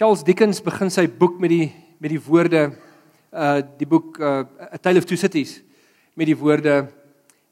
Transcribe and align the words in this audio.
Charles 0.00 0.22
Dickens 0.24 0.62
begin 0.64 0.88
sy 0.88 1.02
boek 1.12 1.34
met 1.36 1.50
die 1.52 1.66
met 2.00 2.08
die 2.08 2.20
woorde 2.24 2.60
uh 3.36 3.58
die 3.76 3.84
boek 3.84 4.16
uh 4.16 4.46
A 4.72 4.78
Tale 4.80 4.96
of 4.96 5.04
Two 5.04 5.20
Cities 5.20 5.58
met 6.16 6.24
die 6.24 6.36
woorde 6.40 6.86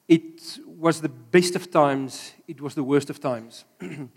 it 0.09 0.57
was 0.81 1.03
the 1.05 1.11
best 1.13 1.61
of 1.61 1.67
times 1.69 2.33
it 2.49 2.63
was 2.65 2.73
the 2.73 2.81
worst 2.81 3.13
of 3.13 3.21
times. 3.21 3.67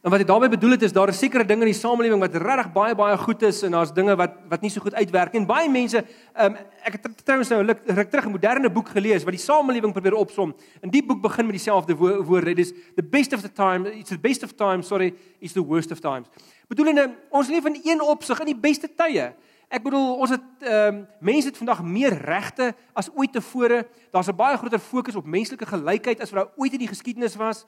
En 0.00 0.08
wat 0.08 0.22
hy 0.22 0.24
daarmee 0.24 0.48
bedoel 0.48 0.78
het 0.78 0.82
is 0.86 0.94
daar 0.96 1.10
is 1.12 1.18
sekere 1.20 1.44
dinge 1.44 1.66
in 1.66 1.74
die 1.74 1.76
samelewing 1.76 2.22
wat 2.22 2.36
regtig 2.40 2.70
baie 2.72 2.94
baie 2.96 3.16
goed 3.20 3.42
is 3.44 3.58
en 3.68 3.74
daar's 3.76 3.90
dinge 3.92 4.14
wat 4.16 4.38
wat 4.48 4.62
nie 4.64 4.70
so 4.72 4.80
goed 4.80 4.94
uitwerk. 4.96 5.34
En 5.36 5.44
baie 5.44 5.68
mense, 5.68 6.00
um, 6.40 6.56
ek 6.88 6.96
het 6.96 7.08
trouens 7.28 7.50
nou 7.52 7.58
ruk 7.68 8.08
terug 8.08 8.24
'n 8.24 8.32
moderne 8.32 8.70
boek 8.72 8.88
gelees 8.96 9.26
wat 9.28 9.36
die 9.36 9.42
samelewing 9.44 9.92
probeer 9.92 10.16
opsom. 10.16 10.54
En 10.80 10.88
die 10.88 11.04
boek 11.04 11.20
begin 11.20 11.44
met 11.44 11.60
dieselfde 11.60 11.96
wo 11.96 12.22
woorde. 12.24 12.54
Dit 12.54 12.64
is 12.64 12.72
the 12.96 13.04
best 13.04 13.34
of 13.34 13.42
the 13.42 13.52
time, 13.52 13.92
it's 13.92 14.08
the 14.08 14.18
best 14.18 14.42
of 14.42 14.52
times, 14.52 14.86
sorry, 14.86 15.12
it's 15.38 15.52
the 15.52 15.64
worst 15.64 15.92
of 15.92 16.00
times. 16.00 16.28
Bedoelende 16.70 17.16
ons 17.34 17.48
leef 17.50 17.64
in 17.66 17.80
een 17.82 18.02
opsig 18.02 18.40
in 18.44 18.52
die 18.52 18.60
beste 18.62 18.86
tye. 18.94 19.32
Ek 19.70 19.82
bedoel 19.82 20.20
ons 20.22 20.30
het 20.30 20.44
ehm 20.62 21.00
um, 21.00 21.06
mense 21.18 21.50
het 21.50 21.56
vandag 21.58 21.82
meer 21.82 22.14
regte 22.14 22.68
as 22.94 23.10
ooit 23.14 23.32
tevore. 23.34 23.86
Daar's 24.14 24.30
'n 24.30 24.36
baie 24.36 24.56
groter 24.56 24.78
fokus 24.78 25.16
op 25.16 25.26
menslike 25.26 25.66
gelykheid 25.66 26.20
as 26.20 26.30
wat 26.30 26.44
daar 26.44 26.54
ooit 26.56 26.72
in 26.72 26.78
die 26.78 26.92
geskiedenis 26.92 27.34
was. 27.36 27.66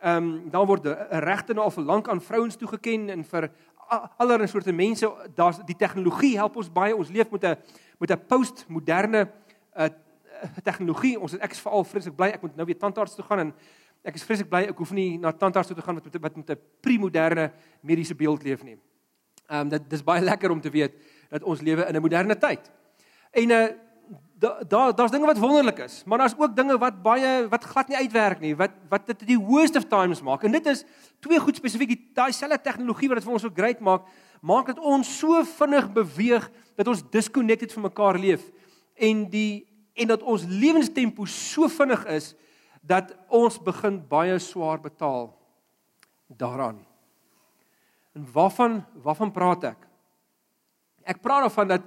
Ehm 0.00 0.16
um, 0.16 0.50
dan 0.50 0.66
word 0.66 0.86
regte 1.10 1.52
nou 1.54 1.64
al 1.64 1.74
vir 1.74 1.82
lank 1.84 2.08
aan 2.08 2.22
vrouens 2.22 2.56
toegeken 2.56 3.10
en 3.10 3.24
vir 3.24 3.50
allerlei 4.16 4.46
soorte 4.46 4.72
mense 4.72 5.10
daar's 5.34 5.58
die 5.64 5.76
tegnologie 5.76 6.36
help 6.36 6.56
ons 6.56 6.72
baie 6.72 6.96
ons 6.96 7.10
leef 7.10 7.30
met 7.30 7.44
'n 7.44 7.56
met 7.98 8.10
'n 8.10 8.26
postmoderne 8.26 9.30
uh, 9.76 9.88
tegnologie 10.62 11.20
ons 11.20 11.38
ek 11.38 11.50
is 11.50 11.60
veral 11.60 11.84
vreeslik 11.84 12.16
bly 12.16 12.26
ek 12.26 12.42
moet 12.42 12.56
nou 12.56 12.66
weer 12.66 12.78
tandarts 12.78 13.14
toe 13.14 13.24
gaan 13.24 13.38
en 13.38 13.54
ek 14.02 14.14
is 14.14 14.24
vreeslik 14.24 14.50
bly 14.50 14.62
ek 14.70 14.78
hoef 14.78 14.92
nie 14.96 15.18
na 15.18 15.32
tandarts 15.32 15.68
toe 15.68 15.76
te 15.76 15.82
gaan 15.82 15.94
met 15.98 16.20
wat 16.20 16.36
met 16.36 16.50
'n 16.50 16.60
premoderne 16.80 17.52
mediese 17.82 18.14
beeld 18.14 18.42
leef 18.42 18.62
nie. 18.62 18.78
Ehm 19.48 19.60
um, 19.60 19.68
dit 19.68 19.90
dis 19.90 20.04
baie 20.04 20.22
lekker 20.22 20.50
om 20.50 20.60
te 20.60 20.70
weet 20.70 20.94
dat 21.30 21.42
ons 21.42 21.60
lewe 21.60 21.86
in 21.88 21.96
'n 21.96 22.02
moderne 22.02 22.38
tyd. 22.38 22.70
En 23.32 23.50
uh, 23.50 23.68
daar 24.68 24.94
daar's 24.94 25.10
dinge 25.10 25.26
wat 25.26 25.38
wonderlik 25.38 25.78
is, 25.78 26.02
maar 26.04 26.18
daar's 26.18 26.34
ook 26.38 26.56
dinge 26.56 26.78
wat 26.78 27.02
baie 27.02 27.48
wat 27.48 27.64
glad 27.64 27.88
nie 27.88 27.96
uitwerk 27.96 28.40
nie, 28.40 28.56
wat 28.56 28.70
wat 28.88 29.06
dit 29.06 29.26
die 29.26 29.38
worst 29.38 29.76
of 29.76 29.84
times 29.84 30.22
maak. 30.22 30.42
En 30.42 30.52
dit 30.52 30.66
is 30.66 30.84
twee 31.20 31.40
goed 31.40 31.56
spesifiek, 31.56 31.88
die 31.88 32.10
daai 32.14 32.32
selfde 32.32 32.60
tegnologie 32.60 33.08
wat 33.08 33.18
dit 33.18 33.24
vir 33.24 33.32
ons 33.32 33.42
so 33.42 33.50
great 33.54 33.80
maak, 33.80 34.06
maak 34.40 34.66
dit 34.66 34.78
ons 34.78 35.18
so 35.18 35.42
vinnig 35.44 35.92
beweeg 35.92 36.50
dat 36.76 36.88
ons 36.88 37.02
disconnected 37.10 37.72
van 37.72 37.82
mekaar 37.82 38.18
leef 38.18 38.44
en 38.94 39.26
die 39.30 39.66
en 39.98 40.06
dat 40.06 40.22
ons 40.22 40.44
lewenstempo 40.46 41.26
so 41.26 41.68
vinnig 41.68 42.04
is 42.06 42.34
dat 42.82 43.14
ons 43.28 43.58
begin 43.62 43.98
baie 44.08 44.38
swaar 44.38 44.80
betaal 44.80 45.30
daaraan. 46.26 46.80
En 48.14 48.26
waarvan 48.32 48.84
waarvan 49.02 49.32
praat 49.32 49.64
ek? 49.64 49.86
Ek 51.08 51.20
praat 51.22 51.46
daarvan 51.46 51.68
dat 51.68 51.84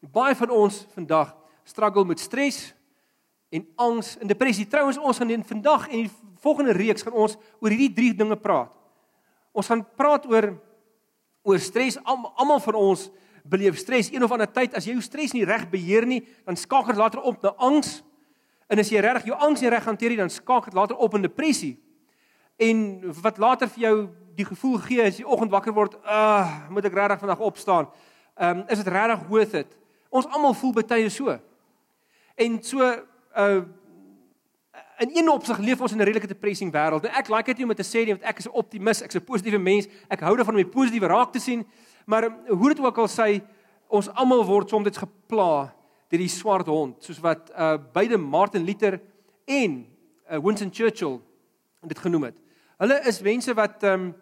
baie 0.00 0.34
van 0.34 0.50
ons 0.50 0.86
vandag 0.94 1.34
struggle 1.64 2.04
met 2.04 2.20
stres 2.20 2.72
en 3.52 3.66
angs 3.76 4.16
en 4.18 4.26
depressie. 4.26 4.66
Trouwens 4.66 4.98
ons 4.98 5.18
gaan 5.18 5.30
in 5.30 5.44
vandag 5.44 5.88
en 5.88 6.06
die 6.06 6.12
volgende 6.42 6.72
reeks 6.72 7.04
gaan 7.04 7.16
ons 7.16 7.36
oor 7.60 7.70
hierdie 7.70 7.92
drie 7.94 8.12
dinge 8.16 8.36
praat. 8.36 8.72
Ons 9.52 9.68
gaan 9.68 9.84
praat 9.96 10.26
oor 10.26 10.54
oor 11.42 11.58
stres. 11.58 11.98
Almal 12.06 12.62
van 12.62 12.78
ons 12.78 13.08
beleef 13.42 13.78
stres 13.78 14.10
een 14.12 14.24
of 14.24 14.32
ander 14.32 14.50
tyd. 14.50 14.74
As 14.74 14.86
jy 14.86 14.96
jou 14.96 15.04
stres 15.04 15.34
nie 15.34 15.44
reg 15.46 15.66
beheer 15.70 16.06
nie, 16.08 16.22
dan 16.46 16.58
skakel 16.58 16.94
dit 16.94 17.02
later 17.02 17.22
op 17.26 17.42
na 17.42 17.54
angs. 17.58 18.00
En 18.72 18.80
as 18.80 18.88
jy 18.88 19.02
regtig 19.04 19.28
jou 19.28 19.36
angs 19.36 19.60
nie 19.60 19.68
reg 19.68 19.84
hanteer 19.84 20.14
nie, 20.14 20.20
dan 20.22 20.32
skakel 20.32 20.70
dit 20.70 20.78
later 20.78 20.96
op 20.96 21.14
in 21.18 21.26
depressie. 21.26 21.74
En 22.56 22.78
wat 23.20 23.40
later 23.42 23.68
vir 23.68 23.82
jou 23.84 23.96
die 24.38 24.46
gevoel 24.48 24.78
gee 24.86 25.04
as 25.04 25.18
jy 25.20 25.26
oggend 25.28 25.52
wakker 25.52 25.74
word, 25.76 25.98
ag, 26.08 26.48
uh, 26.48 26.70
moet 26.72 26.88
ek 26.88 26.96
regtig 26.96 27.20
vandag 27.20 27.44
opstaan? 27.44 27.90
Ehm 28.40 28.62
um, 28.62 28.64
is 28.72 28.80
dit 28.80 28.88
regtig 28.88 29.26
worth 29.28 29.54
it? 29.60 29.76
Ons 30.08 30.28
almal 30.32 30.56
voel 30.56 30.72
baie 30.78 31.10
so. 31.12 31.36
En 32.36 32.62
so 32.62 32.80
uh 33.36 33.62
in 35.02 35.10
een 35.16 35.28
opsig 35.28 35.58
leef 35.58 35.80
ons 35.80 35.92
in 35.92 35.98
'n 35.98 36.04
redelike 36.04 36.26
depressing 36.26 36.72
wêreld. 36.72 37.02
Nou 37.02 37.12
ek 37.18 37.28
like 37.28 37.44
dit 37.44 37.58
nie 37.58 37.66
om 37.66 37.74
te 37.74 37.82
sê 37.82 38.04
nie 38.06 38.14
want 38.14 38.22
ek 38.22 38.38
is 38.38 38.46
'n 38.46 38.54
optimis, 38.54 39.02
ek's 39.02 39.16
'n 39.16 39.24
positiewe 39.24 39.58
mens. 39.58 39.88
Ek 40.08 40.20
hou 40.20 40.36
daarvan 40.36 40.54
om 40.54 40.62
die 40.62 40.74
positiewe 40.78 41.06
raak 41.06 41.32
te 41.32 41.40
sien. 41.40 41.66
Maar 42.06 42.30
hoe 42.48 42.68
dit 42.68 42.80
ook 42.80 42.98
al 42.98 43.08
sê, 43.08 43.42
ons 43.88 44.08
almal 44.08 44.44
word 44.44 44.68
soms 44.68 44.84
dit 44.84 44.96
gepla 44.96 45.74
deur 46.12 46.20
die 46.20 46.28
swart 46.28 46.68
hond, 46.68 47.00
soos 47.04 47.20
wat 47.24 47.48
uh 47.56 47.78
beide 47.94 48.18
Martin 48.20 48.66
Luther 48.68 48.98
en 49.48 49.78
uh, 50.28 50.38
Winston 50.38 50.72
Churchill 50.72 51.20
dit 51.88 51.98
genoem 51.98 52.28
het. 52.28 52.36
Hulle 52.82 52.98
is 53.08 53.22
mense 53.24 53.54
wat 53.56 53.82
um 53.88 54.12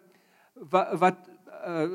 wat, 0.71 0.93
wat 1.01 1.19
uh, 1.65 1.87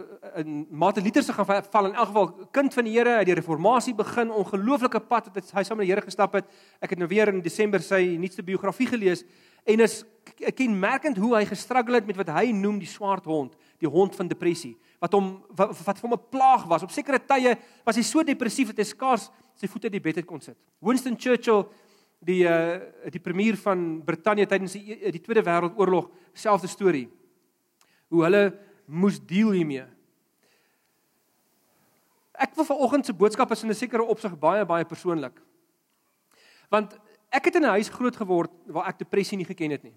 in 0.42 0.66
Martin 0.70 1.04
Luther 1.04 1.22
se 1.22 1.32
geval 1.32 1.88
in 1.88 1.94
elk 1.94 2.10
geval 2.10 2.28
kind 2.50 2.74
van 2.74 2.84
die 2.84 2.92
Here 2.96 3.16
uit 3.16 3.26
die 3.26 3.36
reformatie 3.38 3.94
begin 3.94 4.30
ongelooflike 4.30 5.00
pad 5.08 5.30
wat 5.32 5.52
hy 5.54 5.64
saam 5.64 5.80
met 5.80 5.86
die 5.86 5.92
Here 5.94 6.04
gestap 6.04 6.36
het. 6.36 6.48
Ek 6.80 6.92
het 6.92 7.00
nou 7.00 7.08
weer 7.08 7.32
in 7.32 7.40
Desember 7.44 7.82
sy 7.82 8.02
nuutste 8.20 8.44
biografie 8.44 8.88
gelees 8.90 9.24
en 9.66 9.82
is 9.82 10.02
kenmerkend 10.56 11.18
hoe 11.18 11.32
hy 11.38 11.44
gestruggle 11.48 12.00
het 12.00 12.06
met 12.06 12.18
wat 12.20 12.34
hy 12.36 12.50
noem 12.54 12.78
die 12.82 12.90
swart 12.90 13.24
hond, 13.26 13.56
die 13.82 13.90
hond 13.90 14.14
van 14.18 14.28
depressie, 14.28 14.76
wat 15.02 15.14
hom 15.16 15.32
wat, 15.56 15.72
wat 15.86 15.98
vir 15.98 16.08
hom 16.08 16.18
'n 16.18 16.28
plaag 16.30 16.68
was. 16.68 16.82
Op 16.82 16.90
sekere 16.90 17.18
tye 17.18 17.56
was 17.84 17.96
hy 17.96 18.02
so 18.02 18.22
depressief 18.22 18.68
dat 18.68 18.78
hy 18.78 18.84
skaars 18.84 19.30
sy 19.56 19.68
voete 19.70 19.88
in 19.88 19.96
die 19.96 20.04
bed 20.04 20.20
het 20.20 20.28
kon 20.28 20.40
sit. 20.40 20.56
Winston 20.84 21.16
Churchill 21.18 21.66
die 22.26 22.44
uh, 22.48 22.80
die 23.12 23.20
premier 23.22 23.56
van 23.60 24.02
Brittanje 24.04 24.46
tydens 24.48 24.76
die, 24.76 24.96
die 25.12 25.22
Tweede 25.22 25.44
Wêreldoorlog, 25.44 26.08
selfde 26.36 26.68
storie. 26.68 27.06
Hoe 28.12 28.24
hulle 28.24 28.42
moes 28.86 29.18
deel 29.18 29.52
hiermee. 29.56 29.84
Ek 32.36 32.54
wil 32.56 32.68
vanoggend 32.68 33.08
se 33.08 33.16
boodskap 33.16 33.52
is 33.52 33.62
in 33.64 33.70
'n 33.70 33.74
sekere 33.74 34.04
opsig 34.04 34.38
baie 34.38 34.64
baie 34.64 34.84
persoonlik. 34.84 35.40
Want 36.70 36.98
ek 37.30 37.44
het 37.46 37.56
in 37.56 37.64
'n 37.64 37.76
huis 37.76 37.88
groot 37.88 38.16
geword 38.16 38.52
waar 38.66 38.88
ek 38.88 38.98
depressie 38.98 39.36
nie 39.36 39.48
geken 39.48 39.70
het 39.70 39.82
nie. 39.82 39.96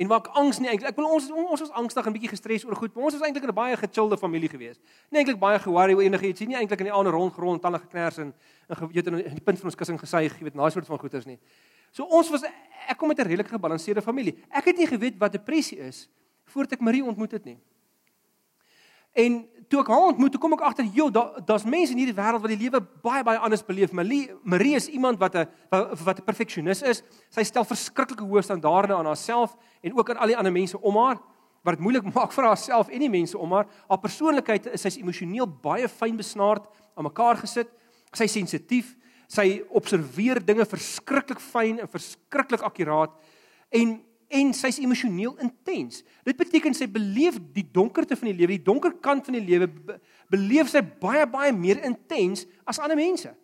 En 0.00 0.08
waar 0.08 0.22
ek 0.22 0.30
angs 0.40 0.58
nie 0.58 0.70
eintlik 0.72 0.88
ek 0.88 0.96
wil 0.96 1.10
ons 1.12 1.26
ons 1.30 1.60
was 1.60 1.72
angstig 1.76 2.06
en 2.06 2.14
bietjie 2.14 2.30
gestres 2.32 2.64
oor 2.64 2.76
goed, 2.76 2.94
maar 2.94 3.10
ons 3.10 3.16
was 3.18 3.26
eintlik 3.26 3.44
'n 3.44 3.54
baie 3.54 3.76
gechillde 3.76 4.16
familie 4.18 4.48
gewees. 4.48 4.80
Nie 5.10 5.20
eintlik 5.20 5.38
baie 5.38 5.58
ge-worry 5.58 5.94
oor 5.94 6.02
enigiets 6.02 6.40
nie, 6.40 6.56
eintlik 6.56 6.80
in 6.80 6.88
die 6.88 6.92
ander 6.92 7.12
rond 7.12 7.32
grond 7.32 7.62
talle 7.62 7.78
geknars 7.78 8.18
en 8.18 8.34
en 8.68 8.76
geweet 8.76 9.06
in 9.06 9.34
die 9.34 9.44
punt 9.44 9.58
van 9.58 9.66
ons 9.66 9.76
kussing 9.76 9.98
gesuig, 10.00 10.38
jy 10.38 10.44
weet, 10.44 10.54
daai 10.54 10.70
soort 10.70 10.86
van 10.86 10.98
goeters 10.98 11.26
nie. 11.26 11.38
So 11.92 12.04
ons 12.04 12.30
was 12.30 12.42
ek 12.88 12.96
kom 12.96 13.08
met 13.08 13.18
'n 13.18 13.22
redelik 13.28 13.48
gebalanseerde 13.48 14.02
familie. 14.02 14.38
Ek 14.50 14.64
het 14.64 14.76
nie 14.76 14.86
geweet 14.86 15.18
wat 15.18 15.32
depressie 15.32 15.78
is 15.78 16.08
voordat 16.46 16.72
ek 16.72 16.80
Marie 16.80 17.04
ontmoet 17.04 17.32
het 17.32 17.44
nie. 17.44 17.58
En 19.12 19.42
toe 19.68 19.80
ek 19.80 19.88
haar 19.88 20.10
ontmoet, 20.12 20.36
kom 20.40 20.52
ek 20.56 20.64
agter, 20.68 20.88
joh, 20.92 21.08
daar's 21.12 21.64
da 21.64 21.70
mense 21.72 21.94
in 21.94 22.00
hierdie 22.02 22.16
wêreld 22.16 22.44
wat 22.44 22.52
die 22.52 22.60
lewe 22.60 22.80
baie 23.04 23.24
baie 23.24 23.40
anders 23.40 23.64
beleef. 23.64 23.92
Marie, 23.96 24.26
Marie 24.44 24.74
is 24.76 24.88
iemand 24.92 25.20
wat 25.20 25.36
'n 25.36 25.46
wat 25.70 26.18
'n 26.20 26.24
perfeksionis 26.24 26.82
is. 26.82 27.02
Sy 27.30 27.42
stel 27.42 27.64
verskriklike 27.64 28.24
hoë 28.24 28.42
standaarde 28.42 28.94
aan 28.94 29.06
haarself 29.06 29.56
en 29.82 29.96
ook 29.96 30.10
aan 30.10 30.16
al 30.16 30.26
die 30.26 30.36
ander 30.36 30.52
mense 30.52 30.80
om 30.80 30.96
haar 30.96 31.18
wat 31.62 31.76
dit 31.76 31.80
moeilik 31.80 32.04
maak 32.14 32.32
vir 32.32 32.44
haarself 32.44 32.88
en 32.88 32.98
die 32.98 33.10
mense 33.10 33.38
om 33.38 33.52
haar. 33.52 33.66
Haar 33.88 33.98
persoonlikheid 33.98 34.66
is 34.66 34.80
sy's 34.80 34.98
emosioneel 34.98 35.46
baie 35.46 35.88
fyn 35.88 36.16
besnaard, 36.16 36.66
aan 36.96 37.04
mekaar 37.04 37.36
gesit. 37.36 37.68
Sy's 38.12 38.32
sensitief. 38.32 38.96
Sy 39.28 39.62
observeer 39.70 40.44
dinge 40.44 40.66
verskriklik 40.68 41.40
fyn 41.40 41.80
en 41.80 41.88
verskriklik 41.88 42.60
akkuraat. 42.60 43.14
En 43.70 44.02
en 44.32 44.52
sy's 44.56 44.78
emosioneel 44.80 45.34
intens. 45.44 46.00
Dit 46.24 46.38
beteken 46.40 46.74
sy 46.76 46.88
beleef 46.90 47.36
die 47.52 47.64
donkerte 47.68 48.16
van 48.16 48.30
die 48.30 48.36
lewe, 48.38 48.56
die 48.56 48.64
donker 48.64 48.94
kant 49.04 49.28
van 49.28 49.36
die 49.36 49.44
lewe 49.44 49.68
beleef 50.32 50.70
sy 50.72 50.80
baie 50.80 51.26
baie 51.28 51.52
meer 51.52 51.82
intens 51.84 52.46
as 52.68 52.80
ander 52.80 52.96
mense. 52.96 53.34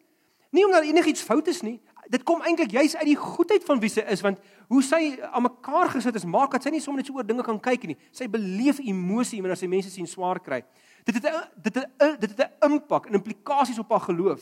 Nie 0.54 0.64
omdat 0.64 0.88
enigiets 0.88 1.24
fout 1.24 1.48
is 1.52 1.60
nie. 1.60 1.76
Dit 2.08 2.24
kom 2.24 2.40
eintlik 2.40 2.72
juis 2.72 2.94
uit 2.96 3.10
die 3.10 3.18
goedheid 3.20 3.66
van 3.68 3.80
wie 3.82 3.90
sy 3.92 4.04
is 4.08 4.22
want 4.24 4.40
hoe 4.72 4.80
sy 4.84 5.00
aan 5.28 5.44
mekaar 5.44 5.92
gesit 5.92 6.16
is 6.16 6.24
maak 6.24 6.54
dat 6.56 6.64
sy 6.64 6.72
nie 6.72 6.80
sommer 6.80 7.02
net 7.02 7.10
so 7.10 7.18
oor 7.18 7.26
dinge 7.28 7.44
kan 7.44 7.60
kyk 7.60 7.84
nie. 7.90 7.98
Sy 8.16 8.30
beleef 8.32 8.80
emosie 8.80 9.42
wanneer 9.44 9.60
sy 9.60 9.68
mense 9.68 9.92
sien 9.92 10.08
swaar 10.08 10.40
kry. 10.40 10.62
Dit 11.04 11.20
het 11.20 11.28
dit 11.52 11.82
het 11.82 12.16
dit 12.22 12.32
het 12.32 12.40
'n 12.48 12.72
impak 12.72 13.08
en 13.08 13.20
implikasies 13.20 13.78
op 13.78 13.92
haar 13.92 14.08
geloof. 14.08 14.40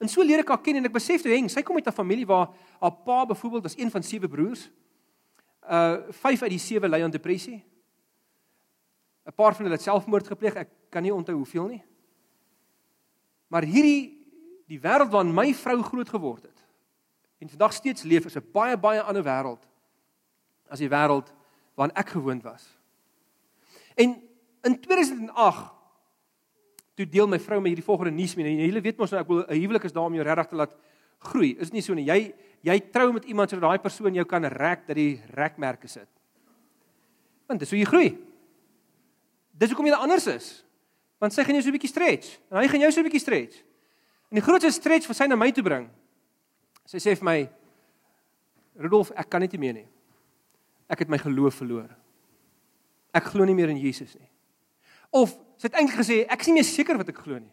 En 0.00 0.08
so 0.08 0.22
leer 0.22 0.40
ek 0.40 0.48
haar 0.48 0.62
ken 0.62 0.76
en 0.76 0.84
ek 0.84 0.92
besef 0.92 1.22
toe 1.22 1.32
heng, 1.32 1.48
sy 1.48 1.62
kom 1.62 1.76
uit 1.76 1.86
'n 1.86 1.92
familie 1.92 2.26
waar 2.26 2.48
haar 2.80 2.94
pa 3.04 3.26
byvoorbeeld 3.26 3.62
was 3.62 3.76
een 3.76 3.90
van 3.90 4.02
sewe 4.02 4.28
broers 4.28 4.70
uh 5.70 6.10
5 6.10 6.42
uit 6.42 6.50
die 6.50 6.58
7 6.58 6.90
ly 6.90 7.02
aan 7.02 7.14
depressie. 7.14 7.64
'n 9.26 9.34
Paar 9.34 9.54
van 9.54 9.64
hulle 9.64 9.76
het 9.76 9.86
selfmoord 9.86 10.26
gepleeg. 10.26 10.54
Ek 10.54 10.68
kan 10.90 11.02
nie 11.02 11.14
onthou 11.14 11.36
hoeveel 11.36 11.66
nie. 11.66 11.82
Maar 13.48 13.62
hierdie 13.62 14.18
die 14.66 14.80
wêreld 14.80 15.10
waarin 15.10 15.34
my 15.34 15.54
vrou 15.54 15.82
groot 15.82 16.08
geword 16.08 16.42
het 16.42 16.58
en 17.40 17.48
vandag 17.48 17.72
steeds 17.72 18.02
leef 18.02 18.24
is 18.24 18.36
'n 18.36 18.50
baie 18.52 18.76
baie 18.76 19.02
ander 19.02 19.22
wêreld 19.22 19.66
as 20.68 20.78
die 20.78 20.88
wêreld 20.88 21.32
waarin 21.74 21.96
ek 21.96 22.08
gewoond 22.08 22.42
was. 22.42 22.78
En 23.94 24.22
in 24.62 24.80
2008 24.80 25.72
toe 26.94 27.08
deel 27.08 27.28
my 27.28 27.40
vrou 27.40 27.60
my 27.60 27.68
hierdie 27.72 27.84
volgende 27.84 28.12
nuus 28.12 28.34
mee. 28.34 28.46
En 28.46 28.66
julle 28.66 28.80
weet 28.80 28.98
mos 28.98 29.10
nou 29.10 29.22
ek 29.22 29.28
wil 29.28 29.44
'n 29.48 29.60
huwelik 29.60 29.84
is 29.84 29.92
daar 29.92 30.04
om 30.04 30.14
jou 30.14 30.24
regtig 30.24 30.46
te 30.46 30.54
laat 30.54 30.74
groei. 31.20 31.54
Is 31.60 31.72
nie 31.72 31.82
so 31.84 31.94
nie. 31.94 32.06
Jy 32.08 32.32
jy 32.60 32.76
trou 32.92 33.12
met 33.12 33.24
iemand 33.24 33.48
sodat 33.48 33.70
daai 33.70 33.80
persoon 33.80 34.14
jou 34.14 34.24
kan 34.28 34.44
rek 34.44 34.82
dat 34.86 34.96
die 34.98 35.20
rekmerke 35.32 35.88
sit. 35.88 36.08
Want 37.48 37.62
dis 37.62 37.70
hoe 37.72 37.78
jy 37.80 37.88
groei. 37.88 38.10
dis 39.60 39.68
hoekom 39.68 39.86
jy 39.86 39.96
anders 39.96 40.26
is. 40.26 40.64
Want 41.20 41.34
sy 41.36 41.44
gaan 41.44 41.54
jou 41.54 41.62
so 41.62 41.68
'n 41.68 41.76
bietjie 41.76 41.92
stretch 41.92 42.38
en 42.50 42.56
hy 42.56 42.68
gaan 42.68 42.80
jou 42.80 42.92
so 42.92 43.00
'n 43.00 43.04
bietjie 43.04 43.20
stretch. 43.20 43.56
En 44.30 44.38
die 44.38 44.42
grootste 44.42 44.70
stretch 44.70 45.06
wat 45.06 45.16
sy 45.16 45.26
na 45.26 45.36
my 45.36 45.50
toe 45.52 45.62
bring. 45.62 45.90
Sy 46.86 46.98
sê 46.98 47.16
vir 47.16 47.24
my 47.24 47.50
Rudolf, 48.78 49.10
ek 49.10 49.28
kan 49.28 49.40
net 49.40 49.52
nie 49.52 49.60
meer 49.60 49.74
nie. 49.74 49.88
Ek 50.88 50.98
het 50.98 51.08
my 51.08 51.18
geloof 51.18 51.54
verloor. 51.54 51.90
Ek 53.12 53.24
glo 53.24 53.44
nie 53.44 53.54
meer 53.54 53.68
in 53.68 53.76
Jesus 53.76 54.14
nie. 54.14 54.28
Of 55.10 55.34
sy 55.58 55.68
het 55.68 55.74
eintlik 55.74 55.98
gesê 55.98 56.26
ek 56.26 56.40
is 56.40 56.46
nie 56.46 56.54
meer 56.54 56.64
seker 56.64 56.96
wat 56.96 57.08
ek 57.08 57.18
glo 57.18 57.38
nie. 57.38 57.52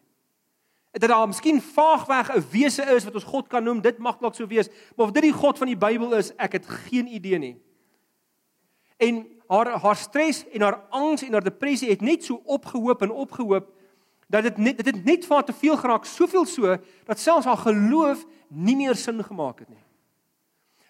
Dat 0.97 1.09
daar 1.09 1.27
miskien 1.27 1.61
vaagweg 1.61 2.35
'n 2.35 2.45
wese 2.51 2.83
is 2.95 3.03
wat 3.03 3.13
ons 3.13 3.23
God 3.23 3.47
kan 3.47 3.63
noem, 3.63 3.81
dit 3.81 3.97
mag 3.97 4.17
dalk 4.17 4.35
so 4.35 4.47
wees, 4.47 4.69
maar 4.95 5.05
of 5.05 5.11
dit 5.11 5.23
die 5.23 5.33
God 5.33 5.57
van 5.57 5.67
die 5.67 5.77
Bybel 5.77 6.13
is, 6.13 6.35
ek 6.35 6.51
het 6.51 6.65
geen 6.65 7.07
idee 7.07 7.37
nie. 7.37 7.57
En 8.97 9.27
haar 9.47 9.79
haar 9.79 9.95
stres 9.95 10.45
en 10.49 10.61
haar 10.61 10.81
angs 10.89 11.21
en 11.21 11.31
haar 11.31 11.43
depressie 11.43 11.89
het 11.89 12.01
net 12.01 12.23
so 12.23 12.41
opgehoop 12.45 13.01
en 13.01 13.11
opgehoop 13.11 13.73
dat 14.27 14.43
dit 14.43 14.57
net 14.57 14.77
dit 14.77 14.85
het 14.85 15.05
net 15.05 15.25
vir 15.25 15.35
haar 15.35 15.45
te 15.45 15.53
veel 15.53 15.77
geraak, 15.77 16.05
soveel 16.05 16.45
so 16.45 16.77
dat 17.05 17.19
selfs 17.19 17.45
haar 17.45 17.57
geloof 17.57 18.25
nie 18.47 18.75
meer 18.75 18.95
sin 18.95 19.23
gemaak 19.23 19.59
het 19.59 19.69
nie. 19.69 19.83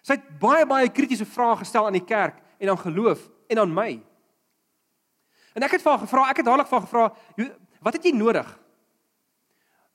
Sy 0.02 0.16
het 0.16 0.38
baie 0.40 0.66
baie 0.66 0.88
kritiese 0.88 1.26
vrae 1.26 1.56
gestel 1.56 1.86
aan 1.86 1.98
die 1.98 2.04
kerk 2.04 2.40
en 2.58 2.68
aan 2.68 2.78
geloof 2.78 3.28
en 3.48 3.58
aan 3.58 3.74
my. 3.74 3.90
En 5.54 5.62
ek 5.62 5.76
het 5.76 5.82
vir 5.82 5.90
haar 5.90 6.02
gevra, 6.04 6.24
ek 6.30 6.40
het 6.40 6.46
dadelik 6.46 6.70
vir 6.70 6.78
haar 6.78 6.86
gevra, 6.86 7.52
wat 7.82 7.98
het 7.98 8.04
jy 8.04 8.12
nodig? 8.14 8.48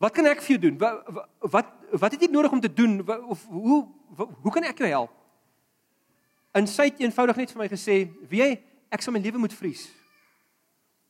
Wat 0.04 0.12
kan 0.12 0.28
ek 0.28 0.42
vir 0.44 0.58
jou 0.58 0.62
doen? 0.66 0.78
Wat 0.82 1.52
wat, 1.54 1.70
wat 1.96 2.16
het 2.16 2.26
jy 2.26 2.28
nodig 2.32 2.52
om 2.52 2.62
te 2.64 2.72
doen 2.74 3.00
of 3.32 3.46
hoe 3.48 3.84
hoe 4.44 4.52
kan 4.52 4.66
ek 4.68 4.84
jou 4.84 4.90
help? 4.92 5.14
En 6.54 6.68
sy 6.70 6.90
het 6.90 7.00
eenvoudig 7.02 7.40
net 7.40 7.54
vir 7.54 7.62
my 7.64 7.68
gesê, 7.72 7.96
"Wie 8.30 8.42
jy, 8.42 8.60
ek 8.92 9.02
sal 9.02 9.14
my 9.14 9.20
lewe 9.20 9.40
moet 9.40 9.54
vries. 9.54 9.90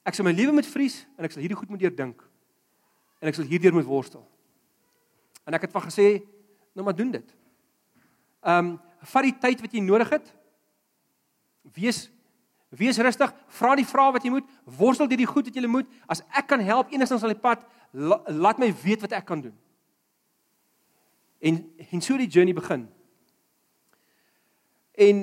Ek 0.05 0.13
sal 0.13 0.25
my 0.25 0.31
lewe 0.31 0.51
moet 0.51 0.65
vries 0.65 1.05
en 1.17 1.25
ek 1.25 1.31
sal 1.31 1.41
hierdie 1.41 1.57
goed 1.57 1.69
moet 1.69 1.79
deurdink. 1.79 2.23
En 3.19 3.27
ek 3.27 3.35
sal 3.35 3.45
hierdeur 3.45 3.73
moet 3.73 3.85
worstel." 3.85 4.27
En 5.45 5.53
ek 5.53 5.61
het 5.61 5.71
van 5.71 5.81
gesê, 5.81 6.23
"Nou 6.75 6.85
maar 6.85 6.95
doen 6.95 7.11
dit." 7.11 7.35
Ehm, 8.43 8.65
um, 8.65 8.81
vat 9.01 9.23
die 9.23 9.39
tyd 9.39 9.61
wat 9.61 9.71
jy 9.71 9.79
nodig 9.79 10.09
het. 10.09 10.33
Wees 11.73 12.09
Wees 12.73 12.97
rustig, 12.97 13.29
vra 13.53 13.75
die 13.77 13.85
vrae 13.85 14.15
wat 14.15 14.23
jy 14.25 14.31
moet, 14.33 14.49
worstel 14.65 15.09
deur 15.09 15.21
die 15.21 15.29
goed 15.29 15.49
wat 15.49 15.57
jy 15.57 15.69
moet. 15.69 15.89
As 16.09 16.23
ek 16.33 16.47
kan 16.49 16.63
help 16.65 16.89
enigstens 16.93 17.25
op 17.25 17.29
die 17.29 17.43
pad, 17.43 17.61
la, 17.93 18.17
laat 18.33 18.61
my 18.61 18.71
weet 18.81 19.03
wat 19.05 19.13
ek 19.13 19.27
kan 19.29 19.43
doen. 19.43 19.53
En 21.43 21.59
en 21.91 22.01
so 22.01 22.17
die 22.17 22.29
journey 22.31 22.55
begin. 22.57 22.87
En 24.97 25.21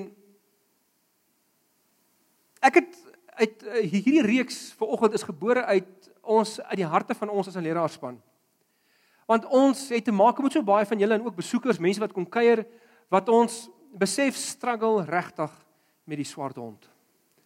ek 2.61 2.82
het 2.82 2.99
uit 3.41 3.64
uh, 3.64 3.82
hierdie 3.82 4.26
reeks 4.26 4.61
vanoggend 4.79 5.17
is 5.17 5.26
gebore 5.26 5.64
uit 5.64 6.11
ons 6.20 6.58
uit 6.61 6.79
die 6.82 6.87
harte 6.87 7.17
van 7.17 7.32
ons 7.32 7.49
as 7.49 7.56
'n 7.56 7.67
leraarspan. 7.67 8.20
Want 9.26 9.47
ons 9.47 9.88
het 9.88 10.05
te 10.05 10.12
maak 10.12 10.38
met 10.38 10.52
so 10.52 10.62
baie 10.62 10.87
van 10.87 10.99
julle 10.99 11.14
en 11.14 11.25
ook 11.25 11.35
besoekers, 11.35 11.79
mense 11.79 12.00
wat 12.00 12.12
kom 12.12 12.29
kuier 12.29 12.67
wat 13.08 13.29
ons 13.29 13.70
besef 13.91 14.37
struggle 14.37 15.02
regtig 15.05 15.50
met 16.05 16.17
die 16.17 16.29
swart 16.29 16.56
hond 16.56 16.89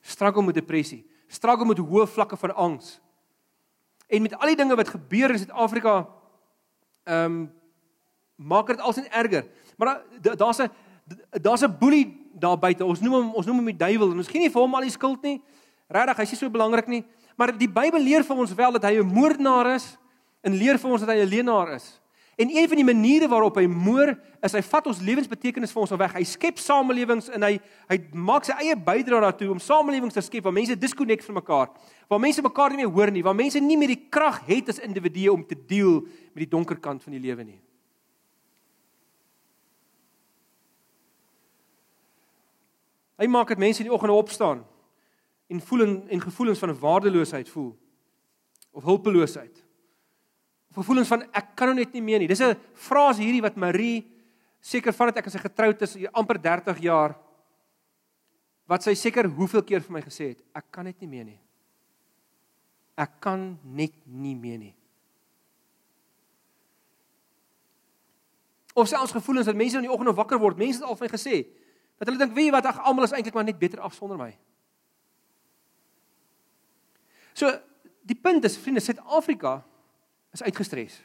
struggle 0.05 0.45
met 0.45 0.55
depressie, 0.55 1.03
struggle 1.33 1.67
met 1.67 1.81
hoë 1.81 2.07
vlakke 2.07 2.37
van 2.37 2.55
angs. 2.55 2.99
En 4.07 4.23
met 4.23 4.37
al 4.37 4.53
die 4.53 4.59
dinge 4.61 4.77
wat 4.77 4.93
gebeur 4.93 5.33
in 5.33 5.41
Suid-Afrika, 5.43 6.05
ehm 7.05 7.25
um, 7.25 7.53
maak 8.35 8.67
dit 8.67 8.81
alsin 8.81 9.07
erger. 9.15 9.47
Maar 9.79 10.03
daar's 10.21 10.59
'n 10.59 10.71
daar's 11.31 11.63
'n 11.63 11.79
boelie 11.79 12.31
daar 12.33 12.59
buite. 12.59 12.85
Ons 12.85 13.01
noem 13.01 13.13
hom 13.13 13.35
ons 13.35 13.47
noem 13.47 13.57
hom 13.57 13.65
die 13.65 13.77
duiwel 13.77 14.11
en 14.11 14.17
ons 14.17 14.29
gee 14.29 14.41
nie 14.41 14.51
vir 14.51 14.63
hom 14.63 14.75
al 14.75 14.81
die 14.81 14.91
skuld 14.91 15.23
nie. 15.23 15.43
Regtig, 15.89 16.17
hy's 16.17 16.31
nie 16.31 16.39
so 16.39 16.51
belangrik 16.51 16.87
nie. 16.87 17.05
Maar 17.37 17.59
die 17.59 17.69
Bybel 17.69 18.01
leer 18.01 18.25
vir 18.25 18.37
ons 18.37 18.55
wel 18.55 18.73
dat 18.73 18.83
hy 18.83 18.99
'n 18.99 19.07
moordenaar 19.07 19.75
is 19.75 19.99
en 20.43 20.53
leer 20.53 20.79
vir 20.79 20.91
ons 20.91 21.01
dat 21.01 21.09
hy 21.09 21.23
'n 21.23 21.29
leenaar 21.29 21.75
is. 21.75 22.01
En 22.37 22.51
een 22.51 22.69
van 22.69 22.77
die 22.77 22.85
maniere 22.85 23.29
waarop 23.29 23.57
hy 23.61 23.67
moer, 23.71 24.17
is 24.43 24.55
hy 24.57 24.63
vat 24.67 24.87
ons 24.91 25.03
lewensbetekenis 25.07 25.73
vir 25.73 25.83
ons 25.85 25.93
al 25.95 26.01
weg. 26.01 26.17
Hy 26.17 26.25
skep 26.27 26.59
samelewings 26.59 27.29
en 27.31 27.47
hy 27.47 27.53
hy 27.91 27.99
maak 28.11 28.49
sy 28.49 28.57
eie 28.59 28.75
bydrae 28.75 29.23
daartoe 29.23 29.53
om 29.55 29.61
samelewings 29.63 30.17
te 30.17 30.25
skep 30.25 30.49
waar 30.49 30.57
mense 30.57 30.75
disconnect 30.79 31.27
van 31.27 31.39
mekaar, 31.39 31.71
waar 32.11 32.23
mense 32.23 32.43
mekaar 32.43 32.75
nie 32.75 32.83
meer 32.83 32.91
hoor 32.91 33.13
nie, 33.15 33.23
waar 33.23 33.39
mense 33.39 33.63
nie 33.63 33.79
meer 33.79 33.95
die 33.95 34.03
krag 34.11 34.43
het 34.49 34.73
as 34.75 34.83
individue 34.83 35.31
om 35.33 35.47
te 35.47 35.55
deel 35.55 36.03
met 36.35 36.43
die 36.43 36.51
donker 36.51 36.81
kant 36.83 37.07
van 37.07 37.15
die 37.15 37.23
lewe 37.23 37.47
nie. 37.47 37.61
Hy 43.15 43.31
maak 43.31 43.53
dit 43.55 43.63
mense 43.63 43.79
in 43.83 43.87
die 43.87 43.95
oggende 43.95 44.19
opstaan 44.19 44.65
en 45.47 45.61
voel 45.63 45.87
en, 45.87 45.93
en 46.11 46.25
gevoelens 46.25 46.59
van 46.59 46.75
waardeloosheid 46.83 47.49
voel 47.49 47.71
of 48.75 48.83
hulpeloosheid 48.83 49.64
gevoelens 50.75 51.09
van 51.09 51.23
ek 51.33 51.55
kan 51.57 51.71
nou 51.71 51.79
net 51.79 51.93
nie 51.95 52.03
meer 52.03 52.19
nie. 52.19 52.29
Dis 52.29 52.41
'n 52.41 52.57
frase 52.75 53.23
hierdie 53.23 53.43
wat 53.43 53.57
Marie 53.57 54.05
seker 54.61 54.93
vandat 54.93 55.19
ek 55.19 55.27
as 55.27 55.33
sy 55.33 55.39
getroud 55.39 55.83
is, 55.83 55.97
amper 56.13 56.39
30 56.41 56.79
jaar 56.81 57.15
wat 58.67 58.83
sy 58.83 58.95
seker 58.95 59.29
hoeveel 59.29 59.63
keer 59.63 59.83
vir 59.85 59.93
my 59.93 60.01
gesê 60.01 60.29
het, 60.33 60.41
ek 60.57 60.71
kan 60.73 60.85
net 60.85 61.01
nie 61.01 61.09
meer 61.09 61.25
nie. 61.25 61.41
Ek 62.97 63.21
kan 63.21 63.59
net 63.65 63.93
nie 64.07 64.35
meer 64.35 64.59
nie. 64.59 64.75
Of 68.75 68.89
selfs 68.89 69.13
gevoelens 69.13 69.47
dat 69.47 69.59
mense 69.59 69.77
in 69.77 69.87
die 69.87 69.93
oggend 69.93 70.09
of 70.09 70.17
wakker 70.17 70.39
word, 70.39 70.59
mense 70.59 70.81
het 70.81 70.89
al 70.89 70.97
vir 70.97 71.07
my 71.07 71.13
gesê 71.13 71.45
dat 71.99 72.09
hulle 72.09 72.19
dink, 72.19 72.35
"Wie 72.35 72.51
wat 72.51 72.67
ag 72.67 72.79
almal 72.79 73.05
is 73.05 73.13
eintlik 73.13 73.35
maar 73.35 73.45
net 73.45 73.59
beter 73.59 73.81
af 73.81 73.95
sonder 73.95 74.17
my." 74.17 74.37
So, 77.35 77.61
die 78.03 78.17
punt 78.17 78.45
is, 78.45 78.57
vriende, 78.57 78.81
Suid-Afrika 78.81 79.63
is 80.35 80.43
uitgestres. 80.43 80.99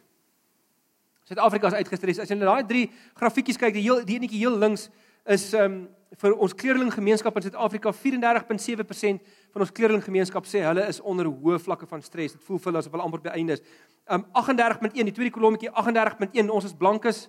Suid-Afrika 1.30 1.70
is 1.70 1.78
uitgestres. 1.84 2.20
As 2.24 2.32
jy 2.32 2.38
na 2.40 2.50
daai 2.50 2.68
drie 2.68 2.88
grafiekies 3.20 3.60
kyk, 3.62 3.76
die 3.78 3.86
heel 3.86 4.02
die 4.06 4.18
enetjie 4.18 4.42
heel 4.42 4.58
links 4.58 4.90
is 5.30 5.52
ehm 5.54 5.66
um, 5.66 5.80
vir 6.18 6.34
ons 6.42 6.56
kleerling 6.58 6.90
gemeenskap 6.90 7.36
in 7.38 7.44
Suid-Afrika 7.46 7.92
34.7% 7.94 9.20
van 9.54 9.62
ons 9.62 9.74
kleerling 9.78 10.02
gemeenskap 10.02 10.48
sê 10.50 10.64
hulle 10.66 10.88
is 10.90 10.98
onder 11.06 11.28
hoë 11.30 11.60
vlakke 11.62 11.86
van 11.86 12.02
stres. 12.02 12.34
Dit 12.34 12.48
voel 12.48 12.58
vir 12.58 12.72
hulle 12.72 12.82
asof 12.82 12.96
hulle 12.96 13.06
amper 13.06 13.22
by 13.28 13.36
einde 13.38 13.60
is. 13.60 13.62
Ehm 14.10 14.26
um, 14.26 14.42
38.1, 14.42 15.06
die 15.06 15.14
tweede 15.14 15.36
kolommetjie 15.36 15.70
38.1, 15.70 16.50
ons 16.50 16.66
is 16.66 16.74
blankes 16.74 17.28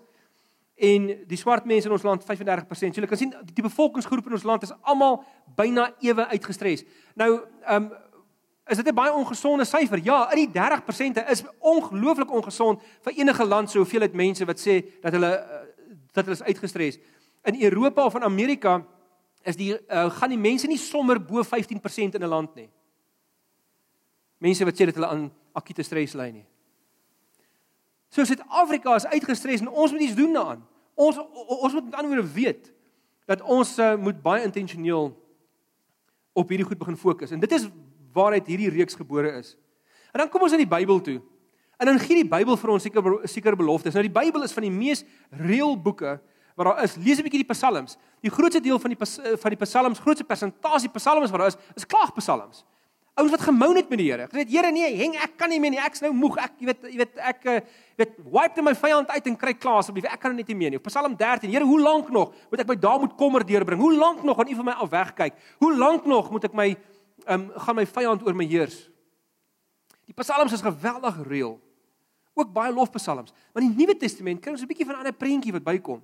en 0.80 1.10
die 1.28 1.36
swart 1.36 1.68
mense 1.68 1.90
in 1.90 1.92
ons 1.92 2.06
land 2.08 2.24
35%. 2.24 2.96
So 2.96 3.04
jy 3.04 3.10
kan 3.10 3.20
sien 3.20 3.34
die, 3.52 3.64
bevolkingsgroep 3.66 4.30
in 4.30 4.38
ons 4.38 4.46
land 4.48 4.64
is 4.64 4.72
almal 4.88 5.20
byna 5.60 5.90
ewe 6.00 6.30
uitgestres. 6.32 6.86
Nou 7.20 7.34
ehm 7.36 7.90
um, 7.90 7.90
Is 8.70 8.76
dit 8.76 8.86
'n 8.86 8.94
baie 8.94 9.12
ongesonde 9.12 9.64
syfer? 9.64 10.00
Ja, 10.02 10.30
in 10.32 10.36
die 10.36 10.50
30% 10.50 11.28
is 11.28 11.42
ongelooflik 11.58 12.30
ongesond 12.30 12.82
vir 13.00 13.12
enige 13.12 13.44
land 13.44 13.70
so 13.70 13.78
hoeveel 13.78 14.00
dit 14.00 14.12
mense 14.12 14.44
wat 14.44 14.60
sê 14.60 15.00
dat 15.00 15.12
hulle 15.12 15.34
eh, 15.34 15.66
dat 16.12 16.24
hulle 16.24 16.36
is 16.36 16.42
uitgestres. 16.42 16.98
In 17.42 17.62
Europa 17.62 18.04
of 18.04 18.14
in 18.14 18.22
Amerika 18.22 18.86
is 19.42 19.56
die 19.56 19.72
uh, 19.72 20.10
gaan 20.10 20.28
die 20.28 20.38
mense 20.38 20.66
nie 20.66 20.78
sommer 20.78 21.24
bo 21.24 21.42
15% 21.42 22.14
in 22.14 22.22
'n 22.22 22.28
land 22.28 22.54
nie. 22.54 22.70
Mense 24.38 24.64
wat 24.64 24.74
sê 24.74 24.84
dat 24.84 24.94
hulle 24.94 25.06
aan 25.06 25.32
akute 25.52 25.82
stres 25.82 26.12
ly 26.12 26.30
nie. 26.30 26.46
So 28.08 28.24
Suid-Afrika 28.24 28.94
is 28.94 29.06
uitgestres 29.06 29.60
en 29.60 29.68
ons 29.68 29.92
moet 29.92 30.00
iets 30.00 30.14
doen 30.14 30.32
daaraan. 30.32 30.66
Ons 30.94 31.18
ons 31.46 31.72
moet 31.72 31.84
met 31.84 31.94
ander 31.94 32.10
woorde 32.10 32.32
weet 32.32 32.72
dat 33.24 33.42
ons 33.42 33.78
uh, 33.78 33.96
moet 33.96 34.22
baie 34.22 34.44
intentioneel 34.44 35.16
op 36.32 36.48
hierdie 36.48 36.66
goed 36.66 36.78
begin 36.78 36.96
fokus. 36.96 37.30
En 37.30 37.40
dit 37.40 37.52
is 37.52 37.68
waaruit 38.12 38.46
hierdie 38.46 38.70
reeks 38.70 38.94
gebore 38.98 39.32
is. 39.38 39.56
En 40.12 40.22
dan 40.22 40.28
kom 40.28 40.42
ons 40.42 40.52
in 40.56 40.62
die 40.62 40.68
Bybel 40.68 41.00
toe. 41.00 41.20
En 41.80 41.86
dan 41.86 41.98
gee 41.98 42.22
die 42.22 42.28
Bybel 42.28 42.58
vir 42.60 42.70
ons 42.74 42.82
seker 42.84 43.14
seker 43.30 43.56
beloftes. 43.56 43.94
Nou 43.96 44.04
die 44.04 44.12
Bybel 44.12 44.44
is 44.44 44.52
van 44.52 44.66
die 44.66 44.74
mees 44.74 45.04
reël 45.30 45.76
boeke 45.80 46.18
wat 46.58 46.66
daar 46.66 46.82
is. 46.84 46.96
Lees 46.96 47.18
'n 47.18 47.24
bietjie 47.24 47.44
die 47.44 47.52
Psalms. 47.54 47.96
Die 48.20 48.30
grootste 48.30 48.60
deel 48.60 48.78
van 48.78 48.90
die 48.92 48.98
van 49.36 49.50
die 49.50 49.60
Psalms, 49.64 49.98
grootste 49.98 50.24
persentasie 50.24 50.90
Psalms 50.90 51.30
wat 51.30 51.40
daar 51.40 51.48
is, 51.48 51.56
is 51.74 51.86
klaagpsalms. 51.86 52.64
Ouens 53.14 53.32
wat 53.34 53.42
gemoun 53.42 53.76
het 53.76 53.88
met 53.90 53.98
die 53.98 54.06
Here. 54.10 54.28
Gesê, 54.30 54.46
Here, 54.48 54.70
nee, 54.72 54.94
heng, 54.96 55.16
ek 55.18 55.34
kan 55.36 55.50
nie 55.50 55.58
meer 55.60 55.74
nie. 55.74 55.80
Ek's 55.82 56.00
nou 56.00 56.12
moeg. 56.14 56.38
Ek 56.38 56.52
jy 56.62 56.68
weet, 56.70 56.84
jy 56.92 57.00
weet, 57.02 57.18
ek 57.18 57.42
jy 57.44 57.56
weet, 57.96 58.14
wipe 58.36 58.62
my 58.62 58.74
vyand 58.78 59.10
uit 59.10 59.26
en 59.26 59.36
kry 59.36 59.54
klaar 59.58 59.80
asseblief. 59.82 60.06
Ek 60.08 60.20
kan 60.20 60.36
net 60.36 60.48
nie 60.48 60.56
meer 60.56 60.70
nie. 60.70 60.78
Psalm 60.78 61.16
13. 61.18 61.50
Here, 61.50 61.66
hoe 61.66 61.80
lank 61.80 62.08
nog 62.14 62.32
moet 62.50 62.60
ek 62.60 62.70
my 62.70 62.76
daar 62.76 63.00
moet 63.02 63.16
kommer 63.18 63.44
deurbring? 63.44 63.80
Hoe 63.80 63.92
lank 63.96 64.22
nog 64.24 64.36
gaan 64.36 64.48
U 64.48 64.54
van 64.54 64.64
my 64.70 64.72
af 64.72 64.90
wegkyk? 64.94 65.34
Hoe 65.58 65.72
lank 65.76 66.06
nog 66.06 66.30
moet 66.30 66.44
ek 66.48 66.54
my 66.54 66.68
um, 67.28 67.50
gaan 67.54 67.76
my 67.76 67.86
vyand 67.86 68.22
oor 68.26 68.36
my 68.36 68.46
heers. 68.46 68.90
Die 70.06 70.14
psalms 70.14 70.52
is 70.52 70.64
geweldig 70.64 71.20
reël. 71.26 71.60
Ook 72.34 72.52
baie 72.52 72.72
lofpsalms. 72.72 73.32
Maar 73.52 73.62
in 73.62 73.74
die 73.74 73.84
Nuwe 73.84 73.96
Testament 73.96 74.40
kry 74.40 74.52
ons 74.52 74.62
'n 74.62 74.66
bietjie 74.66 74.86
van 74.86 74.94
'n 74.94 74.98
ander 74.98 75.12
prentjie 75.12 75.52
wat 75.52 75.64
bykom. 75.64 76.02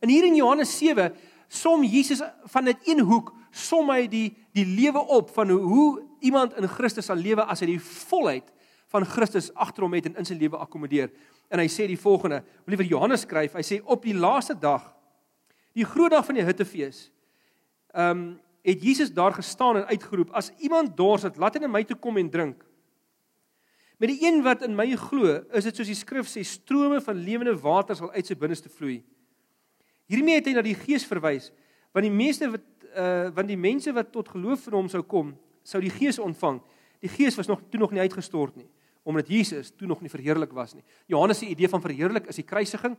En 0.00 0.08
hier 0.08 0.24
in 0.24 0.34
Johannes 0.34 0.78
7 0.78 1.14
som 1.48 1.82
Jesus 1.82 2.22
van 2.44 2.64
net 2.64 2.76
een 2.84 3.00
hoek 3.00 3.32
som 3.50 3.88
hy 3.90 4.06
die 4.06 4.36
die 4.52 4.66
lewe 4.66 4.98
op 4.98 5.30
van 5.30 5.48
hoe, 5.48 5.60
hoe 5.60 6.02
iemand 6.20 6.56
in 6.56 6.68
Christus 6.68 7.06
sal 7.06 7.16
lewe 7.16 7.44
as 7.44 7.60
hy 7.60 7.66
die 7.66 7.80
volheid 7.80 8.44
van 8.88 9.04
Christus 9.04 9.50
agter 9.54 9.84
hom 9.84 9.94
het 9.94 10.06
en 10.06 10.16
in 10.16 10.24
sy 10.24 10.34
lewe 10.34 10.56
akkommodeer. 10.56 11.10
En 11.48 11.60
hy 11.60 11.68
sê 11.68 11.86
die 11.88 12.00
volgende, 12.00 12.42
liewer 12.66 12.88
Johannes 12.88 13.24
skryf, 13.26 13.54
hy 13.56 13.64
sê 13.64 13.80
op 13.84 14.02
die 14.04 14.16
laaste 14.16 14.56
dag, 14.58 14.82
die 15.76 15.86
groot 15.86 16.10
dag 16.10 16.24
van 16.26 16.40
die 16.40 16.44
Hittefees, 16.44 17.08
ehm 17.94 18.10
um, 18.10 18.28
het 18.68 18.82
Jesus 18.84 19.12
daar 19.14 19.32
gestaan 19.32 19.80
en 19.80 19.86
uitgeroep: 19.88 20.30
"As 20.36 20.52
iemand 20.58 20.96
dors 20.96 21.22
het, 21.22 21.36
laat 21.36 21.56
hy 21.56 21.60
na 21.64 21.70
my 21.72 21.84
toe 21.84 21.96
kom 21.96 22.16
en 22.20 22.30
drink." 22.30 22.64
Met 23.98 24.12
die 24.12 24.20
een 24.22 24.42
wat 24.46 24.62
in 24.62 24.76
my 24.78 24.92
glo, 24.96 25.40
is 25.50 25.66
dit 25.66 25.76
soos 25.76 25.90
die 25.90 25.98
skrif 25.98 26.28
sê, 26.30 26.44
strome 26.46 27.00
van 27.02 27.18
lewende 27.18 27.56
water 27.58 27.96
sal 27.98 28.12
uit 28.14 28.26
sy 28.26 28.36
binneste 28.38 28.70
vloei. 28.70 29.00
Hiermee 30.06 30.38
het 30.38 30.46
hy 30.46 30.54
na 30.54 30.62
die 30.62 30.76
Gees 30.78 31.06
verwys, 31.08 31.50
want 31.92 32.06
die 32.06 32.14
meeste 32.14 32.50
wat 32.52 32.66
uh 32.98 33.28
want 33.36 33.50
die 33.50 33.58
mense 33.60 33.92
wat 33.92 34.08
tot 34.14 34.30
geloof 34.32 34.62
in 34.70 34.76
hom 34.78 34.86
sou 34.88 35.02
kom, 35.04 35.34
sou 35.62 35.80
die 35.82 35.92
Gees 35.92 36.16
ontvang. 36.22 36.56
Die 37.04 37.10
Gees 37.12 37.36
was 37.36 37.50
nog 37.50 37.60
toe 37.68 37.80
nog 37.80 37.92
nie 37.92 38.00
uitgestort 38.00 38.56
nie, 38.56 38.66
omdat 39.04 39.28
Jesus 39.28 39.70
toe 39.76 39.88
nog 39.90 40.00
nie 40.00 40.10
verheerlik 40.10 40.54
was 40.56 40.72
nie. 40.74 40.84
Johannes 41.06 41.42
se 41.42 41.50
idee 41.50 41.68
van 41.68 41.84
verheerlik 41.84 42.30
is 42.32 42.40
die 42.40 42.46
kruisiging. 42.48 42.96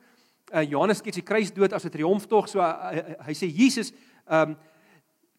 Uh 0.53 0.63
Johannes 0.63 1.01
skets 1.01 1.17
die 1.17 1.25
kruisdood 1.25 1.73
as 1.73 1.85
'n 1.85 1.95
triomftog, 1.95 2.47
so 2.47 2.59
uh, 2.59 2.91
hy, 2.91 3.15
hy 3.31 3.33
sê 3.33 3.49
Jesus 3.49 3.93
um 4.27 4.55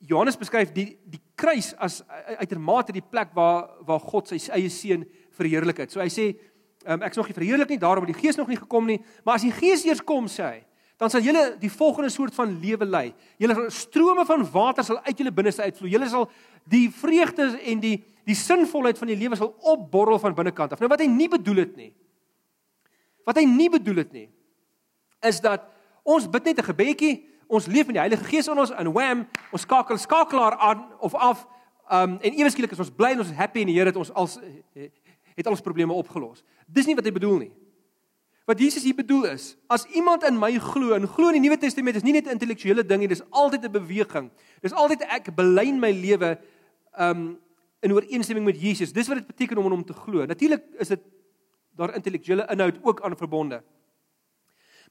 Johannes 0.00 0.38
beskryf 0.40 0.72
die 0.72 0.94
die 1.04 1.20
kruis 1.36 1.74
as 1.76 2.00
uitermate 2.38 2.92
die 2.92 3.04
plek 3.04 3.34
waar 3.36 3.68
waar 3.86 4.00
God 4.00 4.30
sy 4.30 4.40
eie 4.52 4.70
seun 4.72 5.04
verheerlik 5.36 5.82
het. 5.84 5.92
So 5.92 6.00
hy 6.00 6.08
sê 6.12 6.30
um, 6.86 7.02
ek 7.02 7.12
is 7.12 7.20
nog 7.20 7.28
nie 7.28 7.36
verheerlik 7.36 7.74
nie 7.74 7.80
daarom 7.80 8.06
het 8.06 8.14
die 8.14 8.22
Gees 8.22 8.40
nog 8.40 8.48
nie 8.48 8.60
gekom 8.60 8.88
nie, 8.88 9.00
maar 9.24 9.36
as 9.36 9.44
die 9.44 9.54
Gees 9.54 9.84
eers 9.84 10.04
kom 10.04 10.28
sê 10.28 10.46
hy 10.46 10.58
dan 11.00 11.08
sal 11.08 11.24
julle 11.24 11.54
die 11.56 11.70
volgende 11.72 12.10
soort 12.12 12.34
van 12.36 12.50
lewe 12.60 12.84
lei. 12.84 13.06
Julle 13.40 13.70
strome 13.72 14.26
van 14.28 14.42
water 14.52 14.84
sal 14.84 14.98
uit 15.06 15.16
julle 15.16 15.32
binneste 15.32 15.64
uitvloei. 15.64 15.94
Julle 15.94 16.08
sal 16.12 16.26
die 16.68 16.90
vreugde 16.92 17.54
en 17.72 17.80
die 17.80 17.94
die 18.28 18.36
sinvolheid 18.36 19.00
van 19.00 19.08
die 19.08 19.16
lewe 19.16 19.38
sal 19.40 19.54
opborrel 19.72 20.20
van 20.20 20.36
binnekant 20.36 20.74
af. 20.74 20.82
Nou 20.82 20.90
wat 20.92 21.00
hy 21.00 21.08
nie 21.08 21.28
bedoel 21.32 21.62
het 21.64 21.72
nie. 21.78 21.88
Wat 23.26 23.40
hy 23.40 23.46
nie 23.48 23.70
bedoel 23.72 24.04
het 24.04 24.12
nie 24.12 24.28
is 25.26 25.40
dat 25.44 25.66
ons 26.04 26.28
bid 26.28 26.44
net 26.44 26.60
'n 26.60 26.68
gebedjie, 26.72 27.24
ons 27.50 27.66
leef 27.66 27.88
in 27.90 27.98
die 27.98 28.02
Heilige 28.02 28.24
Gees 28.24 28.48
in 28.50 28.58
ons 28.58 28.70
en 28.70 28.92
wham, 28.94 29.24
ons 29.50 29.64
skakel 29.66 29.98
skakelaar 29.98 30.56
aan 30.62 30.84
of 31.02 31.14
af. 31.14 31.46
Um 31.90 32.18
en 32.22 32.36
ewe 32.38 32.50
skielik 32.52 32.76
is 32.76 32.82
ons 32.82 32.92
bly 32.94 33.14
en 33.16 33.24
ons 33.24 33.32
is 33.32 33.38
happy 33.38 33.64
en 33.64 33.72
die 33.72 33.78
Here 33.78 33.90
het 33.90 33.98
ons 33.98 34.12
als 34.14 34.38
het 35.34 35.46
al 35.46 35.56
ons 35.56 35.64
probleme 35.64 35.96
opgelos. 35.96 36.44
Dis 36.70 36.86
nie 36.86 36.94
wat 36.98 37.06
hy 37.08 37.12
bedoel 37.14 37.38
nie. 37.46 37.52
Wat 38.50 38.58
Jesus 38.58 38.82
hier 38.86 38.96
bedoel 38.98 39.28
is, 39.30 39.52
as 39.70 39.84
iemand 39.94 40.24
in 40.26 40.38
my 40.38 40.50
glo 40.62 40.96
en 40.96 41.06
glo 41.06 41.30
in 41.30 41.38
die 41.38 41.44
Nuwe 41.44 41.58
Testament 41.60 41.98
is 41.98 42.06
nie 42.06 42.14
net 42.16 42.26
'n 42.26 42.34
intellektuele 42.38 42.86
ding 42.86 43.00
nie, 43.00 43.08
dis 43.08 43.22
altyd 43.30 43.64
'n 43.64 43.72
beweging. 43.72 44.30
Dis 44.62 44.72
altyd 44.72 45.02
ek 45.02 45.34
belyn 45.34 45.78
my 45.80 45.90
lewe 45.90 46.38
um 46.98 47.38
in 47.80 47.92
ooreenstemming 47.92 48.44
met 48.44 48.60
Jesus. 48.60 48.92
Dis 48.92 49.08
wat 49.08 49.18
dit 49.18 49.26
beteken 49.26 49.58
om 49.58 49.64
in 49.64 49.70
hom 49.70 49.84
te 49.84 49.92
glo. 49.92 50.26
Natuurlik 50.26 50.62
is 50.78 50.88
dit 50.88 51.00
daar 51.76 51.94
intellektuele 51.94 52.46
inhoud 52.52 52.78
ook 52.82 53.00
aan 53.00 53.16
verbonde. 53.16 53.62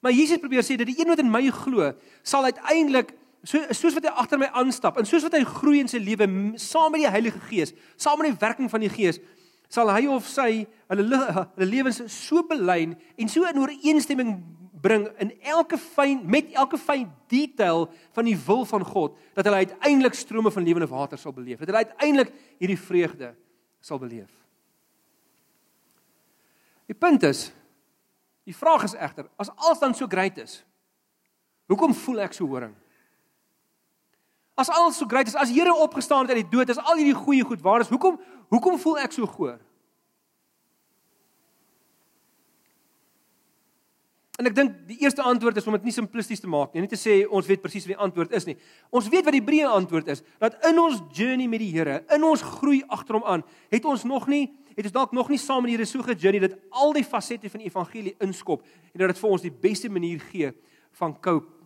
Maar 0.00 0.12
Jesus 0.16 0.40
probeer 0.40 0.64
sê 0.64 0.76
dat 0.80 0.88
die 0.88 0.96
een 0.98 1.10
wat 1.12 1.20
in 1.20 1.30
my 1.30 1.42
glo, 1.52 1.90
sal 2.22 2.46
uiteindelik 2.48 3.12
so 3.44 3.60
soos 3.72 3.96
wat 3.96 4.04
hy 4.08 4.12
agter 4.20 4.40
my 4.40 4.48
aanstap 4.56 4.98
en 5.00 5.08
soos 5.08 5.24
wat 5.24 5.36
hy 5.36 5.44
groei 5.48 5.80
in 5.80 5.88
sy 5.88 6.00
lewe 6.02 6.26
saam 6.60 6.92
met 6.92 7.04
die 7.04 7.12
Heilige 7.12 7.40
Gees, 7.48 7.74
saam 8.00 8.20
met 8.20 8.32
die 8.32 8.40
werking 8.40 8.68
van 8.72 8.84
die 8.84 8.92
Gees, 8.92 9.20
sal 9.70 9.92
hy 9.92 10.06
of 10.10 10.26
sy 10.28 10.64
hulle 10.90 11.20
hulle 11.20 11.68
lewens 11.68 12.02
so 12.12 12.42
belyn 12.48 12.96
en 13.16 13.30
so 13.30 13.46
in 13.48 13.60
ooreenstemming 13.62 14.34
bring 14.80 15.06
in 15.20 15.32
elke 15.44 15.78
fyn 15.80 16.22
met 16.28 16.52
elke 16.56 16.78
fyn 16.80 17.06
detail 17.30 17.86
van 18.16 18.28
die 18.28 18.36
wil 18.46 18.64
van 18.68 18.84
God 18.86 19.16
dat 19.36 19.46
hulle 19.46 19.62
uiteindelik 19.66 20.16
strome 20.16 20.52
van 20.52 20.64
lewende 20.64 20.88
water 20.90 21.20
sal 21.20 21.34
beleef. 21.36 21.60
Dat 21.60 21.70
hulle 21.70 21.84
uiteindelik 21.84 22.32
hierdie 22.58 22.80
vreugde 22.80 23.34
sal 23.84 24.00
beleef. 24.00 24.32
Die 26.90 26.96
punt 26.96 27.22
is 27.28 27.50
die 28.48 28.56
vraag 28.56 28.86
is 28.88 28.96
egter 28.96 29.28
as 29.40 29.50
alles 29.56 29.80
dan 29.82 29.94
so 29.94 30.06
great 30.10 30.38
is. 30.38 30.60
Hoekom 31.70 31.94
voel 31.94 32.24
ek 32.26 32.34
so 32.34 32.48
horing? 32.50 32.74
As 34.58 34.68
alles 34.68 34.98
so 34.98 35.06
great 35.08 35.28
is, 35.30 35.36
as 35.38 35.52
Here 35.54 35.72
opgestaan 35.74 36.26
het 36.26 36.34
uit 36.34 36.42
die 36.42 36.52
dood, 36.56 36.70
as 36.70 36.80
al 36.82 36.98
hierdie 36.98 37.16
goeie 37.16 37.44
goed 37.46 37.62
waar 37.62 37.84
is, 37.84 37.88
hoekom 37.92 38.18
hoekom 38.50 38.78
voel 38.82 38.98
ek 38.98 39.14
so 39.14 39.28
goor? 39.30 39.60
En 44.40 44.48
ek 44.48 44.54
dink 44.56 44.76
die 44.88 44.96
eerste 45.04 45.20
antwoord 45.22 45.58
is 45.60 45.66
om 45.68 45.76
dit 45.76 45.90
nie 45.90 45.92
simplisties 45.92 46.40
te 46.40 46.48
maak 46.48 46.72
nie, 46.72 46.82
nie 46.86 46.90
te 46.90 46.98
sê 46.98 47.18
ons 47.28 47.44
weet 47.46 47.60
presies 47.60 47.84
wat 47.84 47.92
die 47.92 48.04
antwoord 48.06 48.32
is 48.38 48.46
nie. 48.48 48.56
Ons 48.88 49.10
weet 49.12 49.26
wat 49.26 49.36
die 49.36 49.44
breë 49.44 49.68
antwoord 49.68 50.08
is, 50.14 50.24
dat 50.40 50.56
in 50.66 50.80
ons 50.80 51.02
journey 51.16 51.48
met 51.50 51.60
die 51.60 51.68
Here, 51.74 51.98
in 52.16 52.24
ons 52.24 52.42
groei 52.58 52.80
agter 52.88 53.18
hom 53.18 53.26
aan, 53.28 53.44
het 53.70 53.84
ons 53.84 54.06
nog 54.08 54.30
nie 54.32 54.46
het 54.80 54.90
ons 54.90 54.96
dalk 54.96 55.14
nog 55.16 55.28
nie 55.28 55.38
saam 55.40 55.64
met 55.64 55.72
die 55.72 55.78
Here 55.78 55.88
so 55.88 56.02
gejourney 56.04 56.40
dat 56.42 56.58
al 56.70 56.94
die 56.96 57.04
fasette 57.04 57.50
van 57.52 57.62
die 57.62 57.68
evangelie 57.68 58.14
inskop 58.24 58.64
en 58.64 59.02
dat 59.02 59.12
dit 59.12 59.22
vir 59.22 59.30
ons 59.30 59.44
die 59.44 59.54
beste 59.68 59.90
manier 59.92 60.20
gee 60.30 60.52
van 60.98 61.14
cope 61.20 61.58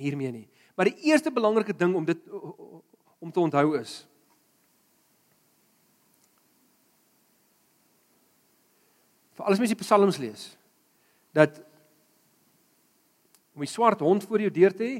hiermee 0.00 0.32
nie. 0.32 0.46
Maar 0.76 0.90
die 0.90 1.10
eerste 1.10 1.32
belangrike 1.32 1.76
ding 1.76 1.94
om 1.94 2.06
dit 2.08 2.22
om 3.20 3.32
te 3.32 3.40
onthou 3.40 3.74
is 3.78 4.00
vir 9.36 9.46
alles 9.46 9.60
mense 9.60 9.76
die 9.76 9.84
psalms 9.84 10.18
lees 10.20 10.46
dat 11.36 11.60
om 13.54 13.64
die 13.64 13.70
swart 13.70 14.00
hond 14.00 14.24
voor 14.24 14.42
jou 14.46 14.52
deur 14.52 14.74
te 14.76 14.86
hê 14.88 14.98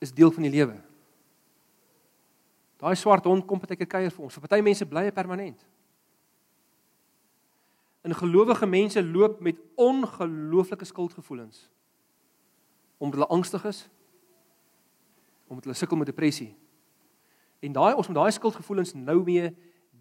is 0.00 0.14
deel 0.16 0.32
van 0.32 0.46
die 0.46 0.52
lewe. 0.54 0.78
Daai 2.80 2.96
swart 2.96 3.26
hond 3.28 3.44
kom 3.46 3.60
baie 3.60 3.76
keer 3.76 3.88
kuier 3.88 4.14
vir 4.14 4.24
ons. 4.24 4.34
Vir 4.34 4.46
party 4.46 4.62
mense 4.64 4.86
bly 4.88 5.04
hy 5.08 5.12
permanent. 5.12 5.60
En 8.00 8.16
gelowige 8.16 8.66
mense 8.66 9.02
loop 9.04 9.40
met 9.44 9.60
ongelooflike 9.76 10.88
skuldgevoelens 10.88 11.68
omdat 13.00 13.16
hulle 13.16 13.32
angstig 13.32 13.62
is 13.64 13.78
omdat 15.48 15.64
hulle 15.64 15.76
sukkel 15.76 15.96
met 15.96 16.06
depressie. 16.06 16.52
En 17.64 17.72
daai 17.72 17.94
ons 17.94 18.06
met 18.06 18.16
daai 18.16 18.32
skuldgevoelens 18.32 18.92
nou 18.94 19.16
mee 19.24 19.48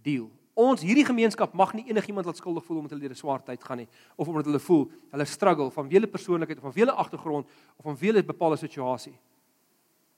deel. 0.04 0.28
Ons 0.60 0.84
hierdie 0.84 1.06
gemeenskap 1.08 1.56
mag 1.58 1.72
nie 1.74 1.88
enigiemand 1.88 2.28
laat 2.28 2.38
skuldig 2.38 2.66
voel 2.68 2.82
omdat 2.82 2.94
hulle 2.94 3.08
deur 3.08 3.16
'n 3.16 3.24
swaar 3.24 3.44
tyd 3.44 3.64
gaan 3.64 3.78
nie 3.78 3.88
of 4.16 4.28
omdat 4.28 4.46
hulle 4.46 4.60
voel 4.60 4.92
hulle 5.12 5.26
struggle 5.26 5.72
van 5.72 5.90
wiele 5.90 6.08
persoonlikheid 6.08 6.58
of 6.58 6.64
van 6.64 6.76
wiele 6.76 6.92
agtergrond 6.92 7.48
of 7.78 7.84
van 7.84 7.96
wiele 7.96 8.24
bepaalde 8.24 8.58
situasie. 8.58 9.18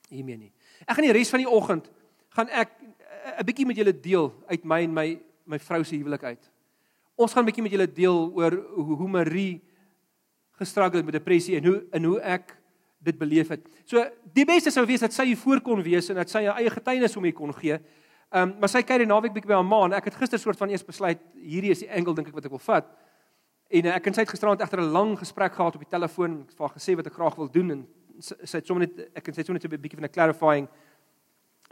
Hiermee 0.10 0.38
nie. 0.38 0.52
Ek 0.82 0.96
gaan 0.96 1.06
die 1.06 1.14
res 1.14 1.30
van 1.30 1.40
die 1.40 1.50
oggend 1.50 1.90
gaan 2.36 2.50
ek 2.50 2.72
eh, 2.80 3.40
'n 3.40 3.46
bietjie 3.46 3.66
met 3.66 3.78
julle 3.78 3.94
deel 3.94 4.32
uit 4.48 4.64
my 4.64 4.82
en 4.84 4.94
my 4.94 5.08
my 5.46 5.60
vrou 5.60 5.84
se 5.84 5.96
huwelik 5.96 6.24
uit. 6.24 6.52
Ons 7.16 7.34
gaan 7.34 7.44
'n 7.44 7.50
bietjie 7.50 7.64
met 7.64 7.72
julle 7.72 7.92
deel 7.92 8.32
oor 8.34 8.52
hoe, 8.52 8.96
hoe 8.96 9.10
Marie 9.10 9.62
gestruggle 10.60 10.98
het 10.98 11.06
met 11.06 11.14
depressie 11.14 11.58
en 11.58 11.66
hoe 11.66 11.86
en 11.92 12.04
hoe 12.04 12.20
ek 12.20 12.58
dit 13.02 13.18
beleef 13.18 13.50
het. 13.50 13.66
So 13.86 14.04
die 14.34 14.46
beste 14.46 14.72
sou 14.72 14.86
wees 14.86 15.02
dat 15.02 15.14
sy 15.14 15.26
hier 15.32 15.38
voor 15.38 15.62
kon 15.62 15.82
wees 15.84 16.10
en 16.10 16.16
dat 16.16 16.30
sy 16.30 16.46
haar 16.46 16.60
eie 16.62 16.70
getuienis 16.70 17.18
om 17.18 17.24
hier 17.24 17.34
kon 17.34 17.54
gee. 17.54 17.80
Ehm 18.32 18.50
um, 18.50 18.60
maar 18.60 18.70
sy 18.70 18.84
kyk 18.84 19.04
die 19.04 19.10
naweek 19.10 19.34
bietjie 19.34 19.50
by 19.50 19.58
haar 19.58 19.68
ma 19.68 19.86
en 19.86 19.94
ek 19.94 20.06
het 20.06 20.20
gister 20.22 20.40
soort 20.40 20.58
van 20.58 20.70
eers 20.70 20.86
besluit 20.86 21.20
hierdie 21.36 21.72
is 21.72 21.82
die 21.84 21.90
angle 21.92 22.14
dink 22.16 22.30
ek 22.30 22.38
wat 22.38 22.46
ek 22.46 22.54
wil 22.56 22.64
vat. 22.64 22.92
En 23.72 23.86
uh, 23.86 23.96
ek 23.96 24.08
en 24.08 24.14
sy 24.14 24.22
het 24.22 24.30
gisteraand 24.30 24.62
egter 24.62 24.82
'n 24.82 24.92
lang 24.92 25.18
gesprek 25.20 25.54
gehad 25.54 25.76
op 25.76 25.82
die 25.82 25.90
telefoon. 25.90 26.42
Ek 26.42 26.50
het 26.50 26.58
vir 26.58 26.68
haar 26.68 26.78
gesê 26.78 26.96
wat 26.96 27.08
ek 27.08 27.14
graag 27.14 27.36
wil 27.36 27.52
doen 27.52 27.72
en 27.72 27.88
sy, 28.20 28.36
sy 28.44 28.58
het 28.58 28.68
sommer 28.68 28.88
net 28.88 29.10
ek 29.16 29.28
en 29.28 29.34
sy 29.34 29.42
het 29.42 29.48
sommer 29.48 29.62
net 29.62 29.74
'n 29.74 29.82
bietjie 29.82 30.00
van 30.00 30.06
'n 30.06 30.16
clarifying 30.16 30.68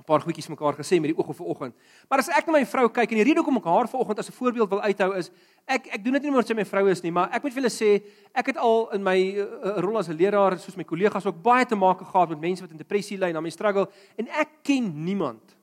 paar 0.09 0.23
goedjies 0.25 0.49
mekaar 0.49 0.77
gesê 0.77 0.97
met 1.01 1.11
die 1.11 1.17
oog 1.17 1.29
op 1.31 1.37
vanoggend. 1.37 1.75
Maar 2.09 2.23
as 2.23 2.31
ek 2.33 2.47
na 2.49 2.55
my 2.57 2.65
vrou 2.65 2.87
kyk 2.89 3.13
en 3.13 3.19
die 3.21 3.27
rede 3.27 3.41
hoekom 3.43 3.59
ek 3.61 3.69
haar 3.69 3.89
vanoggend 3.91 4.19
as 4.23 4.29
'n 4.29 4.37
voorbeeld 4.39 4.69
wil 4.73 4.81
uithou 4.81 5.11
is 5.17 5.31
ek 5.67 5.87
ek 5.95 6.03
doen 6.03 6.13
dit 6.17 6.23
nie 6.23 6.31
omdat 6.33 6.47
sy 6.47 6.57
my 6.57 6.65
vrou 6.65 6.85
is 6.89 7.03
nie, 7.03 7.11
maar 7.11 7.29
ek 7.31 7.43
moet 7.43 7.53
vir 7.53 7.61
julle 7.61 7.73
sê 7.73 7.91
ek 8.33 8.47
het 8.53 8.57
al 8.57 8.89
in 8.97 9.03
my 9.03 9.19
uh, 9.37 9.45
rol 9.85 9.97
as 9.97 10.09
'n 10.09 10.17
leraar 10.17 10.57
soos 10.57 10.77
my 10.77 10.83
kollegas 10.83 11.25
ook 11.25 11.41
baie 11.43 11.65
te 11.65 11.75
maak 11.75 12.01
gehad 12.01 12.29
met 12.29 12.39
mense 12.39 12.61
wat 12.61 12.71
in 12.71 12.77
depressie 12.77 13.17
ly 13.17 13.27
en 13.27 13.33
daarmee 13.33 13.51
struggle 13.51 13.87
en 14.17 14.27
ek 14.27 14.49
ken 14.63 15.05
niemand 15.05 15.55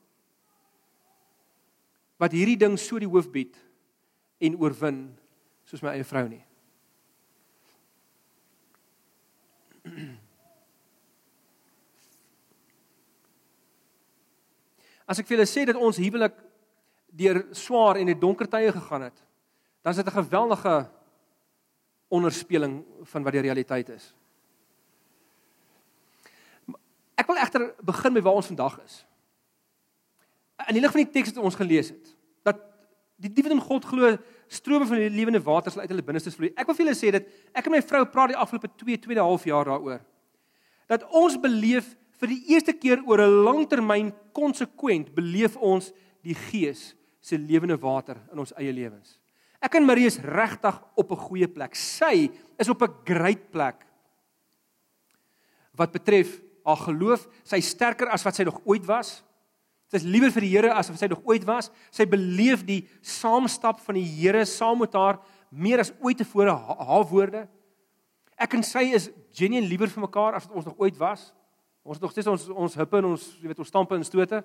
wat 2.17 2.31
hierdie 2.31 2.57
ding 2.57 2.77
so 2.79 2.99
die 2.99 3.09
hoof 3.09 3.31
bied 3.31 3.55
en 4.39 4.55
oorwin 4.55 5.17
soos 5.65 5.81
my 5.81 5.89
eie 5.89 6.03
vrou 6.03 6.27
nie. 6.29 6.43
As 15.07 15.19
ek 15.19 15.27
vir 15.27 15.37
julle 15.37 15.47
sê 15.47 15.63
dat 15.65 15.79
ons 15.79 15.97
huwelik 15.97 16.35
deur 17.17 17.45
swaar 17.55 17.97
en 17.97 18.09
'n 18.09 18.19
donker 18.19 18.47
tye 18.47 18.71
gegaan 18.71 19.01
het, 19.07 19.23
dan 19.81 19.91
is 19.91 20.03
dit 20.03 20.07
'n 20.07 20.23
geweldige 20.23 20.89
onderspeling 22.07 22.83
van 23.03 23.23
wat 23.23 23.33
die 23.33 23.41
realiteit 23.41 23.89
is. 23.89 24.13
Ek 27.15 27.27
wil 27.27 27.37
egter 27.41 27.73
begin 27.81 28.13
met 28.13 28.23
waar 28.23 28.39
ons 28.39 28.51
vandag 28.51 28.79
is. 28.83 29.05
In 30.67 30.73
die 30.73 30.81
lig 30.81 30.91
van 30.91 31.03
die 31.03 31.11
teks 31.11 31.33
wat 31.33 31.43
ons 31.43 31.55
gelees 31.55 31.89
het, 31.89 32.15
dat 32.43 32.59
die 33.17 33.31
die 33.33 33.43
wat 33.43 33.51
in 33.51 33.61
God 33.61 33.85
glo, 33.85 34.17
strome 34.47 34.85
van 34.85 35.01
die 35.01 35.09
lewende 35.09 35.41
water 35.43 35.71
sal 35.71 35.81
uit 35.81 35.89
hulle 35.89 36.05
binneste 36.05 36.31
vloei. 36.31 36.53
Ek 36.55 36.67
wil 36.69 36.75
vir 36.75 36.85
julle 36.85 36.97
sê 36.97 37.11
dat 37.11 37.25
ek 37.53 37.65
en 37.65 37.71
my 37.71 37.81
vrou 37.81 38.03
praat 38.05 38.33
die 38.33 38.39
afgelope 38.39 38.69
2 38.75 38.99
2 39.07 39.17
1/2 39.17 39.49
jaar 39.51 39.65
daaroor. 39.65 40.01
Dat 40.87 41.03
ons 41.11 41.39
beleef 41.39 41.95
vir 42.17 42.33
die 42.33 42.43
eerste 42.53 42.73
keer 42.73 43.03
oor 43.05 43.21
'n 43.21 43.43
langtermyn 43.43 44.13
konsekwent 44.33 45.13
beleef 45.15 45.55
ons 45.57 45.93
die 46.23 46.35
Gees 46.35 46.95
se 47.21 47.37
lewende 47.37 47.77
water 47.77 48.17
in 48.31 48.39
ons 48.39 48.53
eie 48.57 48.71
lewens. 48.71 49.19
Ek 49.61 49.75
en 49.75 49.85
Marie 49.85 50.05
is 50.05 50.19
regtig 50.19 50.75
op 50.95 51.11
'n 51.11 51.15
goeie 51.15 51.47
plek. 51.47 51.75
Sy 51.75 52.29
is 52.57 52.69
op 52.69 52.81
'n 52.81 52.93
great 53.05 53.51
plek 53.51 53.85
wat 55.73 55.91
betref 55.91 56.41
Haar 56.67 56.81
geloof, 56.83 57.23
sy 57.47 57.61
is 57.61 57.69
sterker 57.71 58.09
as 58.11 58.25
wat 58.27 58.35
sy 58.35 58.43
nog 58.43 58.59
ooit 58.67 58.83
was. 58.89 59.21
Sy 59.87 60.01
is 60.01 60.03
liewer 60.03 60.33
vir 60.35 60.43
die 60.43 60.49
Here 60.51 60.73
as 60.75 60.89
wat 60.91 60.99
sy 60.99 61.07
nog 61.07 61.21
ooit 61.23 61.45
was. 61.47 61.69
Sy 61.95 62.03
beleef 62.11 62.65
die 62.67 62.81
saamstap 62.99 63.79
van 63.85 63.95
die 63.95 64.03
Here 64.03 64.43
saam 64.43 64.81
met 64.83 64.97
haar 64.99 65.21
meer 65.47 65.79
as 65.79 65.93
ooit 66.03 66.19
tevore 66.19 66.51
haar, 66.51 66.81
haar 66.89 67.05
woorde. 67.07 67.45
Ek 68.35 68.57
en 68.57 68.65
sy 68.67 68.83
is 68.97 69.07
genuen 69.31 69.63
liewer 69.63 69.87
vir 69.87 70.03
mekaar 70.03 70.35
as 70.35 70.49
wat 70.49 70.59
ons 70.59 70.67
nog 70.67 70.83
ooit 70.83 70.99
was. 70.99 71.29
Ons 71.87 71.95
het 71.95 72.03
nog 72.03 72.11
steeds 72.11 72.27
ons 72.27 72.49
ons 72.51 72.73
hippe 72.75 72.99
en 72.99 73.05
ons 73.13 73.25
jy 73.39 73.47
weet 73.47 73.59
ons 73.63 73.69
stampe 73.71 73.95
en 73.95 74.01
stote. 74.03 74.41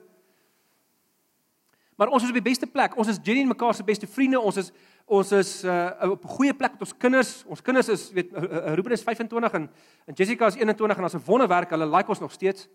Maar 1.99 2.13
ons 2.15 2.23
is 2.23 2.31
op 2.31 2.37
die 2.39 2.45
beste 2.45 2.69
plek. 2.71 2.95
Ons 2.95 3.09
is 3.11 3.19
genuen 3.19 3.51
mekaar 3.51 3.75
se 3.75 3.83
beste 3.87 4.07
vriende. 4.07 4.39
Ons 4.39 4.61
is 4.63 4.69
ons 5.11 5.33
is 5.35 5.51
uh, 5.67 5.91
op 6.15 6.23
'n 6.23 6.35
goeie 6.37 6.55
plek 6.55 6.77
met 6.77 6.85
ons 6.87 6.95
kinders. 6.97 7.33
Ons 7.51 7.61
kinders 7.61 7.89
is 7.89 8.13
weet 8.15 8.31
Ruben 8.79 8.93
is 8.93 9.03
25 9.03 9.53
en 9.59 9.69
en 10.07 10.15
Jessica 10.15 10.47
is 10.47 10.55
21 10.55 10.97
en 10.97 11.03
ons 11.03 11.15
'n 11.15 11.25
wonderwerk. 11.27 11.71
Hulle 11.71 11.87
like 11.97 12.09
ons 12.09 12.21
nog 12.21 12.33
steeds. 12.33 12.69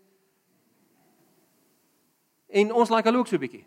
En 2.48 2.72
ons 2.72 2.90
like 2.90 3.08
hulle 3.08 3.18
ook 3.18 3.26
so 3.26 3.36
'n 3.36 3.40
bietjie. 3.40 3.64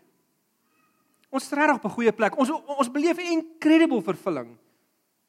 Ons 1.30 1.42
is 1.42 1.50
regtig 1.50 1.76
op 1.76 1.84
'n 1.84 1.96
goeie 1.98 2.12
plek. 2.12 2.38
Ons 2.38 2.50
ons 2.50 2.90
beleef 2.90 3.18
'n 3.18 3.42
incredible 3.42 4.02
vervulling 4.02 4.56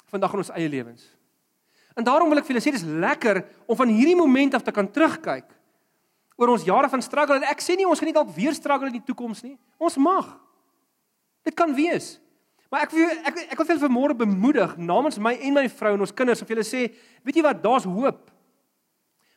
vandag 0.05 0.31
in 0.33 0.37
ons 0.37 0.49
eie 0.49 0.69
lewens. 0.69 1.17
En 1.95 2.03
daarom 2.03 2.29
wil 2.29 2.37
ek 2.37 2.45
vir 2.45 2.55
julle 2.55 2.61
sê 2.61 2.71
dis 2.71 2.85
lekker 2.85 3.45
om 3.65 3.75
van 3.75 3.87
hierdie 3.87 4.15
moment 4.15 4.53
af 4.53 4.61
te 4.61 4.71
kan 4.71 4.91
terugkyk 4.91 5.62
oor 6.35 6.53
ons 6.55 6.65
jare 6.65 6.89
van 6.89 7.01
struggle 7.01 7.35
en 7.35 7.47
ek 7.51 7.61
sê 7.61 7.75
nie 7.77 7.85
ons 7.85 7.99
gaan 7.99 8.09
nie 8.09 8.15
dalk 8.15 8.33
weer 8.35 8.53
struggle 8.53 8.89
in 8.89 8.97
die 8.97 9.05
toekoms 9.05 9.43
nie. 9.45 9.57
Ons 9.77 9.97
mag. 10.01 10.31
Dit 11.45 11.55
kan 11.57 11.73
wees. 11.75 12.17
Maar 12.73 12.87
ek 12.87 12.93
wil 12.95 13.09
ek 13.29 13.35
ek 13.53 13.57
wil 13.59 13.67
vir 13.67 13.75
julle 13.75 13.85
vanmôre 13.85 14.17
bemoedig 14.17 14.77
namens 14.81 15.19
my 15.21 15.35
en 15.35 15.53
my 15.53 15.67
vrou 15.69 15.93
en 15.93 16.05
ons 16.07 16.15
kinders 16.15 16.41
of 16.41 16.49
julle 16.49 16.65
sê, 16.65 16.87
weet 17.21 17.37
jy 17.37 17.43
wat, 17.45 17.61
daar's 17.61 17.85
hoop. 17.85 18.31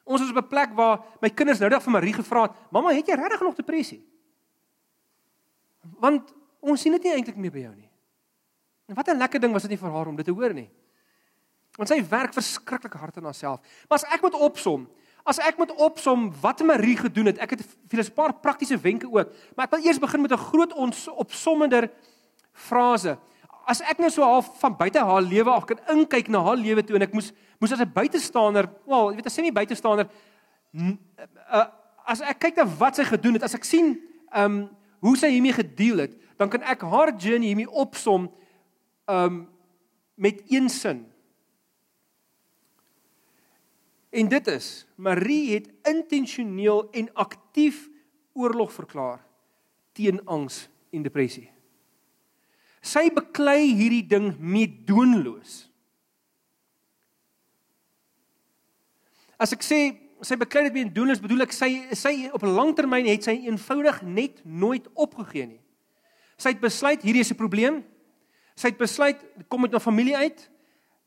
Ons 0.06 0.22
is 0.22 0.30
op 0.30 0.38
'n 0.40 0.48
plek 0.48 0.72
waar 0.72 1.04
my 1.20 1.28
kinders 1.28 1.60
nou 1.60 1.68
net 1.68 1.82
vir 1.82 1.92
Marie 1.92 2.14
gevra 2.14 2.42
het, 2.42 2.52
"Mamma, 2.70 2.94
het 2.94 3.06
jy 3.06 3.14
regtig 3.14 3.40
nog 3.40 3.56
depressie?" 3.56 4.02
Want 6.00 6.32
ons 6.60 6.80
sien 6.80 6.92
dit 6.92 7.02
nie 7.02 7.12
eintlik 7.12 7.36
meer 7.36 7.52
by 7.52 7.58
jou 7.58 7.74
nie. 7.74 7.90
En 8.88 8.94
wat 8.94 9.08
'n 9.08 9.18
lekker 9.18 9.40
ding 9.40 9.52
was 9.52 9.62
dit 9.62 9.70
nie 9.70 9.78
vir 9.78 9.90
haar 9.90 10.06
om 10.06 10.16
dit 10.16 10.24
te 10.24 10.32
hoor 10.32 10.54
nie. 10.54 10.70
Want 11.76 11.88
sy 11.88 12.08
werk 12.08 12.32
verskriklik 12.32 12.92
hard 12.92 13.16
aan 13.16 13.24
haarself. 13.24 13.60
Maar 13.88 13.98
as 13.98 14.04
ek 14.04 14.22
moet 14.22 14.34
opsom, 14.34 14.88
as 15.26 15.38
ek 15.42 15.58
moet 15.58 15.72
opsom 15.82 16.28
wat 16.40 16.62
Marie 16.62 16.96
gedoen 16.96 17.26
het, 17.26 17.38
ek 17.42 17.56
het 17.56 17.62
vir 17.90 18.00
'n 18.00 18.14
paar 18.14 18.32
praktiese 18.32 18.78
wenke 18.78 19.06
ook, 19.06 19.32
maar 19.56 19.66
ek 19.66 19.74
wil 19.74 19.84
eers 19.84 19.98
begin 19.98 20.22
met 20.22 20.32
'n 20.32 20.46
groot 20.50 20.72
ons 20.72 21.08
opsommender 21.08 21.90
frase 22.52 23.18
as 23.66 23.82
ek 23.82 23.98
nou 23.98 24.08
so 24.10 24.22
half 24.22 24.48
van 24.60 24.76
buite 24.78 25.02
haar 25.02 25.22
lewe 25.22 25.50
af 25.50 25.66
kan 25.66 25.80
inkyk 25.90 26.30
na 26.30 26.40
haar 26.46 26.58
lewe 26.58 26.84
toe 26.86 26.96
en 26.96 27.02
ek 27.02 27.14
moes 27.16 27.32
moes 27.58 27.72
as 27.72 27.80
'n 27.80 27.92
buitestander, 27.92 28.68
wel, 28.86 29.10
jy 29.10 29.16
weet 29.16 29.26
as 29.26 29.34
sê 29.34 29.42
nie 29.42 29.52
buitestander 29.52 30.06
uh, 30.76 31.66
as 32.06 32.20
ek 32.20 32.38
kyk 32.38 32.56
na 32.56 32.66
wat 32.78 32.96
sy 32.96 33.04
gedoen 33.04 33.34
het, 33.34 33.42
as 33.42 33.54
ek 33.54 33.64
sien 33.64 33.98
ehm 34.30 34.44
um, 34.44 34.68
hoe 35.04 35.16
sy 35.16 35.28
hiermee 35.28 35.52
gedeel 35.52 35.98
het, 35.98 36.14
dan 36.40 36.48
kan 36.48 36.62
ek 36.62 36.80
haar 36.82 37.12
journey 37.18 37.52
hiermee 37.52 37.70
opsom 37.70 38.30
ehm 39.08 39.24
um, 39.24 39.48
met 40.16 40.40
een 40.48 40.68
sin. 40.72 41.04
En 44.16 44.28
dit 44.28 44.46
is 44.48 44.86
Marie 44.96 45.52
het 45.52 45.68
intentioneel 45.84 46.86
en 46.90 47.12
aktief 47.14 47.88
oorlog 48.32 48.72
verklaar 48.72 49.20
teen 49.96 50.20
angs 50.24 50.66
en 50.92 51.04
depressie. 51.04 51.50
Sy 52.80 53.08
beklei 53.12 53.74
hierdie 53.74 54.04
ding 54.06 54.30
meedoenloos. 54.38 55.66
As 59.36 59.52
ek 59.56 59.64
sê 59.64 59.80
sy 60.24 60.38
beklei 60.40 60.66
dit 60.68 60.78
meedoenloos, 60.78 61.20
bedoel 61.20 61.44
ek 61.44 61.52
sy 61.52 61.70
sy 61.96 62.30
op 62.32 62.44
'n 62.44 62.56
langtermyn 62.56 63.08
het 63.08 63.24
sy 63.24 63.36
eenvoudig 63.44 64.00
net 64.02 64.40
nooit 64.44 64.88
opgegee 64.94 65.46
nie. 65.46 65.62
Sy 66.38 66.54
het 66.54 66.60
besluit 66.60 67.02
hierdie 67.02 67.24
is 67.24 67.32
'n 67.32 67.36
probleem. 67.36 67.84
Sy 68.56 68.68
het 68.68 68.78
besluit 68.78 69.20
kom 69.48 69.60
met 69.60 69.74
'n 69.74 69.80
familie 69.80 70.16
uit. 70.16 70.50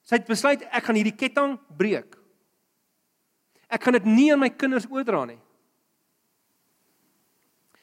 Sy 0.04 0.16
het 0.16 0.28
besluit 0.28 0.62
ek 0.62 0.84
gaan 0.84 0.96
hierdie 0.96 1.16
ketting 1.16 1.58
breek. 1.78 2.19
Ek 3.70 3.84
gaan 3.86 3.98
dit 4.00 4.06
nie 4.10 4.32
aan 4.34 4.42
my 4.42 4.50
kinders 4.50 4.88
oordra 4.90 5.24
nie. 5.30 5.40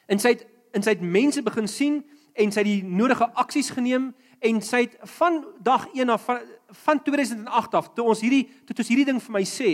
En 0.07 0.19
sy 0.19 0.35
het 0.35 0.45
en 0.75 0.83
sy 0.83 0.93
het 0.93 1.01
mense 1.01 1.41
begin 1.41 1.67
sien 1.71 2.01
en 2.37 2.51
sy 2.53 2.61
het 2.61 2.67
die 2.67 2.83
nodige 2.85 3.25
aksies 3.39 3.71
geneem 3.73 4.11
en 4.45 4.59
sy 4.61 4.83
het 4.83 4.97
van 5.17 5.39
dag 5.63 5.87
1 5.95 6.11
af 6.13 6.25
van, 6.27 6.43
van 6.83 6.99
2008 7.03 7.77
af 7.79 7.87
toe 7.95 8.05
ons 8.11 8.21
hierdie 8.21 8.43
toe 8.67 8.75
ons 8.77 8.91
hierdie 8.91 9.07
ding 9.07 9.21
vir 9.23 9.33
my 9.39 9.43
sê 9.47 9.71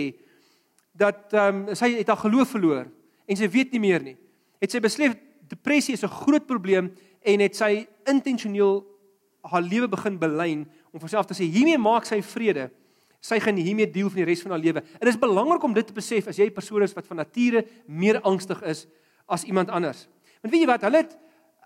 dat 0.94 1.34
ehm 1.34 1.64
um, 1.66 1.74
sy 1.76 1.90
het 1.98 2.08
haar 2.08 2.22
geloof 2.22 2.54
verloor 2.54 2.86
en 3.26 3.40
sy 3.40 3.48
weet 3.50 3.74
nie 3.74 3.82
meer 3.82 4.02
nie. 4.04 4.16
Het 4.62 4.76
sy 4.76 4.80
besef 4.80 5.16
depressie 5.50 5.94
is 5.94 6.04
'n 6.04 6.16
groot 6.22 6.46
probleem 6.46 6.92
en 7.20 7.40
het 7.40 7.56
sy 7.56 7.86
intentioneel 8.06 8.84
haar 9.42 9.62
lewe 9.62 9.88
begin 9.88 10.18
belyn 10.18 10.64
om 10.92 11.00
vir 11.00 11.08
self 11.08 11.26
te 11.26 11.34
sê 11.34 11.44
hiermee 11.44 11.78
maak 11.78 12.06
sy 12.06 12.22
vrede. 12.22 12.70
Sy 13.24 13.38
gaan 13.40 13.56
hiermee 13.56 13.88
deel 13.88 14.10
van 14.12 14.20
die 14.20 14.26
res 14.28 14.42
van 14.44 14.52
haar 14.52 14.60
lewe. 14.60 14.82
Dit 14.98 15.08
is 15.08 15.20
belangrik 15.20 15.62
om 15.64 15.72
dit 15.72 15.86
te 15.86 15.96
besef 15.96 16.28
as 16.28 16.36
jy 16.36 16.46
'n 16.46 16.52
persoon 16.52 16.82
is 16.82 16.92
wat 16.92 17.06
van 17.06 17.16
nature 17.16 17.64
meer 17.86 18.20
angstig 18.20 18.60
is 18.62 18.86
as 19.26 19.44
iemand 19.44 19.70
anders. 19.70 20.08
Want 20.42 20.52
weet 20.52 20.60
jy 20.60 20.66
wat, 20.66 20.82
hulle 20.82 20.96
het 20.96 21.16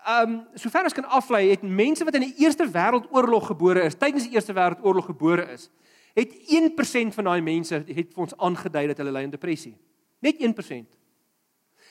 ehm 0.05 0.29
um, 0.29 0.45
sover 0.55 0.83
ons 0.83 0.93
kan 0.93 1.05
aflei, 1.05 1.49
het 1.49 1.61
mense 1.61 2.05
wat 2.05 2.15
in 2.15 2.21
die 2.21 2.45
Eerste 2.45 2.63
Wêreldoorlog 2.63 3.47
gebore 3.51 3.83
is, 3.83 3.95
tydens 3.95 4.23
die 4.23 4.35
Eerste 4.35 4.53
Wêreldoorlog 4.53 5.05
gebore 5.05 5.51
is, 5.51 5.69
het 6.15 6.31
1% 6.47 7.13
van 7.13 7.23
daai 7.23 7.41
mense 7.41 7.83
het 7.87 8.13
vir 8.13 8.23
ons 8.23 8.37
aangedui 8.37 8.87
dat 8.87 8.97
hulle 8.97 9.11
ly 9.11 9.23
aan 9.23 9.35
depressie. 9.35 9.75
Net 10.19 10.39
1%. 10.39 10.87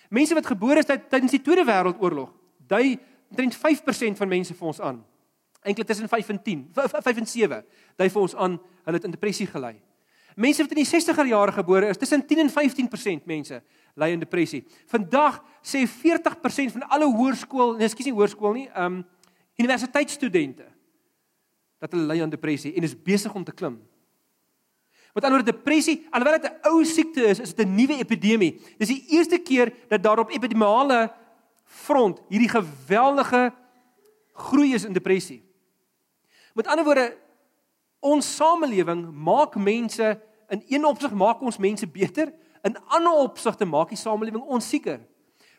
Mense 0.09 0.35
wat 0.35 0.47
gebore 0.47 0.81
is 0.81 0.89
tydens 0.89 1.37
die 1.37 1.43
Tweede 1.43 1.67
Wêreldoorlog, 1.69 2.33
dui 2.69 2.99
omtrent 3.29 3.57
5% 3.57 4.17
van 4.17 4.29
mense 4.29 4.55
vir 4.55 4.67
ons 4.67 4.81
aan. 4.81 5.05
Eintlik 5.63 5.87
tussen 5.87 6.09
5 6.09 6.29
en 6.29 6.43
10, 6.43 6.67
5 6.73 7.17
en 7.17 7.27
7, 7.27 7.65
dui 7.97 8.09
vir 8.09 8.23
ons 8.23 8.35
aan 8.37 8.61
hulle 8.89 8.97
het 8.97 9.05
in 9.05 9.15
depressie 9.15 9.47
gelei. 9.47 9.77
Mense 10.39 10.63
wat 10.63 10.73
in 10.73 10.81
die 10.81 10.89
60er 10.89 11.29
jare 11.29 11.53
gebore 11.53 11.91
is, 11.93 11.99
tussen 12.01 12.23
10 12.27 12.45
en 12.47 12.51
15% 12.55 13.29
mense 13.29 13.61
ly 13.99 14.13
aan 14.15 14.23
depressie. 14.23 14.63
Vandag 14.89 15.41
sê 15.67 15.83
40% 15.85 16.77
van 16.77 16.87
alle 16.89 17.09
hoërskool, 17.11 17.75
nee, 17.77 17.89
ekskuus 17.89 18.09
nie 18.09 18.17
hoërskool 18.17 18.57
nie, 18.57 18.67
ehm 18.73 19.01
um, 19.01 19.07
universiteitsstudente 19.59 20.69
dat 21.83 21.91
hulle 21.91 22.07
ly 22.07 22.21
aan 22.23 22.31
depressie 22.31 22.71
en 22.79 22.85
is 22.87 22.95
besig 22.95 23.35
om 23.35 23.43
te 23.43 23.51
klim. 23.51 23.81
Met 25.17 25.25
ander 25.27 25.41
woorde 25.41 25.51
depressie, 25.51 26.07
alhoewel 26.15 26.39
dit 26.39 26.47
'n 26.47 26.69
ou 26.71 26.85
siekte 26.85 27.27
is, 27.27 27.41
is 27.41 27.55
dit 27.55 27.67
'n 27.67 27.75
nuwe 27.75 27.99
epidemie. 27.99 28.61
Dis 28.79 28.95
die 28.95 29.05
eerste 29.19 29.39
keer 29.39 29.75
dat 29.89 30.03
daar 30.03 30.19
op 30.19 30.31
epidemiale 30.31 31.11
front 31.65 32.23
hierdie 32.29 32.49
geweldige 32.49 33.53
groei 34.33 34.75
is 34.75 34.85
in 34.85 34.93
depressie. 34.93 35.43
Met 36.55 36.67
ander 36.67 36.85
woorde 36.85 37.17
ons 38.01 38.37
samelewing 38.37 39.07
maak 39.13 39.57
mense 39.57 40.15
in 40.49 40.63
een 40.69 40.85
opsig 40.89 41.13
maak 41.13 41.43
ons 41.45 41.59
mense 41.61 41.87
beter, 41.87 42.33
in 42.65 42.77
ander 42.95 43.21
opsigte 43.23 43.67
maak 43.69 43.93
die 43.93 44.01
samelewing 44.01 44.43
ons 44.43 44.69
sieker. 44.69 45.01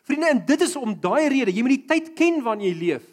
Vriende, 0.06 0.32
en 0.32 0.42
dit 0.46 0.60
is 0.64 0.74
om 0.76 0.94
daai 0.98 1.28
rede, 1.30 1.54
jy 1.54 1.62
moet 1.64 1.76
die 1.76 1.86
tyd 1.88 2.12
ken 2.18 2.40
waarin 2.44 2.64
jy 2.66 2.74
leef. 2.76 3.06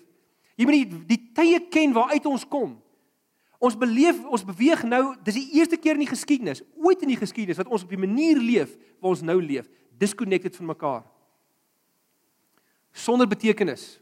Jy 0.58 0.66
moet 0.66 0.78
die 0.78 1.02
die 1.12 1.20
tye 1.38 1.60
ken 1.72 1.94
waaruit 1.94 2.26
ons 2.26 2.46
kom. 2.50 2.76
Ons 3.62 3.78
beleef, 3.78 4.20
ons 4.30 4.46
beweeg 4.46 4.84
nou, 4.86 5.04
dis 5.26 5.38
die 5.40 5.60
eerste 5.60 5.80
keer 5.82 5.98
in 5.98 6.04
die 6.06 6.10
geskiedenis, 6.10 6.62
ooit 6.78 7.02
in 7.02 7.13
die 7.13 7.20
geskiedenis 7.20 7.58
wat 7.58 7.70
ons 7.74 7.86
op 7.86 7.94
die 7.94 8.02
manier 8.02 8.38
leef 8.42 8.76
waar 9.02 9.16
ons 9.16 9.24
nou 9.26 9.38
leef, 9.42 9.70
disconnected 9.98 10.56
van 10.58 10.72
mekaar. 10.74 11.06
Sonder 12.94 13.30
betekenis. 13.30 13.98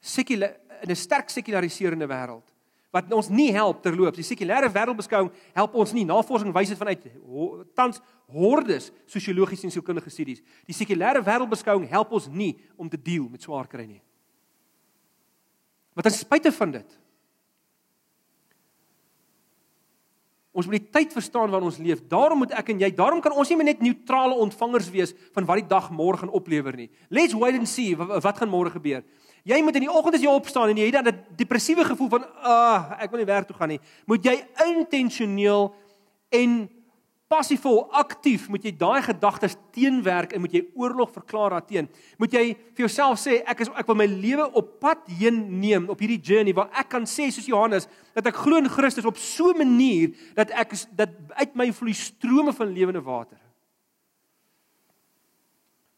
Sekulêr 0.00 0.56
in 0.82 0.90
'n 0.90 0.96
sterk 0.96 1.28
sekulariserende 1.28 2.06
wêreld 2.06 2.46
wat 2.94 3.10
ons 3.12 3.28
nie 3.28 3.50
help 3.52 3.82
terloops. 3.84 4.16
Die 4.16 4.26
sekulêre 4.26 4.70
wêreldbeskouing 4.72 5.28
help 5.56 5.74
ons 5.76 5.92
nie. 5.96 6.06
Navorsing 6.08 6.54
wys 6.56 6.72
dit 6.72 6.80
vanuit 6.80 7.08
ho, 7.20 7.48
tans 7.76 8.00
hordes 8.32 8.88
sosiologiese 9.08 9.68
en 9.68 9.74
sielkundige 9.74 10.12
studies. 10.12 10.40
Die 10.68 10.76
sekulêre 10.76 11.20
wêreldbeskouing 11.24 11.88
help 11.90 12.14
ons 12.16 12.30
nie 12.32 12.54
om 12.76 12.88
te 12.88 13.00
deel 13.00 13.28
met 13.28 13.44
swaar 13.44 13.68
kry 13.68 13.84
nie. 13.86 14.00
Wat 15.98 16.08
ten 16.08 16.16
spyte 16.16 16.54
van 16.54 16.78
dit 16.78 16.98
Ons 20.58 20.66
moet 20.66 20.80
die 20.80 20.90
tyd 20.90 21.12
verstaan 21.14 21.52
waarin 21.52 21.68
ons 21.68 21.78
leef. 21.78 22.00
Daarom 22.10 22.40
moet 22.42 22.50
ek 22.58 22.72
en 22.72 22.80
jy, 22.82 22.88
daarom 22.96 23.20
kan 23.22 23.34
ons 23.38 23.50
nie 23.52 23.68
net 23.68 23.82
neutrale 23.84 24.34
ontvangers 24.42 24.88
wees 24.90 25.12
van 25.36 25.46
wat 25.46 25.60
die 25.60 25.68
dag 25.70 25.86
môre 25.94 26.18
gaan 26.18 26.32
oplewer 26.34 26.74
nie. 26.74 26.88
Let's 27.14 27.36
wait 27.38 27.60
and 27.60 27.70
see 27.70 27.92
wat 27.94 28.40
gaan 28.40 28.50
môre 28.50 28.72
gebeur. 28.74 29.04
Jy 29.44 29.62
moet 29.62 29.74
in 29.74 29.86
die 29.86 29.92
oggend 29.92 30.14
as 30.14 30.22
jy 30.22 30.32
opstaan 30.32 30.68
en 30.68 30.76
jy 30.76 30.88
het 30.90 30.98
dan 30.98 31.08
'n 31.08 31.24
depressiewe 31.36 31.84
gevoel 31.84 32.08
van, 32.08 32.24
"Ag, 32.42 32.90
uh, 32.90 33.02
ek 33.02 33.10
wil 33.10 33.18
nie 33.18 33.26
werk 33.26 33.46
toe 33.46 33.56
gaan 33.56 33.68
nie." 33.68 33.80
Moet 34.06 34.24
jy 34.24 34.44
intentioneel 34.64 35.74
en 36.28 36.68
passiefvol 37.28 37.82
aktief 37.92 38.46
moet 38.48 38.64
jy 38.64 38.72
daai 38.80 39.02
gedagtes 39.04 39.56
teenwerk 39.76 40.32
en 40.32 40.40
moet 40.40 40.54
jy 40.56 40.62
oorlog 40.74 41.10
verklaar 41.12 41.50
daarteen. 41.50 41.88
Moet 42.16 42.32
jy 42.32 42.44
vir 42.56 42.84
jouself 42.86 43.20
sê 43.20 43.42
ek 43.44 43.60
is 43.60 43.70
ek 43.76 43.88
wil 43.90 43.98
my 44.00 44.06
lewe 44.08 44.46
op 44.56 44.70
pad 44.80 45.04
heen 45.20 45.42
neem 45.60 45.90
op 45.92 46.00
hierdie 46.00 46.20
journey 46.24 46.56
waar 46.56 46.72
ek 46.72 46.88
kan 46.96 47.04
sê 47.08 47.28
soos 47.28 47.48
Johannes 47.50 47.88
dat 48.16 48.30
ek 48.30 48.40
glo 48.40 48.56
in 48.56 48.70
Christus 48.72 49.08
op 49.08 49.20
so 49.20 49.52
'n 49.52 49.58
manier 49.58 50.16
dat 50.34 50.50
ek 50.50 50.72
dat 50.96 51.10
uit 51.36 51.54
my 51.54 51.72
vloei 51.72 51.92
strome 51.92 52.52
van 52.52 52.72
lewende 52.72 53.02
water. 53.02 53.38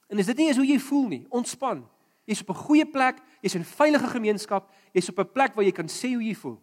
En 0.08 0.18
is 0.18 0.26
dit 0.26 0.36
nie 0.36 0.48
eens 0.48 0.56
hoe 0.56 0.66
jy 0.66 0.78
voel 0.78 1.08
nie? 1.08 1.26
Ontspan. 1.30 1.86
Jy's 2.24 2.42
op 2.42 2.50
'n 2.50 2.62
goeie 2.64 2.86
plek, 2.86 3.22
jy's 3.42 3.54
in 3.54 3.64
veilige 3.64 4.08
gemeenskap, 4.08 4.70
jy's 4.92 5.08
op 5.08 5.18
'n 5.18 5.32
plek 5.32 5.54
waar 5.54 5.64
jy 5.64 5.72
kan 5.72 5.88
sê 5.88 6.12
hoe 6.14 6.24
jy 6.24 6.34
voel. 6.34 6.60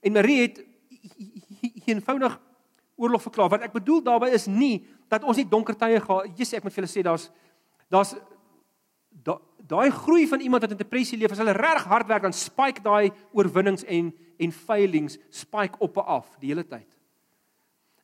En 0.00 0.12
Marie 0.12 0.40
het 0.40 0.64
eenvoudig 1.86 2.40
oorlog 2.96 3.22
verklaar. 3.22 3.48
Wat 3.48 3.62
ek 3.62 3.72
bedoel 3.72 4.02
daarmee 4.02 4.36
is 4.36 4.46
nie 4.46 4.86
dat 5.08 5.24
ons 5.24 5.36
nie 5.36 5.48
donker 5.48 5.76
tye 5.76 6.00
gehad. 6.00 6.28
Jesus, 6.36 6.58
ek 6.58 6.62
moet 6.62 6.72
vir 6.72 6.84
julle 6.84 6.92
sê 6.92 7.02
daar's 7.02 7.30
daar's 7.88 8.14
daai 9.68 9.90
groei 9.90 10.26
van 10.28 10.40
iemand 10.40 10.62
wat 10.62 10.74
in 10.74 10.80
depressie 10.80 11.18
leef, 11.18 11.32
as 11.32 11.40
hulle 11.40 11.54
reg 11.56 11.84
hard 11.88 12.08
werk 12.10 12.22
dan 12.26 12.34
spike 12.36 12.82
daai 12.84 13.12
oorwinnings 13.32 13.84
en 13.84 14.12
en 14.42 14.50
failings 14.52 15.14
spike 15.30 15.78
op 15.78 15.96
en 15.96 16.08
af 16.16 16.32
die 16.42 16.50
hele 16.50 16.64
tyd. 16.66 16.88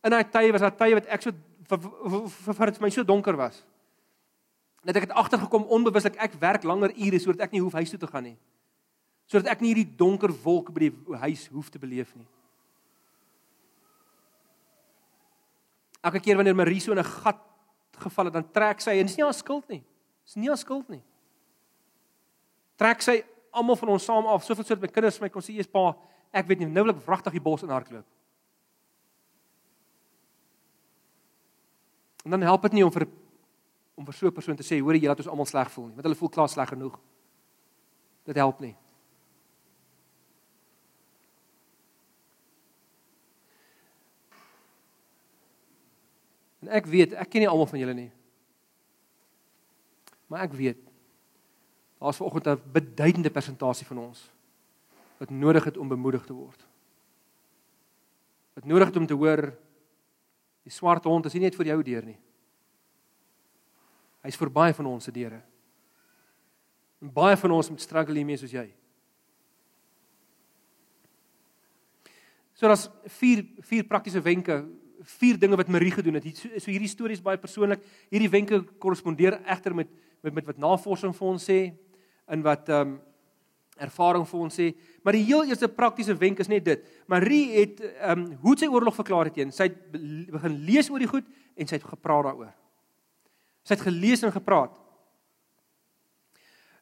In 0.07 0.14
daai 0.14 0.24
tye 0.31 0.53
was 0.55 0.62
daar 0.62 0.76
tye 0.79 0.94
wat 0.94 1.09
ek 1.11 1.24
so 1.26 1.35
vir 1.78 2.70
dit 2.70 2.80
my 2.80 2.90
so 2.90 3.04
donker 3.06 3.37
was. 3.37 3.62
Net 4.83 4.96
ek 4.96 5.09
het 5.09 5.16
agtergekom 5.18 5.68
onbewuslik 5.68 6.16
ek 6.16 6.38
werk 6.40 6.64
langer 6.64 6.94
ure 6.96 7.18
sodat 7.20 7.46
ek 7.46 7.52
nie 7.52 7.61
hoef 7.61 7.76
huis 7.76 7.92
toe 7.92 8.00
te 8.00 8.09
gaan 8.09 8.24
nie. 8.30 8.38
Sodat 9.30 9.52
ek 9.52 9.61
nie 9.61 9.74
hierdie 9.74 9.96
donker 9.96 10.33
wolk 10.42 10.72
by 10.74 10.88
die 10.88 11.20
huis 11.26 11.46
hoef 11.52 11.68
te 11.70 11.78
beleef 11.78 12.14
nie. 12.16 12.26
Elke 16.00 16.22
keer 16.24 16.38
wanneer 16.40 16.56
Marie 16.56 16.80
so 16.80 16.92
in 16.92 16.98
'n 16.98 17.04
gat 17.04 17.38
geval 18.00 18.24
het, 18.24 18.35
dan 18.35 18.50
trek 18.52 18.80
sy 18.80 18.90
en 18.96 19.06
dit 19.06 19.11
is 19.11 19.16
nie 19.16 19.24
haar 19.24 19.35
skuld 19.35 19.68
nie. 19.68 19.80
Dit 19.80 20.28
is 20.28 20.37
nie 20.37 20.48
haar 20.48 20.59
skuld 20.59 20.88
nie. 20.88 21.02
Trek 22.76 23.02
sy 23.02 23.22
almal 23.52 23.76
van 23.76 23.88
ons 23.88 24.04
saam 24.04 24.26
af, 24.26 24.44
soveel 24.44 24.64
sodat 24.64 24.80
my 24.80 24.88
kinders 24.88 25.20
my 25.20 25.28
kon 25.28 25.42
sê, 25.42 25.54
"Eers 25.54 25.66
pa, 25.66 25.94
ek 26.33 26.46
weet 26.46 26.59
nie, 26.61 26.66
nou 26.66 26.85
wil 26.85 26.94
ek 26.94 27.06
wragtig 27.06 27.33
die 27.33 27.40
bos 27.40 27.62
in 27.62 27.68
hardloop." 27.68 28.04
En 32.24 32.30
dan 32.30 32.40
help 32.40 32.62
dit 32.62 32.72
nie 32.72 32.85
om 32.85 32.92
vir 32.92 33.09
om 33.94 34.04
vir 34.04 34.14
so 34.14 34.26
'n 34.26 34.33
persoon 34.33 34.56
te 34.56 34.64
sê, 34.64 34.80
hoor 34.80 34.94
jy 34.94 35.06
laat 35.06 35.18
ons 35.18 35.28
almal 35.28 35.46
sleg 35.46 35.70
voel 35.70 35.87
nie, 35.87 35.94
want 35.94 36.04
hulle 36.04 36.16
voel 36.16 36.28
klaar 36.28 36.48
sleg 36.48 36.68
genoeg. 36.68 36.98
Dit 38.24 38.37
help 38.37 38.61
nie. 38.61 38.76
En 46.61 46.68
ek 46.68 46.87
weet, 46.87 47.12
ek 47.12 47.30
ken 47.30 47.40
nie 47.40 47.48
almal 47.48 47.66
van 47.66 47.78
julle 47.78 47.94
nie. 47.94 48.11
Maar 50.28 50.46
ek 50.46 50.52
weet 50.52 50.78
daar's 52.00 52.16
vanoggend 52.16 52.46
'n 52.46 52.72
beduidende 52.72 53.30
persentasie 53.30 53.87
van 53.87 53.98
ons 53.98 54.30
wat 55.18 55.30
nodig 55.30 55.64
het 55.64 55.76
om 55.76 55.88
bemoedig 55.88 56.24
te 56.24 56.33
word. 56.33 56.66
Wat 58.54 58.64
nodig 58.64 58.87
het 58.87 58.96
om 58.96 59.06
te 59.06 59.14
hoor 59.14 59.52
Die 60.66 60.73
swart 60.75 61.07
hond 61.09 61.27
is 61.27 61.37
nie 61.37 61.46
net 61.46 61.57
vir 61.57 61.73
jou 61.73 61.79
deur 61.87 62.05
nie. 62.11 62.18
Hy's 64.27 64.37
vir 64.37 64.53
baie 64.53 64.75
van 64.77 64.90
ons 64.90 65.09
se 65.09 65.14
deure. 65.14 65.40
En 67.01 67.12
baie 67.12 67.37
van 67.40 67.57
ons 67.57 67.70
moet 67.73 67.81
struggle 67.81 68.18
hiermee 68.18 68.40
soos 68.40 68.53
jy. 68.53 68.66
So 72.61 72.68
daar's 72.68 72.90
vier 73.16 73.46
vier 73.64 73.87
praktiese 73.88 74.20
wenke, 74.20 74.59
vier 75.16 75.38
dinge 75.40 75.57
wat 75.57 75.70
Marie 75.73 75.94
gedoen 75.94 76.18
het. 76.18 76.27
So 76.37 76.68
hierdie 76.68 76.90
storie 76.92 77.16
is 77.16 77.25
baie 77.25 77.40
persoonlik. 77.40 77.81
Hierdie 78.12 78.29
wenke 78.29 78.61
korrespondeer 78.83 79.38
egter 79.46 79.75
met 79.75 79.88
met 80.20 80.35
met 80.37 80.44
wat 80.44 80.59
navorsing 80.61 81.14
vir 81.16 81.29
ons 81.31 81.46
sê 81.49 81.61
in 82.29 82.42
wat 82.44 82.68
ehm 82.68 82.90
um, 82.90 82.99
ervaring 83.81 84.27
vir 84.29 84.40
ons 84.40 84.59
sê. 84.61 84.71
Maar 85.05 85.16
die 85.16 85.25
heel 85.29 85.49
eerste 85.49 85.69
praktiese 85.69 86.16
wenk 86.19 86.43
is 86.43 86.51
net 86.53 86.64
dit. 86.64 86.85
Marie 87.11 87.45
het 87.57 87.81
ehm 87.81 88.19
um, 88.19 88.27
hoe 88.43 88.57
sy 88.59 88.69
oorlog 88.69 88.95
verklaar 88.95 89.31
het 89.31 89.38
teen. 89.38 89.53
Sy 89.53 89.71
het 89.71 89.79
begin 90.33 90.59
lees 90.69 90.90
oor 90.90 91.03
die 91.03 91.11
goed 91.11 91.27
en 91.57 91.66
sy 91.66 91.79
het 91.79 91.88
gepraat 91.88 92.29
daaroor. 92.29 92.53
Sy 93.64 93.77
het 93.77 93.87
gelees 93.88 94.23
en 94.25 94.33
gepraat. 94.33 94.77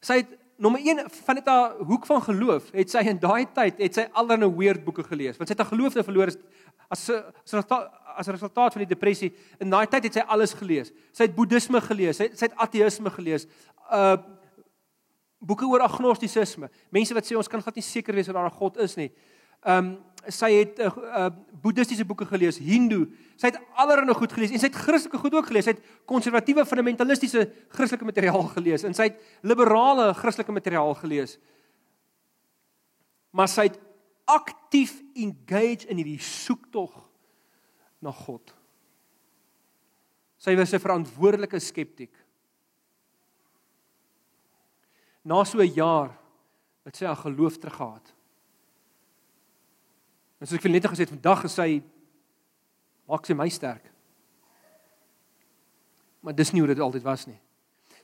Sy 0.00 0.20
het 0.22 0.36
nommer 0.58 0.82
1 0.82 1.04
van 1.24 1.38
dit 1.38 1.46
haar 1.46 1.74
hoek 1.86 2.06
van 2.06 2.22
geloof, 2.22 2.70
het 2.74 2.90
sy 2.90 3.02
in 3.06 3.18
daai 3.22 3.46
tyd 3.54 3.78
het 3.78 3.94
sy 3.94 4.06
allerlei 4.12 4.50
weird 4.56 4.84
boeke 4.86 5.04
gelees. 5.06 5.38
Want 5.38 5.50
sy 5.50 5.54
het 5.54 5.62
haar 5.62 5.70
geloof 5.70 5.98
verloor 6.02 6.32
as 6.32 6.38
as 6.88 7.64
as 8.18 8.26
'n 8.26 8.34
resultaat 8.34 8.72
van 8.72 8.82
die 8.82 8.94
depressie. 8.94 9.32
In 9.60 9.70
daai 9.70 9.86
tyd 9.86 10.04
het 10.04 10.14
sy 10.14 10.24
alles 10.26 10.52
gelees. 10.52 10.90
Sy 11.12 11.22
het 11.22 11.34
boeddhisme 11.34 11.80
gelees, 11.80 12.16
sy 12.16 12.30
sy 12.34 12.46
het 12.46 12.56
ateïsme 12.56 13.10
gelees. 13.10 13.46
Uh 13.90 14.16
boeke 15.38 15.66
oor 15.66 15.80
agnostisisme. 15.86 16.70
Mense 16.90 17.14
wat 17.14 17.26
sê 17.26 17.36
ons 17.36 17.48
kan 17.48 17.62
glad 17.62 17.78
nie 17.78 17.86
seker 17.86 18.14
wees 18.14 18.28
of 18.28 18.34
daar 18.34 18.46
'n 18.46 18.58
God 18.58 18.76
is 18.76 18.96
nie. 18.96 19.12
Ehm 19.62 19.84
um, 19.84 19.98
sy 20.28 20.50
het 20.52 20.78
'n 20.78 20.82
uh, 20.82 20.96
uh, 20.96 21.30
boeddhistiese 21.62 22.04
boeke 22.04 22.26
gelees, 22.26 22.58
Hindu. 22.58 23.06
Sy 23.36 23.46
het 23.46 23.60
allerlei 23.74 24.14
goed 24.14 24.32
gelees 24.32 24.50
en 24.50 24.58
sy 24.58 24.66
het 24.66 24.76
Christelike 24.76 25.18
goed 25.18 25.34
ook 25.34 25.46
gelees. 25.46 25.64
Sy 25.64 25.70
het 25.70 25.82
konservatiewe 26.04 26.66
fundamentalistiese 26.66 27.52
Christelike 27.68 28.04
materiaal 28.04 28.42
gelees 28.42 28.84
en 28.84 28.94
sy 28.94 29.02
het 29.02 29.20
liberale 29.42 30.14
Christelike 30.14 30.52
materiaal 30.52 30.94
gelees. 30.94 31.38
Maar 33.30 33.48
sy 33.48 33.62
het 33.62 33.78
aktief 34.24 35.02
engage 35.14 35.88
in 35.88 35.96
hierdie 35.96 36.20
soektog 36.20 36.92
na 37.98 38.12
God. 38.12 38.54
Sy 40.38 40.54
was 40.56 40.72
'n 40.72 40.78
verantwoordelike 40.78 41.58
skeptiek 41.58 42.12
na 45.28 45.44
so 45.44 45.60
'n 45.60 45.74
jaar 45.74 46.10
het 46.84 46.96
sy 46.96 47.04
haar 47.04 47.16
geloof 47.16 47.58
teruggehaat. 47.58 48.14
En 50.40 50.46
soos 50.46 50.56
ek 50.56 50.62
vir 50.62 50.70
net 50.70 50.86
gesê 50.86 51.04
het, 51.04 51.10
vandag 51.10 51.44
is 51.44 51.54
sy 51.54 51.82
maak 53.08 53.26
sy 53.26 53.34
my 53.34 53.48
sterk. 53.48 53.84
Maar 56.20 56.34
dis 56.34 56.52
nie 56.52 56.60
hoe 56.60 56.74
dit 56.74 56.80
altyd 56.80 57.02
was 57.02 57.26
nie. 57.26 57.38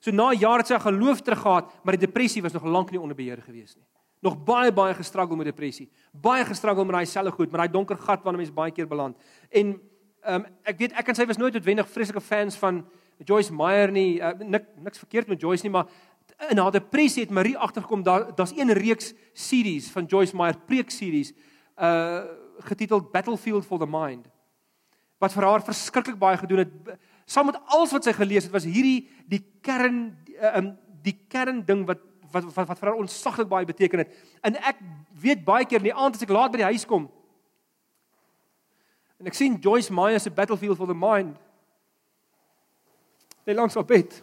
So 0.00 0.10
na 0.10 0.32
jaar 0.32 0.58
het 0.58 0.66
sy 0.66 0.74
haar 0.74 0.92
geloof 0.92 1.22
teruggehaat, 1.22 1.70
maar 1.84 1.96
die 1.96 2.06
depressie 2.06 2.42
was 2.42 2.52
nog 2.52 2.64
lank 2.64 2.90
nie 2.90 3.00
onder 3.00 3.16
beheer 3.16 3.40
gewees 3.42 3.76
nie. 3.76 3.86
Nog 4.20 4.36
baie 4.44 4.72
baie 4.72 4.94
gestruggle 4.94 5.36
met 5.36 5.46
depressie. 5.46 5.88
Baie 6.12 6.44
gestruggle 6.44 6.84
met 6.84 6.94
daai 6.94 7.06
selfe 7.06 7.30
goed, 7.30 7.50
met 7.50 7.60
daai 7.60 7.72
donker 7.72 7.96
gat 7.96 8.22
waarna 8.22 8.38
mens 8.38 8.52
baie 8.52 8.72
keer 8.72 8.88
beland. 8.88 9.16
En 9.50 9.80
ehm 10.24 10.40
um, 10.40 10.46
ek 10.64 10.78
weet 10.78 10.92
ek 10.92 11.08
en 11.08 11.14
sy 11.14 11.26
was 11.26 11.36
nooit 11.36 11.52
noodwendig 11.52 11.88
vreeslike 11.88 12.20
fans 12.20 12.56
van 12.56 12.84
Joyce 13.24 13.52
Meyer 13.52 13.92
nie. 13.92 14.20
Uh, 14.20 14.32
nik 14.40 14.64
niks 14.80 14.98
verkeerd 14.98 15.28
met 15.28 15.40
Joyce 15.40 15.62
nie, 15.62 15.72
maar 15.72 15.86
in 16.50 16.58
haar 16.58 16.72
depressie 16.74 17.22
het 17.22 17.32
Marie 17.32 17.56
agtergekom 17.58 18.02
daar 18.02 18.34
daar's 18.34 18.52
een 18.56 18.72
reeks 18.72 19.12
series 19.32 19.90
van 19.90 20.04
Joyce 20.04 20.36
Meyer 20.36 20.58
preek 20.66 20.90
series 20.90 21.32
uh 21.76 22.22
getiteld 22.58 23.10
Battlefield 23.12 23.64
for 23.66 23.78
the 23.78 23.86
Mind 23.86 24.28
wat 25.18 25.32
vir 25.34 25.42
haar 25.42 25.62
verskriklik 25.66 26.18
baie 26.18 26.38
gedoen 26.38 26.62
het 26.62 26.98
saam 27.26 27.46
met 27.50 27.58
alles 27.66 27.90
wat 27.90 28.04
sy 28.06 28.12
gelees 28.14 28.46
het 28.46 28.52
was 28.52 28.66
hierdie 28.68 29.08
die 29.26 29.42
kern 29.60 30.14
uh, 30.38 30.56
um 30.60 30.74
die 31.02 31.16
kern 31.28 31.64
ding 31.66 31.82
wat 31.86 32.02
wat 32.30 32.46
wat, 32.54 32.68
wat 32.68 32.78
vir 32.78 32.90
haar 32.92 33.00
onsaglik 33.02 33.48
baie 33.50 33.66
beteken 33.66 34.04
het 34.04 34.14
en 34.42 34.60
ek 34.62 34.78
weet 35.22 35.44
baie 35.44 35.66
keer 35.66 35.82
in 35.82 35.90
die 35.90 35.96
aand 35.96 36.14
as 36.14 36.22
ek 36.22 36.34
laat 36.34 36.54
by 36.54 36.62
die 36.62 36.70
huis 36.70 36.86
kom 36.86 37.08
en 39.18 39.32
ek 39.32 39.34
sien 39.34 39.58
Joyce 39.58 39.92
Meyer 39.92 40.22
se 40.22 40.30
Battlefield 40.30 40.78
for 40.78 40.86
the 40.86 40.94
Mind 40.94 41.34
Hy 43.44 43.52
langs 43.52 43.76
op 43.76 43.88
bed. 43.88 44.22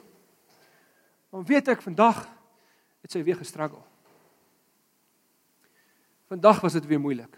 Maar 1.31 1.43
weet 1.47 1.67
ek 1.71 1.81
vandag 1.81 2.25
het 3.01 3.13
sy 3.13 3.21
weer 3.23 3.39
gestruggle. 3.39 3.79
Vandag 6.31 6.59
was 6.63 6.75
dit 6.75 6.85
weer 6.85 6.99
moeilik. 6.99 7.37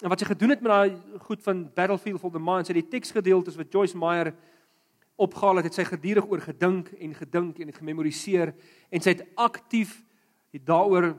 En 0.00 0.08
wat 0.08 0.22
sy 0.22 0.30
gedoen 0.30 0.54
het 0.54 0.62
met 0.64 0.72
daai 0.72 1.18
goed 1.26 1.42
van 1.42 1.66
Battlefield 1.74 2.20
for 2.22 2.32
the 2.32 2.40
Mind, 2.40 2.66
sy 2.66 2.72
het 2.72 2.86
die 2.86 2.92
teksgedeeltes 2.94 3.58
wat 3.58 3.72
Joyce 3.74 3.98
Meyer 3.98 4.32
opgehaal 5.20 5.60
het, 5.60 5.68
het 5.68 5.76
sy 5.76 5.84
gedurig 5.84 6.28
oor 6.30 6.40
gedink 6.40 6.88
en 6.96 7.16
gedink 7.18 7.58
en 7.60 7.68
het 7.68 7.80
gememoriseer 7.82 8.54
en 8.88 9.04
sy 9.04 9.12
het 9.18 9.26
aktief 9.36 9.98
daaroor 10.64 11.12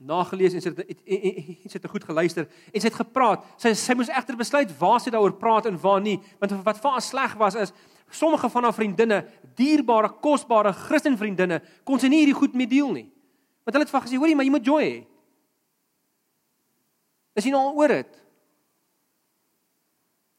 nagelees 0.00 0.56
en 0.56 0.64
sy 0.64 0.72
het 0.74 0.90
en 0.90 1.70
sy 1.70 1.76
het 1.78 1.88
goed 1.92 2.04
geluister 2.08 2.46
en 2.48 2.76
sy 2.76 2.88
het 2.88 2.98
gepraat. 2.98 3.46
Sy 3.60 3.72
sy 3.78 3.96
moes 3.96 4.12
egter 4.12 4.36
besluit 4.36 4.74
waar 4.80 5.00
sy 5.00 5.12
daaroor 5.14 5.38
praat 5.40 5.70
en 5.70 5.80
waar 5.80 6.02
nie, 6.04 6.18
want 6.42 6.58
wat 6.66 6.82
vir 6.82 6.96
haar 6.96 7.04
sleg 7.04 7.38
was 7.40 7.56
is 7.56 7.74
sommige 8.10 8.50
van 8.50 8.66
haar 8.66 8.74
vriendinne, 8.74 9.24
dierbare, 9.56 10.10
kosbare 10.22 10.72
Christen 10.72 11.16
vriendinne, 11.18 11.60
kon 11.84 11.98
sy 11.98 12.08
nie 12.08 12.24
hierdie 12.24 12.36
goed 12.36 12.54
mee 12.54 12.70
deel 12.70 12.92
nie. 12.92 13.06
Want 13.64 13.76
hulle 13.76 13.86
het 13.86 13.92
vir 13.94 14.06
gesê, 14.06 14.18
hoorie, 14.18 14.36
maar 14.36 14.44
jy 14.44 14.54
moet 14.54 14.66
joy 14.66 14.82
hê. 14.82 14.98
Is 17.38 17.46
jy 17.46 17.52
nou 17.54 17.60
al 17.68 17.78
oor 17.78 17.94
dit? 17.94 18.16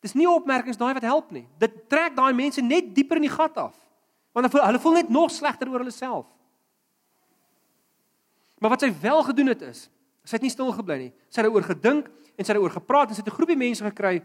Dis 0.02 0.18
nie 0.18 0.28
opmerkings 0.30 0.80
daai 0.82 0.94
wat 0.98 1.06
help 1.06 1.32
nie. 1.34 1.46
Dit 1.62 1.84
trek 1.92 2.16
daai 2.18 2.34
mense 2.34 2.62
net 2.66 2.90
dieper 2.96 3.22
in 3.22 3.28
die 3.28 3.34
gat 3.34 3.58
af. 3.62 3.76
Want 4.34 4.48
hulle 4.48 4.52
voel, 4.54 4.66
hulle 4.66 4.82
voel 4.82 4.98
net 4.98 5.12
nog 5.14 5.32
slegter 5.34 5.70
oor 5.70 5.84
hulle 5.84 5.94
self. 5.94 6.26
Maar 8.62 8.76
wat 8.76 8.86
sy 8.86 8.92
wel 9.02 9.24
gedoen 9.30 9.54
het 9.54 9.64
is, 9.66 9.88
sy 10.26 10.38
het 10.38 10.46
nie 10.46 10.54
stil 10.54 10.70
gebly 10.74 10.98
nie. 11.06 11.12
Sy 11.30 11.42
het 11.42 11.48
daaroor 11.48 11.68
gedink 11.70 12.10
en 12.10 12.46
sy 12.46 12.52
het 12.52 12.58
daaroor 12.58 12.78
gepraat 12.78 13.10
en 13.10 13.18
sy 13.18 13.24
het 13.24 13.32
'n 13.32 13.38
groepie 13.38 13.58
mense 13.58 13.84
gekry 13.84 14.22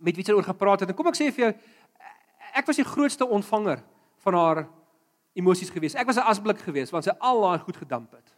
met 0.00 0.16
wie 0.16 0.24
sy 0.24 0.32
daaroor 0.32 0.52
gepraat 0.52 0.80
het. 0.80 0.88
En 0.88 0.96
kom 0.96 1.06
ek 1.06 1.16
sê 1.16 1.32
vir 1.32 1.44
jou, 1.44 1.52
ek 2.56 2.66
was 2.66 2.80
die 2.80 2.88
grootste 2.88 3.26
ontvanger 3.26 3.82
van 4.24 4.34
haar 4.34 4.62
emosies 5.36 5.70
gewees. 5.70 5.94
Ek 5.94 6.06
was 6.06 6.16
'n 6.16 6.28
asblik 6.28 6.58
gewees 6.58 6.90
want 6.90 7.04
sy 7.04 7.12
al 7.18 7.40
daai 7.40 7.58
goed 7.58 7.76
gedamp 7.76 8.12
het. 8.12 8.34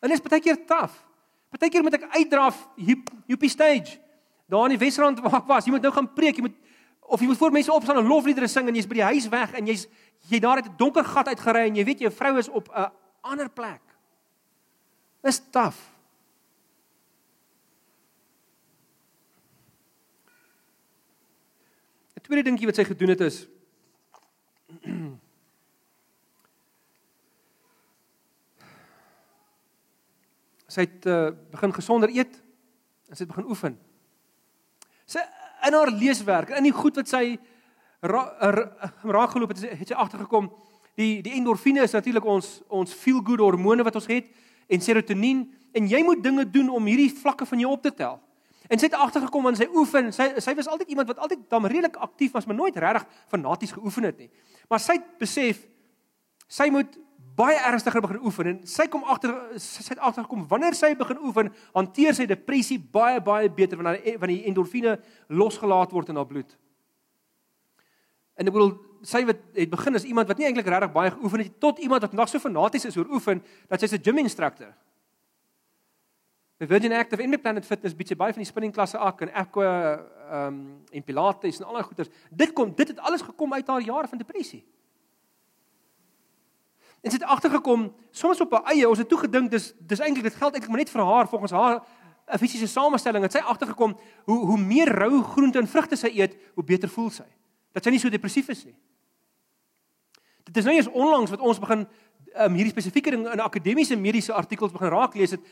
En 0.00 0.08
dit 0.08 0.18
is 0.18 0.28
baie 0.28 0.40
keer 0.40 0.66
taaf. 0.66 1.04
Partykeer 1.50 1.82
moet 1.82 1.94
ek 1.94 2.08
uitdraf 2.18 2.68
hier 2.76 2.98
op 3.32 3.40
die 3.40 3.48
stage. 3.48 3.98
Daar 4.46 4.64
in 4.64 4.78
die 4.78 4.84
Wesrand 4.86 5.20
waar 5.20 5.40
ek 5.40 5.46
was, 5.46 5.64
jy 5.64 5.70
moet 5.70 5.82
nou 5.82 5.92
gaan 5.92 6.12
preek, 6.12 6.36
jy 6.36 6.42
moet 6.42 6.56
of 7.00 7.20
jy 7.20 7.26
moet 7.26 7.36
voor 7.36 7.52
mense 7.52 7.72
opstaan 7.72 7.96
en 7.96 8.06
lofliedere 8.06 8.48
sing 8.48 8.68
en 8.68 8.74
jy's 8.74 8.88
by 8.88 8.94
die 8.94 9.10
huis 9.12 9.28
weg 9.28 9.52
en 9.52 9.66
jy's 9.66 9.86
jy 10.28 10.38
daar 10.40 10.56
uit 10.56 10.66
'n 10.66 10.76
donker 10.76 11.04
gat 11.04 11.28
uitgery 11.28 11.68
en 11.68 11.76
jy 11.76 11.84
weet 11.84 12.00
jou 12.00 12.10
vrou 12.10 12.38
is 12.38 12.48
op 12.48 12.68
'n 12.68 12.90
ander 13.22 13.48
plek. 13.48 13.82
Dis 15.22 15.40
taaf. 15.50 15.93
Tweede 22.24 22.46
dingetjie 22.46 22.68
wat 22.70 22.78
sy 22.80 22.86
gedoen 22.88 23.12
het 23.12 23.20
is 23.26 23.36
sy 30.74 30.80
het 30.86 31.04
uh, 31.06 31.30
begin 31.52 31.72
gesonder 31.76 32.10
eet 32.10 32.34
en 33.08 33.14
sy 33.16 33.22
het 33.22 33.30
begin 33.30 33.50
oefen. 33.52 33.74
Sy 35.06 35.20
in 35.68 35.76
haar 35.76 35.92
leeswerk, 35.92 36.50
in 36.56 36.66
die 36.66 36.74
goed 36.76 36.96
wat 37.00 37.08
sy 37.08 37.36
raak 38.04 39.30
geloop 39.32 39.52
het, 39.54 39.62
het 39.78 39.88
sy 39.88 39.96
agtergekom 39.96 40.50
die 40.98 41.22
die 41.24 41.36
endorfine 41.38 41.80
is 41.84 41.94
natuurlik 41.96 42.26
ons 42.28 42.62
ons 42.68 42.92
feel 42.94 43.20
good 43.24 43.40
hormone 43.42 43.84
wat 43.86 43.96
ons 44.00 44.08
het 44.10 44.26
en 44.68 44.80
serotonien 44.84 45.44
en 45.74 45.88
jy 45.90 46.02
moet 46.06 46.22
dinge 46.22 46.44
doen 46.50 46.68
om 46.72 46.86
hierdie 46.88 47.12
vlakke 47.12 47.46
van 47.48 47.60
jou 47.64 47.70
op 47.72 47.82
te 47.82 47.92
tel. 47.94 48.20
En 48.68 48.80
sy 48.80 48.88
het 48.88 48.96
agtergekom 48.96 49.46
aan 49.46 49.56
sy 49.58 49.66
oefen, 49.76 50.12
sy 50.14 50.30
sy 50.40 50.54
was 50.56 50.68
altyd 50.72 50.92
iemand 50.94 51.10
wat 51.12 51.20
altyd 51.26 51.42
dan 51.52 51.66
redelik 51.68 51.96
aktief 52.00 52.32
was, 52.32 52.46
maar 52.48 52.56
nooit 52.56 52.76
regtig 52.76 53.04
fanaties 53.28 53.74
geoefen 53.76 54.08
het 54.08 54.18
nie. 54.18 54.30
Maar 54.68 54.80
sy 54.80 54.96
het 54.96 55.10
besef 55.20 55.66
sy 56.48 56.70
moet 56.72 56.96
baie 57.34 57.58
ernstiger 57.66 58.02
begin 58.04 58.22
oefen 58.22 58.48
en 58.50 58.58
sy 58.70 58.86
kom 58.90 59.04
agter 59.10 59.32
sy 59.60 59.90
het 59.90 60.02
agtergekom 60.06 60.46
wanneer 60.48 60.76
sy 60.78 60.92
begin 60.96 61.20
oefen, 61.26 61.50
hanteer 61.74 62.16
sy 62.16 62.28
depressie 62.30 62.78
baie 62.78 63.20
baie 63.24 63.50
beter 63.50 63.80
wanneer 63.80 64.18
wanneer 64.20 64.38
die 64.38 64.50
endorfine 64.52 64.96
losgelaat 65.28 65.92
word 65.92 66.12
in 66.12 66.20
haar 66.20 66.30
bloed. 66.30 66.56
En 68.38 68.48
ek 68.48 68.54
bedoel 68.54 68.74
sy 69.04 69.24
wat 69.28 69.42
het 69.58 69.70
begin 69.70 69.98
as 69.98 70.06
iemand 70.08 70.30
wat 70.30 70.40
nie 70.40 70.48
eintlik 70.48 70.70
regtig 70.70 70.94
baie 70.94 71.12
geoefen 71.12 71.44
het 71.44 71.60
tot 71.60 71.82
iemand 71.84 72.06
wat 72.06 72.16
nog 72.16 72.30
so 72.30 72.40
fanaties 72.40 72.88
is 72.88 72.96
oor 72.96 73.10
oefen 73.12 73.42
dat 73.68 73.80
sy's 73.80 73.92
'n 73.92 74.02
gym 74.02 74.18
instructor. 74.24 74.72
By 76.58 76.66
Virgin 76.70 76.92
Active 76.92 77.22
en 77.22 77.30
by 77.34 77.38
Planet 77.42 77.66
Fitness 77.66 77.96
bietjie 77.98 78.16
baie 78.16 78.32
van 78.32 78.42
die 78.42 78.48
spinning 78.48 78.72
klasse 78.74 78.98
ook 78.98 79.26
en 79.26 79.32
aqua 79.34 79.70
ehm 80.24 80.46
um, 80.46 80.60
en 80.94 81.02
pilates 81.04 81.58
en 81.58 81.66
al 81.66 81.76
daai 81.76 81.84
goeters. 81.84 82.08
Dit 82.30 82.52
kom 82.52 82.70
dit 82.74 82.88
het 82.88 82.98
alles 82.98 83.22
gekom 83.22 83.52
uit 83.52 83.66
haar 83.68 83.82
jare 83.82 84.08
van 84.08 84.18
depressie. 84.18 84.62
En 87.04 87.10
sy 87.10 87.18
het 87.18 87.26
agtergekom, 87.28 87.90
soms 88.10 88.40
op 88.40 88.54
haar 88.56 88.70
eie, 88.72 88.88
ons 88.88 88.98
het 88.98 89.08
toe 89.08 89.18
gedink 89.26 89.50
dis 89.50 89.74
dis 89.78 90.00
eintlik 90.00 90.30
dit 90.30 90.38
geld 90.38 90.54
eintlik 90.54 90.70
maar 90.72 90.80
net 90.80 90.94
vir 90.94 91.04
haar 91.04 91.28
volgens 91.28 91.52
haar 91.52 91.82
fisiese 92.40 92.66
samestelling. 92.70 93.26
Het 93.26 93.36
sy 93.36 93.42
agtergekom 93.44 93.98
hoe 94.24 94.38
hoe 94.46 94.58
meer 94.58 94.88
rou 94.88 95.22
groente 95.22 95.58
en 95.58 95.68
vrugte 95.68 95.96
sy 95.96 96.14
eet, 96.14 96.38
hoe 96.54 96.64
beter 96.64 96.88
voel 96.88 97.10
sy. 97.10 97.26
Dat 97.76 97.84
sy 97.84 97.92
nie 97.92 98.00
so 98.00 98.08
depressief 98.08 98.48
is 98.48 98.64
nie. 98.64 98.76
Dit 100.44 100.56
is 100.56 100.64
nou 100.64 100.74
eers 100.76 100.88
onlangs 100.88 101.34
wat 101.34 101.44
ons 101.44 101.60
begin 101.60 101.84
um, 101.84 102.54
hierdie 102.54 102.72
spesifieke 102.72 103.12
ding 103.12 103.26
in 103.28 103.42
akademiese 103.44 103.96
mediese 104.00 104.32
artikels 104.32 104.72
begin 104.72 104.92
raak 104.94 105.16
lees 105.18 105.36
het. 105.36 105.44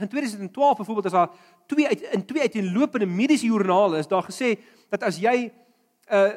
In 0.00 0.08
2012 0.08 0.76
byvoorbeeld 0.76 1.06
is 1.06 1.12
daar 1.12 1.30
twee 1.66 1.86
uit 1.86 2.00
in 2.00 2.24
twee 2.24 2.42
uiteenlopende 2.42 3.06
mediese 3.06 3.46
joernale 3.46 3.98
is 3.98 4.08
daar 4.08 4.24
gesê 4.24 4.58
dat 4.88 5.02
as 5.02 5.18
jy 5.18 5.36
'n 5.46 6.14
uh, 6.14 6.32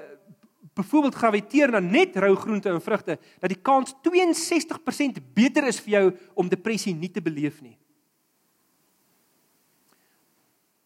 byvoorbeeld 0.73 1.15
graviteer 1.15 1.71
na 1.71 1.79
net 1.79 2.15
rou 2.17 2.35
groente 2.35 2.69
en 2.69 2.81
vrugte, 2.81 3.19
dat 3.39 3.49
die 3.49 3.61
kans 3.61 3.93
62% 4.01 5.21
beter 5.33 5.67
is 5.67 5.79
vir 5.79 5.89
jou 5.89 6.05
om 6.33 6.49
depressie 6.49 6.95
nie 6.95 7.11
te 7.11 7.21
beleef 7.21 7.61
nie. 7.61 7.77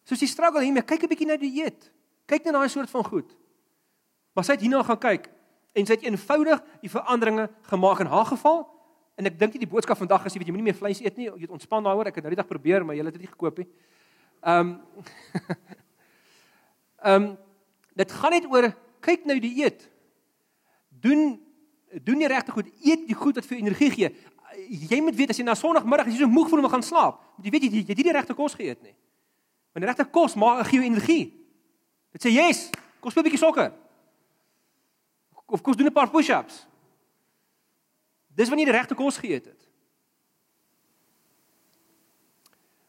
Soos 0.08 0.20
jy 0.20 0.28
struggle 0.28 0.64
hiermee, 0.64 0.84
kyk 0.84 1.04
'n 1.04 1.08
bietjie 1.08 1.26
na 1.26 1.36
die 1.36 1.52
dieet. 1.52 1.90
Kyk 2.26 2.44
net 2.44 2.52
na 2.52 2.60
daai 2.60 2.68
soort 2.68 2.90
van 2.90 3.04
goed. 3.04 3.36
Maar 4.34 4.44
sy 4.44 4.52
het 4.52 4.60
hierna 4.60 4.82
gaan 4.82 4.98
kyk 4.98 5.30
en 5.72 5.86
sy 5.86 5.92
het 5.92 6.02
eenvoudig 6.02 6.62
die 6.80 6.90
veranderinge 6.90 7.50
gemaak 7.62 8.00
in 8.00 8.06
haar 8.06 8.26
geval. 8.26 8.66
En 9.18 9.26
ek 9.26 9.38
dink 9.38 9.56
nie 9.56 9.64
die 9.64 9.70
boodskap 9.70 9.98
vandag 9.98 10.28
is 10.28 10.36
jy 10.36 10.40
weet 10.42 10.50
jy 10.50 10.54
moenie 10.54 10.70
meer 10.70 10.78
vleis 10.78 11.00
eet 11.02 11.16
nie. 11.18 11.26
Jy 11.26 11.48
moet 11.48 11.56
ontspan 11.58 11.82
daaroor. 11.82 12.06
Ek 12.10 12.20
het 12.20 12.26
nou 12.26 12.30
die 12.30 12.38
dag 12.38 12.46
probeer, 12.46 12.84
maar 12.86 12.94
jy 12.94 13.02
het 13.02 13.16
dit 13.18 13.24
nie 13.26 13.32
gekoop 13.32 13.58
nie. 13.58 13.68
Ehm 14.46 14.68
um, 14.68 14.74
Ehm 16.98 17.22
um, 17.22 17.26
dit 17.98 18.12
gaan 18.14 18.34
net 18.34 18.46
oor 18.46 18.68
kyk 19.02 19.26
nou 19.26 19.38
die 19.42 19.52
eet. 19.64 19.88
Doen 21.02 21.40
doen 22.04 22.22
die 22.22 22.30
regte 22.30 22.54
goed. 22.54 22.70
Eet 22.84 23.06
die 23.08 23.16
goed 23.16 23.38
wat 23.38 23.46
vir 23.48 23.58
energie 23.58 23.90
gee. 23.90 24.12
Jy 24.68 25.00
moet 25.02 25.16
weet 25.18 25.34
as 25.34 25.38
jy 25.40 25.46
na 25.46 25.56
Sondagmiddag 25.58 26.06
as 26.06 26.14
jy 26.14 26.22
so 26.22 26.30
moeg 26.30 26.50
voel 26.50 26.62
om 26.62 26.66
te 26.66 26.72
gaan 26.74 26.84
slaap, 26.86 27.20
jy 27.42 27.50
weet 27.54 27.66
jy 27.66 27.70
jy 27.80 27.84
het 27.88 27.98
nie 27.98 28.06
die 28.10 28.14
regte 28.14 28.38
kos 28.38 28.54
geëet 28.58 28.82
nie. 28.82 28.94
Want 29.72 29.82
die 29.82 29.90
regte 29.90 30.06
kos 30.14 30.34
maak 30.38 30.66
gee 30.68 30.78
jou 30.80 30.86
energie. 30.86 31.24
Dit 32.14 32.26
sê 32.26 32.34
yes, 32.34 32.68
kos 33.00 33.16
'n 33.16 33.26
bietjie 33.26 33.42
sokker. 33.42 33.72
Of 35.46 35.62
kos 35.62 35.76
doen 35.76 35.86
'n 35.86 35.92
paar 35.92 36.10
push-ups. 36.10 36.67
Dis 38.38 38.50
wanneer 38.50 38.68
jy 38.68 38.72
die 38.72 38.78
regte 38.78 38.96
kos 38.98 39.18
geëet 39.18 39.48
het. 39.50 39.64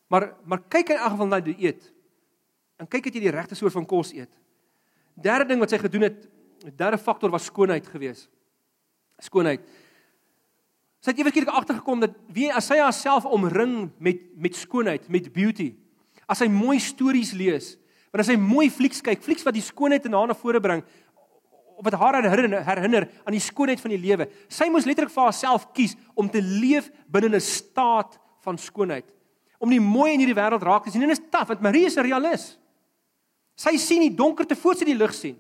Maar 0.10 0.32
maar 0.46 0.62
kyk 0.70 0.94
in 0.94 1.00
elk 1.00 1.16
geval 1.16 1.32
na 1.32 1.40
die 1.42 1.58
eet. 1.58 1.90
En 2.78 2.88
kyk 2.88 3.10
het 3.10 3.18
jy 3.18 3.26
die 3.28 3.34
regte 3.34 3.58
soort 3.58 3.74
van 3.74 3.88
kos 3.90 4.14
eet. 4.14 4.32
Derde 5.20 5.50
ding 5.50 5.62
wat 5.62 5.74
sy 5.74 5.82
gedoen 5.82 6.08
het, 6.08 6.24
derde 6.78 6.98
faktor 7.02 7.34
was 7.34 7.50
skoonheid 7.50 7.88
geweest. 7.90 8.30
Skoonheid. 9.20 9.66
Sy 11.04 11.14
het 11.14 11.20
eweslik 11.22 11.52
agtergekom 11.52 12.02
dat 12.04 12.16
wie 12.36 12.50
as 12.52 12.68
sy 12.70 12.80
haarself 12.80 13.28
omring 13.28 13.90
met 13.98 14.22
met 14.40 14.56
skoonheid, 14.56 15.08
met 15.12 15.32
beauty. 15.34 15.74
As 16.30 16.44
sy 16.44 16.48
mooi 16.52 16.78
stories 16.84 17.32
lees, 17.34 17.74
wanneer 18.12 18.28
sy 18.28 18.38
mooi 18.40 18.68
flieks 18.72 19.02
kyk, 19.06 19.24
flieks 19.26 19.46
wat 19.48 19.56
die 19.56 19.66
skoonheid 19.66 20.06
in 20.06 20.16
haar 20.18 20.30
na 20.30 20.38
vore 20.38 20.62
bring, 20.64 20.84
of 21.80 21.86
wat 21.88 21.96
haar 21.96 22.24
herinner, 22.28 22.64
herinner 22.66 23.06
aan 23.24 23.36
die 23.36 23.44
skoonheid 23.44 23.80
van 23.80 23.94
die 23.94 24.02
lewe. 24.02 24.28
Sy 24.52 24.68
moes 24.68 24.88
letterlik 24.88 25.14
vir 25.14 25.30
haarself 25.30 25.70
kies 25.76 25.96
om 26.20 26.28
te 26.28 26.42
leef 26.44 26.90
binne 27.08 27.32
'n 27.32 27.40
staat 27.40 28.20
van 28.44 28.58
skoonheid. 28.58 29.08
Om 29.60 29.70
die 29.70 29.80
mooi 29.80 30.14
in 30.14 30.20
hierdie 30.20 30.36
wêreld 30.36 30.64
raak 30.64 30.84
te 30.84 30.92
sien. 30.92 31.02
En 31.02 31.08
dit 31.08 31.18
is 31.18 31.30
taaf 31.32 31.48
want 31.48 31.62
Marie 31.62 31.86
is 31.86 31.96
'n 31.96 32.04
realist. 32.04 32.60
Sy 33.56 33.78
sien 33.78 34.02
die 34.02 34.16
donkerte 34.16 34.56
voor 34.56 34.76
sy 34.76 34.86
die 34.86 34.96
lig 34.96 35.14
sien. 35.14 35.40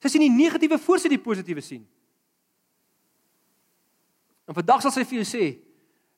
Sy 0.00 0.08
sien 0.08 0.20
die 0.20 0.44
negatiewe 0.44 0.78
voor 0.78 0.98
sy 0.98 1.08
die 1.08 1.18
positiewe 1.18 1.60
sien. 1.60 1.86
En 4.48 4.54
vandag 4.54 4.82
sal 4.82 4.90
sy 4.90 5.04
vir 5.04 5.22
jou 5.22 5.24
sê 5.24 5.58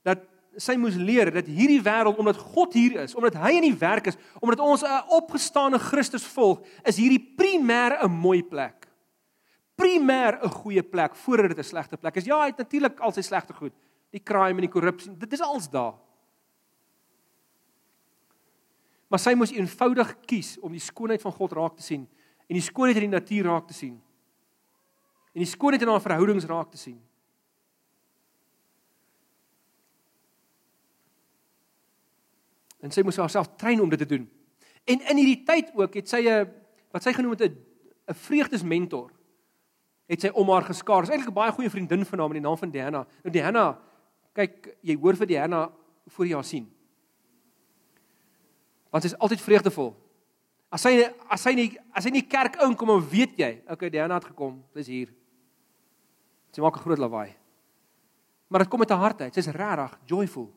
dat 0.02 0.18
sy 0.56 0.76
moes 0.76 0.94
leer 0.94 1.30
dat 1.30 1.46
hierdie 1.46 1.82
wêreld 1.82 2.18
omdat 2.18 2.36
God 2.36 2.74
hier 2.74 3.00
is, 3.02 3.14
omdat 3.14 3.34
hy 3.34 3.52
in 3.52 3.62
die 3.62 3.78
werk 3.78 4.06
is, 4.06 4.16
omdat 4.40 4.60
ons 4.60 4.82
'n 4.82 5.02
opgestane 5.08 5.78
Christus 5.78 6.24
volg, 6.24 6.60
is 6.84 6.96
hierdie 6.96 7.34
primêr 7.36 8.02
'n 8.02 8.10
mooi 8.10 8.42
plek. 8.42 8.81
Primêr 9.82 10.38
'n 10.44 10.50
goeie 10.50 10.82
plek 10.82 11.16
voordat 11.16 11.48
dit 11.48 11.58
'n 11.58 11.68
slegte 11.68 11.96
plek 11.96 12.16
is. 12.16 12.24
Ja, 12.24 12.40
hy 12.40 12.46
het 12.46 12.56
natuurlik 12.56 13.00
al 13.00 13.12
sy 13.12 13.22
slegte 13.22 13.52
goed, 13.52 13.72
die 14.10 14.22
crime 14.22 14.60
en 14.60 14.68
die 14.68 14.68
korrupsie. 14.68 15.16
Dit 15.18 15.32
is 15.32 15.40
als 15.40 15.70
daar. 15.70 15.94
Maar 19.08 19.18
sy 19.18 19.34
moes 19.34 19.50
eenvoudig 19.50 20.20
kies 20.24 20.58
om 20.60 20.72
die 20.72 20.80
skoonheid 20.80 21.20
van 21.20 21.32
God 21.32 21.52
raak 21.52 21.76
te 21.76 21.82
sien 21.82 22.08
en 22.48 22.54
die 22.54 22.64
skoonheid 22.64 22.96
in 22.96 23.10
die 23.10 23.18
natuur 23.18 23.44
raak 23.44 23.66
te 23.66 23.74
sien. 23.74 24.00
En 25.32 25.40
die 25.40 25.46
skoonheid 25.46 25.82
in 25.82 25.88
haar 25.88 26.00
verhoudings 26.00 26.44
raak 26.44 26.70
te 26.70 26.78
sien. 26.78 27.00
En 32.80 32.90
sy 32.90 33.02
moes 33.02 33.16
haarself 33.16 33.56
train 33.56 33.80
om 33.80 33.88
dit 33.88 33.98
te 33.98 34.06
doen. 34.06 34.30
En 34.84 35.00
in 35.00 35.16
hierdie 35.16 35.44
tyd 35.44 35.70
ook 35.74 35.94
het 35.94 36.08
sy 36.08 36.28
'n 36.28 36.52
wat 36.90 37.02
sy 37.02 37.12
genoem 37.12 37.30
het 37.30 37.42
'n 37.42 37.56
'n 38.08 38.14
vreugdesmentor 38.14 39.10
het 40.12 40.26
sy 40.26 40.30
om 40.36 40.50
haar 40.52 40.66
geskaar. 40.68 41.06
Sy 41.06 41.12
is 41.12 41.16
eintlik 41.16 41.32
'n 41.32 41.40
baie 41.40 41.52
goeie 41.56 41.70
vriendin 41.70 42.04
van 42.04 42.18
haar 42.18 42.28
met 42.28 42.38
die 42.40 42.46
naam 42.48 42.56
van 42.56 42.70
Diana. 42.70 43.06
Nou 43.24 43.32
Diana, 43.32 43.78
kyk, 44.34 44.76
jy 44.82 44.96
hoor 44.96 45.16
vir 45.16 45.26
Diana 45.26 45.70
voor 46.06 46.26
jy 46.26 46.34
haar 46.34 46.44
sien 46.44 46.68
want 48.92 49.04
sy 49.04 49.12
is 49.12 49.18
altyd 49.18 49.42
vreugdevol. 49.42 49.92
As 50.72 50.84
sy 50.84 50.92
as 51.32 51.44
sy 51.44 51.54
nie 51.56 51.68
as 51.96 52.04
sy 52.06 52.12
nie 52.12 52.24
kerk 52.28 52.58
inkom 52.64 52.94
en 52.94 53.04
weet 53.08 53.38
jy, 53.40 53.52
okay, 53.72 53.90
Diana 53.92 54.18
het 54.20 54.28
gekom, 54.30 54.58
dis 54.76 54.90
hier. 54.92 55.12
Sy 56.52 56.60
maak 56.60 56.76
'n 56.76 56.84
groot 56.84 57.00
lawaai. 57.00 57.32
Maar 58.48 58.64
dit 58.64 58.68
kom 58.68 58.80
met 58.80 58.90
haar 58.90 59.00
hart 59.00 59.20
uit. 59.22 59.34
Sy's 59.34 59.48
regtig 59.48 59.98
joyful. 60.06 60.52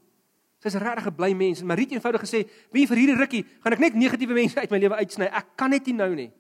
Sy's 0.59 0.75
regtig 0.75 1.07
'n 1.07 1.15
bly 1.15 1.33
mens. 1.33 1.61
En 1.61 1.67
Marie 1.67 1.85
het 1.85 1.93
eenvoudig 1.93 2.21
gesê, 2.21 2.49
"Wie 2.71 2.87
vir 2.87 2.97
hierdie 2.97 3.15
rukkie 3.15 3.45
gaan 3.63 3.73
ek 3.73 3.79
net 3.79 3.93
negatiewe 3.93 4.33
mense 4.33 4.59
uit 4.59 4.71
my 4.71 4.77
lewe 4.77 4.95
uitsny. 4.95 5.25
Ek 5.25 5.55
kan 5.55 5.69
net 5.69 5.85
nie 5.85 5.93
nou 5.95 6.15
nie. 6.15 6.31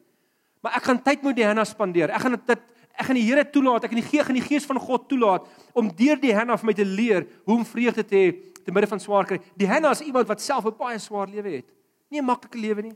Maar 0.61 0.75
ek 0.75 0.83
gaan 0.83 1.03
tyd 1.03 1.23
met 1.23 1.35
Diana 1.35 1.63
spandeer. 1.63 2.09
Ek 2.09 2.21
gaan 2.21 2.31
dit 2.45 2.59
ek 2.95 3.07
gaan 3.09 3.19
die 3.19 3.25
Here 3.27 3.43
toelaat. 3.49 3.83
Ek 3.83 3.91
gaan 3.93 4.01
die 4.01 4.09
Gees, 4.09 4.25
gaan 4.25 4.39
die 4.39 4.45
Gees 4.45 4.65
van 4.65 4.79
God 4.79 5.07
toelaat 5.11 5.47
om 5.73 5.89
deur 5.91 6.19
die 6.19 6.31
Diana 6.31 6.57
vir 6.57 6.69
my 6.69 6.75
te 6.77 6.85
leer 6.87 7.27
hoe 7.45 7.57
om 7.57 7.65
vreugde 7.67 8.05
te 8.07 8.15
hê 8.15 8.27
te 8.65 8.73
midde 8.73 8.89
van 8.89 8.99
swaar 8.99 9.27
kry. 9.29 9.39
Diana 9.53 9.91
is 9.93 10.01
iemand 10.01 10.27
wat 10.27 10.41
self 10.41 10.65
'n 10.65 10.77
baie 10.77 10.99
swaar 10.99 11.27
lewe 11.27 11.49
het. 11.57 11.65
Nie 12.09 12.21
'n 12.21 12.25
maklike 12.25 12.57
lewe 12.57 12.81
nie. 12.81 12.95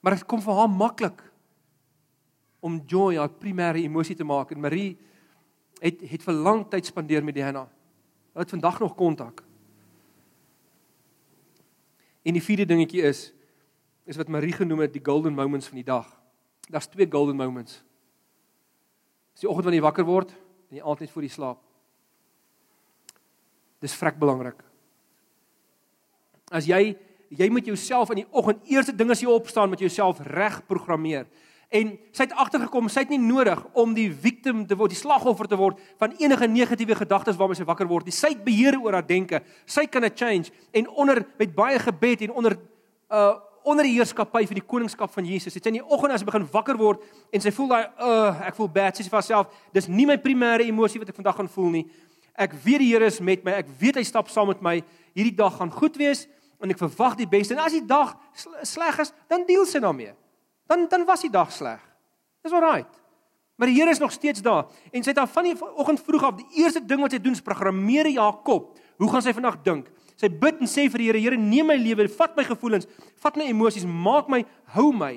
Maar 0.00 0.14
dit 0.14 0.26
kom 0.26 0.40
vir 0.40 0.54
haar 0.54 0.68
maklik 0.68 1.22
om 2.60 2.82
joy 2.86 3.16
haar 3.16 3.28
primêre 3.28 3.82
emosie 3.82 4.16
te 4.16 4.24
maak 4.24 4.50
en 4.50 4.60
Marie 4.60 4.98
het 5.80 6.00
het 6.00 6.22
vir 6.22 6.34
lank 6.34 6.70
tyd 6.70 6.86
spandeer 6.86 7.24
met 7.24 7.34
Diana. 7.34 7.68
Hulle 8.32 8.44
het 8.44 8.50
vandag 8.50 8.80
nog 8.80 8.94
kontak. 8.94 9.42
En 12.22 12.32
die 12.32 12.42
vierde 12.42 12.66
dingetjie 12.66 13.02
is 13.02 13.32
is 14.04 14.16
wat 14.16 14.28
Marie 14.28 14.52
genoem 14.52 14.80
het 14.80 14.92
die 14.92 15.04
golden 15.04 15.34
moments 15.34 15.66
van 15.66 15.76
die 15.76 15.84
dag. 15.84 16.19
Daar's 16.70 16.86
twee 16.86 17.08
golden 17.10 17.36
moments. 17.36 17.82
Dis 19.34 19.42
die 19.42 19.50
oggend 19.50 19.66
wanneer 19.66 19.82
jy 19.82 19.88
wakker 19.88 20.06
word 20.06 20.30
en 20.70 20.78
die 20.78 20.84
aand 20.84 21.02
net 21.02 21.10
voor 21.10 21.26
die 21.26 21.32
slaap. 21.32 21.58
Dis 23.82 23.96
vrek 23.98 24.18
belangrik. 24.20 24.60
As 26.50 26.68
jy 26.70 26.94
jy 27.30 27.46
moet 27.46 27.68
jouself 27.70 28.10
in 28.10 28.24
die 28.24 28.30
oggend 28.34 28.64
eerste 28.66 28.90
ding 28.90 29.10
as 29.14 29.20
jy 29.22 29.30
opstaan 29.30 29.70
met 29.70 29.82
jouself 29.82 30.18
reg 30.26 30.56
programmeer. 30.66 31.28
En 31.70 31.92
sy 32.10 32.24
het 32.24 32.32
agtergekom, 32.34 32.88
sy 32.90 33.04
het 33.04 33.12
nie 33.12 33.20
nodig 33.22 33.60
om 33.78 33.92
die 33.94 34.08
victim 34.10 34.64
te 34.66 34.74
word, 34.74 34.90
die 34.90 34.98
slagoffer 34.98 35.46
te 35.46 35.58
word 35.58 35.78
van 36.02 36.16
enige 36.18 36.48
negatiewe 36.50 36.96
gedagtes 36.98 37.38
waarmee 37.38 37.60
sy 37.60 37.66
wakker 37.68 37.86
word. 37.86 38.08
Die 38.10 38.14
sy 38.14 38.32
het 38.32 38.42
beheer 38.42 38.74
oor 38.80 38.98
haar 38.98 39.06
denke. 39.06 39.44
Sy 39.66 39.86
kan 39.86 40.04
'n 40.04 40.14
change 40.14 40.50
en 40.72 40.88
onder 40.88 41.24
met 41.38 41.54
baie 41.54 41.78
gebed 41.78 42.22
en 42.22 42.32
onder 42.32 42.58
uh 43.10 43.49
onder 43.64 43.84
die 43.84 43.94
heerskappy 43.96 44.44
van 44.48 44.58
die 44.60 44.66
koningskap 44.66 45.12
van 45.12 45.26
Jesus. 45.28 45.54
Het 45.54 45.64
sy 45.66 45.72
in 45.72 45.80
die 45.80 45.84
oggend 45.86 46.14
as 46.14 46.22
sy 46.22 46.28
begin 46.28 46.46
wakker 46.52 46.78
word 46.80 47.02
en 47.32 47.44
sy 47.44 47.52
voel 47.54 47.72
daai 47.74 47.84
uh 48.00 48.46
ek 48.48 48.56
voel 48.58 48.70
bad, 48.72 48.96
sy 48.96 49.04
sê 49.04 49.12
vir 49.12 49.20
haarself, 49.20 49.58
dis 49.76 49.88
nie 49.88 50.06
my 50.08 50.16
primêre 50.20 50.66
emosie 50.68 51.02
wat 51.02 51.12
ek 51.12 51.18
vandag 51.20 51.36
gaan 51.36 51.50
voel 51.50 51.70
nie. 51.78 51.84
Ek 52.40 52.54
weet 52.64 52.84
die 52.84 52.92
Here 52.92 53.06
is 53.06 53.20
met 53.20 53.44
my. 53.44 53.58
Ek 53.60 53.68
weet 53.80 54.00
hy 54.00 54.06
stap 54.08 54.30
saam 54.32 54.48
met 54.52 54.62
my. 54.64 54.78
Hierdie 55.14 55.36
dag 55.36 55.58
gaan 55.58 55.72
goed 55.74 55.98
wees 56.00 56.26
en 56.60 56.72
ek 56.72 56.80
verwag 56.80 57.18
die 57.20 57.28
beste. 57.28 57.56
En 57.56 57.62
as 57.64 57.76
die 57.76 57.84
dag 57.84 58.16
sleg 58.64 59.00
is, 59.04 59.14
dan 59.28 59.44
deel 59.48 59.66
sy 59.68 59.80
daarmee 59.82 60.16
dan 60.70 60.86
dan 60.88 61.04
was 61.04 61.20
die 61.26 61.30
dag 61.30 61.52
sleg. 61.52 61.80
Dis 62.42 62.54
alraai. 62.54 62.86
Maar 63.58 63.68
die 63.68 63.76
Here 63.76 63.90
is 63.90 63.98
nog 63.98 64.12
steeds 64.12 64.42
daar 64.42 64.70
en 64.90 65.02
sy 65.02 65.10
het 65.10 65.18
dan 65.18 65.28
van 65.28 65.48
die 65.48 65.56
oggend 65.74 66.00
vroeg 66.00 66.22
af 66.24 66.36
die 66.38 66.62
eerste 66.62 66.80
ding 66.86 67.02
wat 67.02 67.12
sy 67.12 67.18
doen 67.20 67.34
is 67.36 67.42
programmeer 67.44 68.08
Jakob. 68.08 68.70
Hoe 68.96 69.10
gaan 69.10 69.24
sy 69.24 69.34
vandag 69.36 69.58
dink? 69.66 69.90
Sy 70.20 70.28
bid 70.28 70.60
en 70.60 70.68
sê 70.68 70.84
vir 70.92 71.00
die 71.00 71.08
Here, 71.08 71.20
Here, 71.22 71.36
neem 71.40 71.70
my 71.70 71.78
lewe, 71.80 72.04
vat 72.12 72.36
my 72.36 72.44
gevoelens, 72.44 72.88
vat 73.22 73.38
my 73.40 73.46
emosies, 73.48 73.86
maak 73.88 74.28
my, 74.28 74.42
hou 74.76 74.90
my 74.92 75.14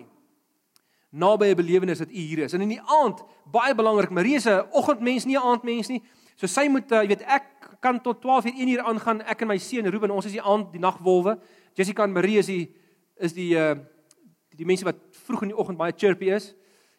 naby 1.13 1.51
'n 1.51 1.55
belewenis 1.55 1.99
dat 1.99 2.09
U 2.09 2.17
hier 2.17 2.39
is. 2.39 2.53
En 2.53 2.61
in 2.61 2.69
die 2.69 2.81
aand, 2.81 3.21
baie 3.51 3.75
belangrik, 3.75 4.09
Marie 4.09 4.35
is 4.35 4.47
'n 4.47 4.65
oggendmens, 4.71 5.25
nie 5.25 5.37
'n 5.37 5.43
aandmens 5.43 5.87
nie. 5.89 6.01
So 6.35 6.47
sy 6.47 6.67
moet, 6.67 6.91
uh, 6.91 7.03
jy 7.03 7.07
weet, 7.07 7.21
ek 7.21 7.43
kan 7.81 8.01
tot 8.01 8.21
12 8.21 8.45
uur 8.45 8.53
1 8.55 8.67
uur 8.67 8.83
aangaan, 8.83 9.21
ek 9.21 9.41
en 9.41 9.47
my 9.47 9.57
seun 9.57 9.85
Ruben, 9.85 10.11
ons 10.11 10.25
is 10.25 10.31
die 10.31 10.41
aand, 10.41 10.71
die 10.71 10.79
nagwolwe. 10.79 11.39
Jessica 11.75 12.03
en 12.03 12.13
Marie 12.13 12.37
is 12.37 12.47
die 12.47 12.73
is 13.17 13.33
die 13.33 13.53
die, 13.53 14.57
die 14.57 14.65
mense 14.65 14.85
wat 14.85 14.95
vroeg 15.11 15.41
in 15.41 15.47
die 15.49 15.57
oggend 15.57 15.77
baie 15.77 15.93
chirpy 15.95 16.31
is. 16.31 16.55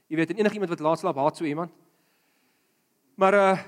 Jy 0.08 0.16
weet, 0.16 0.30
en 0.30 0.38
enigiemand 0.38 0.70
wat 0.70 0.80
laat 0.80 0.98
slaap, 0.98 1.16
haat 1.16 1.36
so 1.36 1.44
iemand. 1.44 1.70
Maar 3.16 3.34
uh 3.34 3.58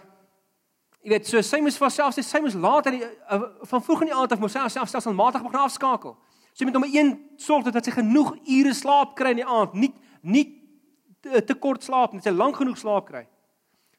jy 1.06 1.12
weet, 1.12 1.28
so 1.30 1.38
sy 1.46 1.60
moes 1.62 1.76
vir 1.78 1.86
haarself 1.86 2.16
sê 2.16 2.22
sy 2.26 2.40
moes 2.42 2.56
laat 2.58 2.88
in 2.90 2.96
die 2.98 3.06
uh, 3.06 3.44
van 3.70 3.82
vroeg 3.86 4.00
in 4.02 4.08
die 4.10 4.16
aand 4.18 4.32
af 4.34 4.40
moes 4.42 4.56
sy 4.56 4.58
haarself 4.58 4.90
stelselmatig 4.90 5.44
begin 5.44 5.60
afskakel. 5.62 6.16
Sy 6.56 6.66
moet 6.66 6.74
nommer 6.74 6.90
1 6.90 7.12
sorg 7.38 7.68
dat 7.70 7.86
sy 7.86 7.94
genoeg 7.94 8.32
ure 8.42 8.72
slaap 8.74 9.12
kry 9.14 9.30
in 9.36 9.44
die 9.44 9.46
aand, 9.46 9.76
nie 9.78 9.92
nie 10.26 10.42
te, 11.22 11.44
te 11.46 11.54
kort 11.54 11.86
slaap 11.86 12.16
nie, 12.16 12.24
sy 12.24 12.32
lank 12.34 12.58
genoeg 12.58 12.80
slaap 12.80 13.06
kry. 13.06 13.22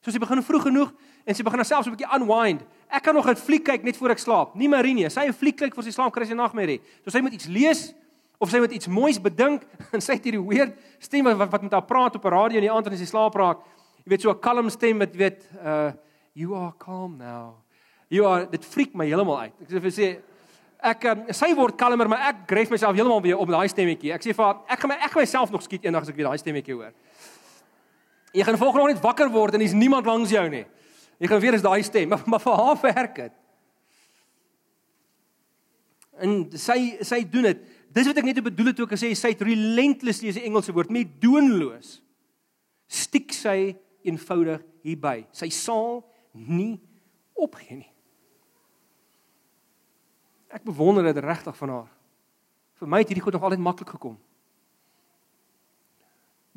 So 0.04 0.12
sy 0.12 0.20
begin 0.20 0.44
vroeg 0.44 0.66
genoeg 0.68 0.92
en 1.24 1.38
sy 1.38 1.46
begin 1.48 1.64
haarself 1.64 1.86
so 1.86 1.92
'n 1.92 1.96
bietjie 1.96 2.12
unwind. 2.18 2.66
Ek 2.92 3.04
kan 3.04 3.16
nog 3.16 3.30
'n 3.30 3.40
fliek 3.40 3.64
kyk 3.64 3.84
net 3.88 3.96
voor 3.96 4.12
ek 4.12 4.20
slaap. 4.20 4.56
Nie 4.56 4.68
Marine, 4.68 5.10
sy 5.10 5.28
'n 5.28 5.34
fliek 5.34 5.56
kyk 5.56 5.76
voor 5.76 5.84
sy 5.84 5.96
slaap 5.96 6.12
kry 6.12 6.26
sy 6.26 6.36
nagmerrie. 6.36 6.82
So 7.06 7.10
sy 7.12 7.22
moet 7.22 7.34
iets 7.34 7.48
lees 7.48 7.94
of 8.38 8.50
sy 8.50 8.60
moet 8.60 8.72
iets 8.72 8.88
moois 8.88 9.22
bedink 9.22 9.64
en 9.94 10.02
sy 10.02 10.14
het 10.20 10.26
hierdie 10.26 10.44
weird 10.44 10.76
stem 11.00 11.24
wat 11.24 11.52
wat 11.52 11.62
met 11.62 11.72
haar 11.72 11.88
praat 11.88 12.16
op 12.16 12.26
'n 12.26 12.36
radio 12.36 12.58
in 12.58 12.68
die 12.68 12.72
aand 12.72 12.88
en 12.88 12.98
sy 12.98 13.06
slaap 13.06 13.36
raak. 13.36 13.64
Jy 14.04 14.10
weet 14.12 14.22
so 14.22 14.30
'n 14.30 14.40
kalm 14.40 14.70
stem 14.70 15.00
wat 15.00 15.16
weet 15.16 15.48
uh 15.64 15.92
you 16.38 16.54
are 16.54 16.74
calm 16.78 17.18
now. 17.18 17.56
You 18.10 18.26
are 18.30 18.46
dit 18.46 18.66
freak 18.66 18.94
my 18.96 19.08
heeltemal 19.10 19.40
uit. 19.48 19.56
Ek 19.66 19.72
sê 19.74 19.82
vir 19.82 19.94
sê 19.96 20.10
ek 20.88 21.08
um, 21.10 21.24
sy 21.34 21.50
word 21.58 21.76
kalmer 21.80 22.08
maar 22.12 22.28
ek 22.30 22.44
gryf 22.52 22.70
myself 22.70 22.94
heeltemal 22.96 23.24
weer 23.26 23.40
op 23.42 23.50
daai 23.50 23.66
stemmetjie. 23.72 24.14
Ek 24.14 24.24
sê 24.24 24.36
vir 24.38 24.60
ek 24.70 24.84
gaan 24.84 24.94
my 24.94 25.00
ek 25.02 25.16
gaan 25.16 25.26
myself 25.26 25.54
nog 25.54 25.66
skiet 25.66 25.88
eendag 25.88 26.06
as 26.06 26.12
ek 26.14 26.20
weer 26.20 26.30
daai 26.30 26.42
stemmetjie 26.42 26.78
hoor. 26.78 26.94
Jy 28.38 28.46
gaan 28.46 28.60
volgende 28.62 28.86
oggend 28.86 29.02
wakker 29.04 29.32
word 29.34 29.58
en 29.58 29.64
daar's 29.64 29.74
niemand 29.74 30.06
langs 30.06 30.32
jou 30.32 30.44
nie. 30.54 30.66
Jy 31.18 31.32
gaan 31.32 31.42
weer 31.42 31.58
is 31.58 31.66
daai 31.66 31.82
stem, 31.84 32.12
maar, 32.14 32.22
maar 32.30 32.44
vir 32.44 32.60
haar 32.62 32.82
werk 32.84 33.16
dit. 33.24 33.38
En 36.22 36.36
sy 36.54 36.78
sy 37.06 37.24
doen 37.32 37.50
dit. 37.50 37.64
Dis 37.98 38.06
wat 38.10 38.20
ek 38.22 38.28
net 38.30 38.44
bedoel 38.46 38.70
het 38.70 38.78
toe 38.78 38.86
ek 38.86 38.94
gesê 38.94 39.10
sy 39.18 39.34
het 39.34 39.42
relentlessly 39.42 40.30
is 40.30 40.38
die 40.38 40.46
Engelse 40.46 40.76
woord, 40.76 40.94
nie 40.94 41.08
doenloos. 41.22 41.98
Stiek 42.86 43.34
sy 43.34 43.74
eenvoudig 44.06 44.62
hierby. 44.86 45.24
Sy 45.36 45.50
sal 45.54 46.06
nie 46.38 46.80
opgee 47.38 47.78
nie. 47.82 47.92
Ek 50.54 50.64
bewonder 50.64 51.04
dit 51.04 51.24
regtig 51.24 51.58
van 51.58 51.70
haar. 51.74 51.92
Vir 52.78 52.88
my 52.90 53.02
het 53.02 53.10
hierdie 53.12 53.24
goed 53.26 53.36
nog 53.36 53.44
altyd 53.48 53.64
maklik 53.64 53.90
gekom. 53.96 54.18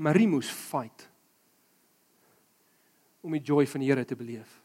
Marie 0.01 0.29
moes 0.29 0.49
fight 0.49 1.09
om 3.21 3.33
die 3.37 3.45
joy 3.45 3.67
van 3.69 3.83
die 3.83 3.91
Here 3.91 4.05
te 4.09 4.17
beleef. 4.17 4.63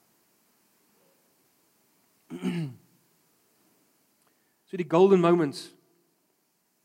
so 4.68 4.80
die 4.80 4.90
golden 4.90 5.20
moments 5.20 5.76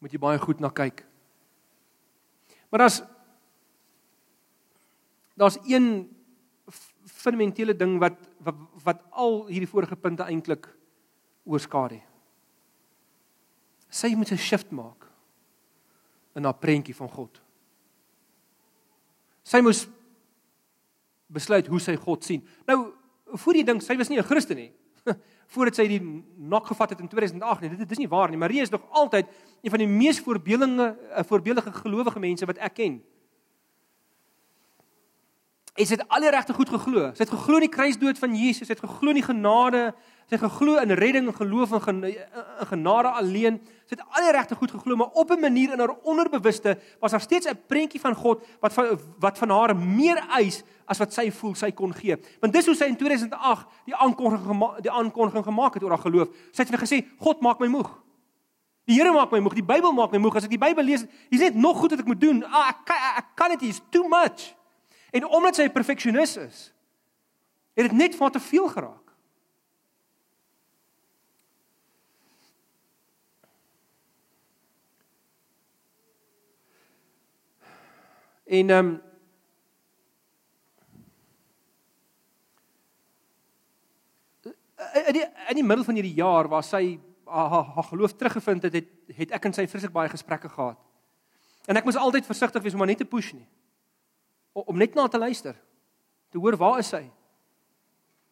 moet 0.03 0.13
jy 0.15 0.21
baie 0.23 0.41
goed 0.43 0.61
na 0.63 0.71
kyk. 0.75 1.05
Maar 2.71 2.87
daar's 2.87 3.03
daar's 5.41 5.59
een 5.65 6.09
fundamentele 7.21 7.77
ding 7.77 7.99
wat 8.01 8.19
wat 8.45 8.57
wat 8.85 9.03
al 9.11 9.47
hierdie 9.51 9.69
vorige 9.69 9.97
punte 9.97 10.25
eintlik 10.25 10.69
oorskadu. 11.45 12.01
Sy 13.89 14.15
moet 14.15 14.33
'n 14.33 14.39
shift 14.39 14.71
maak 14.71 15.07
in 16.35 16.45
haar 16.45 16.59
prentjie 16.59 16.95
van 16.95 17.09
God. 17.09 17.41
Sy 19.43 19.61
moes 19.61 19.89
besluit 21.27 21.67
hoe 21.67 21.81
sy 21.81 21.97
God 21.97 22.25
sien. 22.25 22.43
Nou, 22.67 22.93
voor 23.35 23.55
jy 23.55 23.65
dink 23.65 23.83
sy 23.83 23.97
was 23.97 24.09
nie 24.09 24.19
'n 24.19 24.25
Christen 24.31 24.57
nie. 24.57 24.73
voordat 25.55 25.81
sy 25.81 25.87
die 25.91 26.01
nok 26.37 26.67
gevat 26.71 26.95
het 26.95 27.01
in 27.01 27.09
2008 27.09 27.61
nie. 27.65 27.71
Dit, 27.71 27.79
dit 27.85 27.95
is 27.97 28.03
nie 28.03 28.11
waar 28.11 28.31
nie. 28.31 28.39
Maria 28.39 28.63
is 28.63 28.73
nog 28.73 28.85
altyd 28.91 29.27
een 29.63 29.73
van 29.73 29.83
die 29.83 29.89
mees 29.91 30.21
voorbeeldinge 30.21 30.97
eh, 31.11 31.25
voorbeeldige 31.25 31.73
gelowige 31.73 32.23
mense 32.23 32.47
wat 32.47 32.61
ek 32.63 32.77
ken. 32.79 33.01
En 35.81 35.89
sy 35.89 35.97
het 35.97 36.09
al 36.13 36.27
die 36.27 36.31
regte 36.35 36.53
goed 36.53 36.69
geglo. 36.69 37.09
Sy 37.17 37.25
het 37.25 37.33
geglo 37.33 37.57
in 37.57 37.65
die 37.65 37.73
kruisdood 37.73 38.19
van 38.21 38.35
Jesus, 38.37 38.67
sy 38.69 38.75
het 38.75 38.83
geglo 38.85 39.15
in 39.15 39.17
die 39.17 39.25
genade, 39.25 39.85
sy 40.29 40.37
het 40.37 40.43
geglo 40.43 40.77
in 40.83 40.93
redding 40.99 41.31
en 41.31 41.37
geloof 41.39 41.73
in 41.79 42.03
genade 42.69 43.13
alleen. 43.17 43.57
Sy 43.89 43.97
het 43.97 44.03
al 44.05 44.27
die 44.27 44.35
regte 44.37 44.59
goed 44.61 44.75
geglo, 44.75 44.99
maar 45.01 45.17
op 45.17 45.33
'n 45.33 45.41
manier 45.41 45.73
in 45.73 45.81
haar 45.81 45.97
onderbewuste 46.05 46.77
was 47.01 47.11
daar 47.13 47.21
steeds 47.21 47.47
'n 47.49 47.59
prentjie 47.67 48.01
van 48.01 48.15
God 48.15 48.45
wat 48.61 48.73
van 48.73 48.99
wat 49.19 49.39
van 49.39 49.51
haar 49.51 49.77
meer 49.77 50.19
eis 50.29 50.63
as 50.85 50.99
wat 50.99 51.13
sy 51.13 51.31
voel 51.31 51.55
sy 51.55 51.71
kon 51.73 51.95
gee. 51.95 52.17
Want 52.41 52.53
dis 52.53 52.67
hoe 52.67 52.75
sy 52.75 52.85
in 52.85 52.97
2008 52.97 53.67
die 53.85 53.95
aankondiging 53.95 54.83
die 54.83 54.91
aankondiging 54.91 55.45
gemaak 55.45 55.75
het 55.75 55.83
oor 55.83 55.91
haar 55.91 55.99
geloof. 55.99 56.29
Sy 56.53 56.63
het 56.63 56.81
gesê, 56.81 57.07
God 57.19 57.41
maak 57.41 57.59
my 57.59 57.67
moeg. 57.67 57.91
Die 58.85 58.97
Here 58.97 59.13
maak 59.13 59.31
my 59.31 59.39
moeg, 59.39 59.55
die 59.55 59.65
Bybel 59.65 59.93
maak 59.93 60.11
my 60.11 60.19
moeg. 60.19 60.37
As 60.37 60.45
ek 60.45 60.51
die 60.51 60.59
Bybel 60.59 60.85
lees, 60.85 61.05
hier's 61.31 61.43
net 61.43 61.55
nog 61.55 61.77
goed 61.79 61.91
wat 61.91 62.01
ek 62.01 62.07
moet 62.07 62.21
doen. 62.21 62.45
Ah, 62.45 62.69
ek 62.69 62.85
kan 62.85 62.97
ek 63.17 63.27
kan 63.35 63.51
dit, 63.51 63.63
is 63.63 63.81
too 63.91 64.09
much. 64.09 64.60
En 65.11 65.27
omdat 65.27 65.55
sy 65.55 65.63
'n 65.63 65.73
perfeksionis 65.73 66.37
is, 66.37 66.73
het 67.75 67.89
dit 67.89 67.93
net 67.93 68.15
vir 68.15 68.31
te 68.31 68.41
veel 68.41 68.69
geraak. 68.69 69.11
En 78.45 78.71
ehm 78.71 78.87
um, 78.87 79.03
in 85.07 85.13
die 85.13 85.27
in 85.49 85.55
die 85.55 85.65
middel 85.65 85.85
van 85.85 85.95
hierdie 85.95 86.15
jaar 86.15 86.49
waar 86.49 86.63
sy 86.63 87.01
haar, 87.25 87.65
haar 87.65 87.85
geloof 87.85 88.15
teruggevind 88.15 88.63
het, 88.63 88.73
het, 88.73 88.89
het 89.07 89.31
ek 89.31 89.45
en 89.45 89.53
sy 89.53 89.69
vreeslik 89.69 89.93
baie 89.93 90.09
gesprekke 90.09 90.49
gehad. 90.49 90.79
En 91.67 91.77
ek 91.77 91.85
moes 91.85 91.97
altyd 91.97 92.27
versigtig 92.27 92.63
wees 92.63 92.75
om 92.75 92.79
haar 92.79 92.87
nie 92.87 92.97
te 92.97 93.05
push 93.05 93.33
nie 93.33 93.47
om 94.53 94.77
net 94.77 94.95
na 94.95 95.09
te 95.09 95.19
luister. 95.19 95.57
Te 96.31 96.39
hoor 96.39 96.57
waar 96.57 96.79
is 96.79 96.91
hy? 96.91 97.11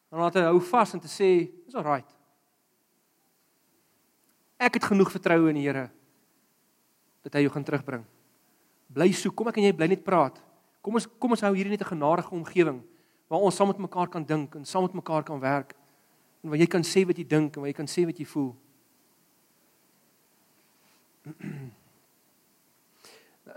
En 0.09 0.19
dan 0.19 0.31
te 0.31 0.41
hou 0.47 0.61
vas 0.61 0.93
en 0.95 1.01
te 1.01 1.09
sê, 1.09 1.51
"Dis 1.65 1.75
alright." 1.75 2.17
Ek 4.59 4.75
het 4.75 4.85
genoeg 4.85 5.11
vertroue 5.11 5.49
in 5.49 5.55
die 5.55 5.67
Here 5.67 5.91
dat 7.23 7.33
hy 7.33 7.41
jou 7.41 7.53
gaan 7.53 7.65
terugbring. 7.65 8.05
Bly 8.89 9.13
soek, 9.13 9.35
kom 9.37 9.49
ek 9.49 9.57
en 9.57 9.65
jy 9.65 9.73
bly 9.73 9.87
net 9.87 10.05
praat. 10.05 10.43
Kom 10.81 10.95
ons 10.95 11.07
kom 11.19 11.31
ons 11.31 11.41
hou 11.41 11.55
hierdie 11.55 11.71
net 11.71 11.83
'n 11.83 11.95
genadige 11.95 12.31
omgewing 12.33 12.83
waar 13.29 13.41
ons 13.41 13.57
saam 13.57 13.69
met 13.69 13.79
mekaar 13.79 14.09
kan 14.09 14.25
dink 14.25 14.55
en 14.55 14.65
saam 14.65 14.83
met 14.83 14.93
mekaar 14.93 15.23
kan 15.23 15.41
werk 15.41 15.75
en 16.43 16.51
waar 16.51 16.59
jy 16.59 16.67
kan 16.67 16.83
sê 16.83 17.07
wat 17.07 17.17
jy 17.17 17.27
dink 17.27 17.57
en 17.57 17.63
waar 17.63 17.69
jy 17.69 17.77
kan 17.77 17.87
sê 17.87 18.05
wat 18.07 18.19
jy 18.19 18.25
voel. 18.25 18.57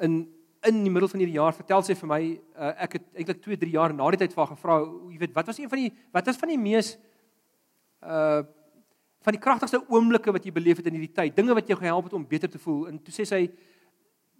In 0.01 0.41
in 0.70 0.84
die 0.84 0.91
middel 0.91 1.09
van 1.09 1.20
hierdie 1.20 1.39
jaar 1.39 1.53
vertel 1.53 1.84
sy 1.84 1.95
vir 1.95 2.07
my 2.07 2.22
uh, 2.55 2.74
ek 2.86 2.93
het 2.93 3.05
eintlik 3.16 3.41
2 3.41 3.57
3 3.57 3.72
jaar 3.72 3.93
na 3.93 4.09
die 4.12 4.18
tyd 4.22 4.34
vir 4.34 4.43
haar 4.43 4.55
gevra 4.55 4.80
jy 5.09 5.18
weet 5.18 5.34
wat 5.34 5.47
was 5.47 5.59
een 5.59 5.70
van 5.70 5.80
die 5.80 5.91
wat 6.14 6.26
was 6.26 6.38
van 6.38 6.49
die 6.49 6.57
mees 6.57 6.97
uh 8.01 8.43
van 9.22 9.36
die 9.36 9.41
kragtigste 9.41 9.82
oomblikke 9.89 10.34
wat 10.34 10.45
jy 10.45 10.53
beleef 10.53 10.82
het 10.82 10.88
in 10.89 10.97
hierdie 10.97 11.14
tyd, 11.14 11.36
dinge 11.38 11.53
wat 11.57 11.68
jou 11.70 11.78
gehelp 11.78 12.07
het 12.09 12.16
om 12.18 12.26
beter 12.28 12.49
te 12.49 12.62
voel. 12.62 12.88
En 12.89 12.97
toe 12.97 13.14
sê 13.14 13.26
sy 13.30 13.41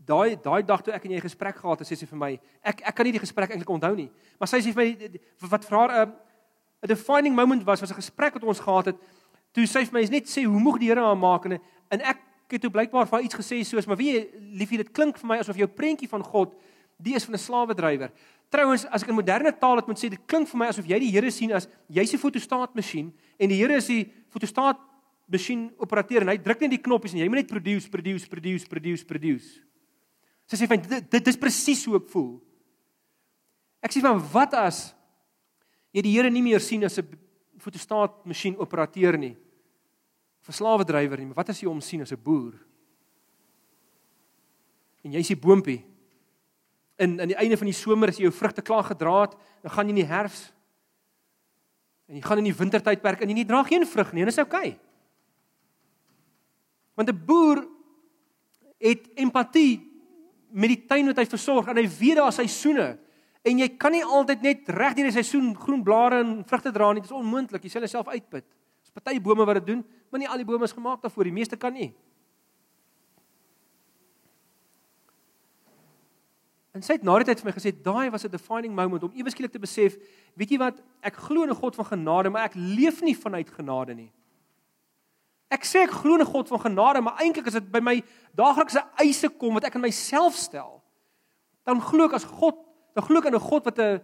daai 0.10 0.34
daai 0.42 0.64
dag 0.66 0.82
toe 0.82 0.94
ek 0.96 1.06
en 1.06 1.12
jy 1.14 1.18
'n 1.18 1.30
gesprek 1.30 1.56
gehad 1.56 1.80
het, 1.80 1.88
sê 1.88 1.96
sy 1.96 2.08
vir 2.10 2.18
my, 2.18 2.32
ek 2.64 2.82
ek 2.82 2.96
kan 2.96 3.06
nie 3.06 3.14
die 3.14 3.22
gesprek 3.22 3.52
eintlik 3.52 3.70
onthou 3.70 3.96
nie. 3.96 4.10
Maar 4.40 4.48
sy 4.48 4.58
sê 4.58 4.74
vir 4.74 4.84
my 4.84 5.48
wat 5.50 5.66
vir 5.66 5.78
haar 5.78 5.92
'n 6.06 6.14
'n 6.84 6.88
defining 6.88 7.36
moment 7.36 7.64
was, 7.64 7.82
was 7.82 7.92
'n 7.92 8.02
gesprek 8.02 8.34
wat 8.34 8.44
ons 8.44 8.60
gehad 8.60 8.86
het. 8.86 8.98
Toe 9.54 9.68
sy 9.68 9.86
vir 9.86 9.94
my 9.94 10.02
net 10.10 10.26
sê 10.26 10.44
hoe 10.46 10.60
moeg 10.60 10.80
die 10.80 10.88
Here 10.88 11.02
haar 11.02 11.18
maak 11.18 11.46
en 11.46 11.60
en 11.92 12.02
ek 12.02 12.18
het 12.52 12.62
toe 12.62 12.72
blykbaar 12.72 13.08
vir 13.08 13.22
iets 13.22 13.36
gesê 13.36 13.64
soos, 13.64 13.88
maar 13.88 13.98
wie 13.98 14.30
liefie, 14.58 14.78
dit 14.78 14.92
klink 14.92 15.18
vir 15.18 15.28
my 15.28 15.38
asof 15.38 15.58
jou 15.58 15.68
prentjie 15.68 16.10
van 16.10 16.24
God 16.24 16.54
die 17.02 17.16
is 17.16 17.26
van 17.26 17.36
'n 17.36 17.38
slawedrywer. 17.38 18.12
Trouwens, 18.50 18.86
as 18.86 19.04
ek 19.04 19.10
in 19.10 19.16
moderne 19.16 19.52
taal 19.58 19.76
dit 19.76 19.88
moet 19.88 19.98
sê, 19.98 20.10
dit 20.10 20.26
klink 20.26 20.48
vir 20.48 20.58
my 20.58 20.68
asof 20.68 20.86
jy 20.86 21.00
die 21.00 21.12
Here 21.12 21.32
sien 21.32 21.52
as 21.54 21.68
jy's 21.90 22.14
'n 22.14 22.18
fotostaatmasjien 22.18 23.14
en 23.40 23.50
die 23.50 23.58
Here 23.58 23.76
is 23.76 23.88
die 23.88 24.12
fotostaat 24.30 24.78
masjien 25.32 25.72
operateur 25.78 26.22
en 26.22 26.28
hy 26.28 26.38
druk 26.38 26.62
net 26.62 26.72
die 26.72 26.84
knoppies 26.84 27.14
en 27.14 27.20
jy 27.20 27.30
moet 27.30 27.42
net 27.42 27.48
produce, 27.48 27.90
produce, 27.90 28.28
produce, 28.28 28.68
produce, 28.68 29.06
produce. 29.06 29.62
Sy 30.46 30.58
sê 30.58 30.68
van 30.68 30.82
dit 30.82 31.12
dit 31.12 31.28
is 31.28 31.38
presies 31.38 31.86
hoe 31.86 31.96
ek 31.96 32.10
voel. 32.10 32.42
Ek 33.82 33.92
sê 33.92 34.02
van 34.02 34.20
wat 34.34 34.54
as 34.54 34.94
jy 35.94 36.02
die 36.02 36.16
Here 36.18 36.30
nie 36.30 36.44
meer 36.44 36.60
sien 36.60 36.84
as 36.84 37.00
'n 37.00 37.08
fotostaat 37.58 38.26
masjien 38.26 38.58
operateur 38.58 39.18
nie. 39.18 39.38
Of 40.42 40.50
'n 40.50 40.58
slawedrywer 40.58 41.18
nie, 41.18 41.26
maar 41.26 41.42
wat 41.44 41.50
as 41.50 41.60
jy 41.62 41.68
hom 41.68 41.82
sien 41.82 42.02
as 42.02 42.12
'n 42.12 42.24
boer? 42.24 42.54
En 45.04 45.12
jy's 45.12 45.28
die 45.28 45.36
boontjie. 45.36 45.86
In 46.98 47.22
aan 47.22 47.28
die 47.28 47.38
einde 47.38 47.58
van 47.58 47.66
die 47.66 47.74
somer 47.74 48.10
as 48.10 48.18
jy 48.18 48.24
jou 48.24 48.34
vrugte 48.34 48.62
klaar 48.62 48.84
gedra 48.84 49.22
het, 49.22 49.36
dan 49.62 49.72
gaan 49.72 49.86
jy 49.86 49.90
in 49.90 50.06
die 50.08 50.14
herfs 50.14 50.54
en 52.08 52.16
jy 52.16 52.22
gaan 52.22 52.38
in 52.38 52.44
die 52.44 52.58
wintertydperk 52.58 53.22
en 53.22 53.30
jy 53.30 53.34
nie 53.34 53.46
dra 53.46 53.64
geen 53.64 53.86
vrug 53.88 54.14
nie, 54.14 54.22
en 54.22 54.28
dit 54.28 54.34
is 54.34 54.44
oukei. 54.44 54.68
Okay. 54.68 54.80
Want 56.96 57.10
'n 57.10 57.26
boer 57.26 57.68
het 58.80 59.08
empatie 59.16 59.92
met 60.52 60.70
die 60.70 60.86
tuin 60.86 61.06
wat 61.06 61.18
hy 61.18 61.26
versorg 61.26 61.68
en 61.68 61.78
hy 61.78 61.88
weet 61.88 62.20
daar 62.20 62.34
seisoene 62.34 63.00
en 63.42 63.60
jy 63.60 63.70
kan 63.78 63.92
nie 63.92 64.04
altyd 64.04 64.42
net 64.42 64.70
reg 64.70 64.94
deur 64.94 65.10
die 65.10 65.16
seisoen 65.16 65.56
groen 65.58 65.84
blare 65.84 66.20
en 66.20 66.44
vrugte 66.46 66.72
dra 66.72 66.92
nie. 66.92 67.02
Dit 67.02 67.10
is 67.10 67.18
onmoontlik. 67.18 67.64
Jy 67.64 67.70
sal 67.70 67.82
jouself 67.82 68.08
uitput. 68.08 68.46
Dis 68.92 69.04
party 69.04 69.22
bome 69.24 69.46
wat 69.46 69.62
dit 69.62 69.68
doen, 69.74 69.84
maar 70.10 70.20
nie 70.20 70.30
al 70.30 70.42
die 70.42 70.46
bome 70.46 70.68
is 70.68 70.76
gemaak 70.76 71.02
daarvoor. 71.02 71.30
Die 71.30 71.36
meeste 71.36 71.58
kan 71.58 71.74
nie. 71.74 71.94
En 76.72 76.84
sy 76.84 76.96
het 76.96 77.04
na 77.04 77.18
die 77.20 77.28
tyd 77.28 77.42
vir 77.42 77.50
my 77.50 77.54
gesê, 77.56 77.72
daai 77.72 78.12
was 78.12 78.26
'n 78.26 78.32
defining 78.32 78.74
moment 78.76 79.04
om 79.04 79.12
ewe 79.12 79.30
skielik 79.30 79.52
te 79.52 79.60
besef, 79.60 79.98
weet 80.36 80.52
jy 80.52 80.58
wat, 80.58 80.82
ek 81.04 81.16
glo 81.16 81.44
in 81.44 81.50
'n 81.50 81.56
God 81.56 81.76
van 81.76 81.86
genade, 81.86 82.30
maar 82.30 82.46
ek 82.46 82.56
leef 82.56 83.02
nie 83.02 83.16
vanuit 83.16 83.50
genade 83.50 83.96
nie. 83.96 84.12
Ek 85.52 85.64
sê 85.64 85.84
ek 85.84 85.92
glo 85.92 86.16
in 86.16 86.22
'n 86.22 86.32
God 86.32 86.48
van 86.48 86.60
genade, 86.60 87.02
maar 87.02 87.20
eintlik 87.20 87.48
is 87.48 87.54
dit 87.54 87.72
by 87.72 87.80
my 87.80 88.04
daaglikse 88.36 88.84
eise 88.98 89.30
kom 89.30 89.54
wat 89.54 89.66
ek 89.66 89.76
aan 89.76 89.82
myself 89.82 90.36
stel. 90.36 90.82
Dan 91.66 91.82
glo 91.82 92.06
ek 92.06 92.14
as 92.14 92.24
God, 92.24 92.56
dan 92.96 93.04
glo 93.04 93.18
ek 93.20 93.26
in 93.26 93.36
'n 93.36 93.40
God 93.40 93.66
wat 93.66 93.80
'n 93.80 94.02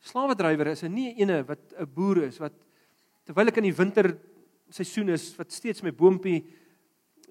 slawedrywer 0.00 0.66
is 0.68 0.82
en 0.82 0.94
nie 0.94 1.14
eene 1.18 1.44
wat 1.44 1.58
'n 1.78 1.86
boer 1.86 2.24
is 2.24 2.38
wat 2.38 2.52
terwyl 3.26 3.52
ek 3.52 3.60
in 3.62 3.68
die 3.68 3.76
winter 3.76 4.12
seisoen 4.72 5.12
is 5.14 5.30
wat 5.38 5.52
steeds 5.52 5.84
my 5.84 5.92
boontjie 5.94 6.42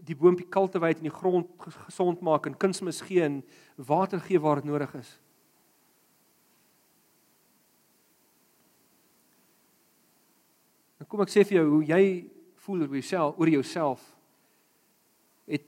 die 0.01 0.17
boontjie 0.17 0.47
kultiveer 0.49 0.97
en 0.97 1.05
die 1.05 1.13
grond 1.13 1.49
gesond 1.85 2.23
maak 2.25 2.47
en 2.49 2.57
kunsmis 2.57 3.03
gee 3.05 3.21
en 3.21 3.41
water 3.77 4.21
gee 4.25 4.39
waar 4.41 4.61
dit 4.61 4.69
nodig 4.69 4.93
is. 4.97 5.11
Dan 10.97 11.09
kom 11.09 11.21
ek 11.21 11.33
sê 11.33 11.45
vir 11.45 11.59
jou 11.59 11.67
hoe 11.75 11.83
jy 11.85 12.03
voel 12.65 12.85
oor 12.85 12.97
jouself, 12.97 13.37
oor 13.37 13.49
jouself. 13.49 14.01
Het 15.49 15.65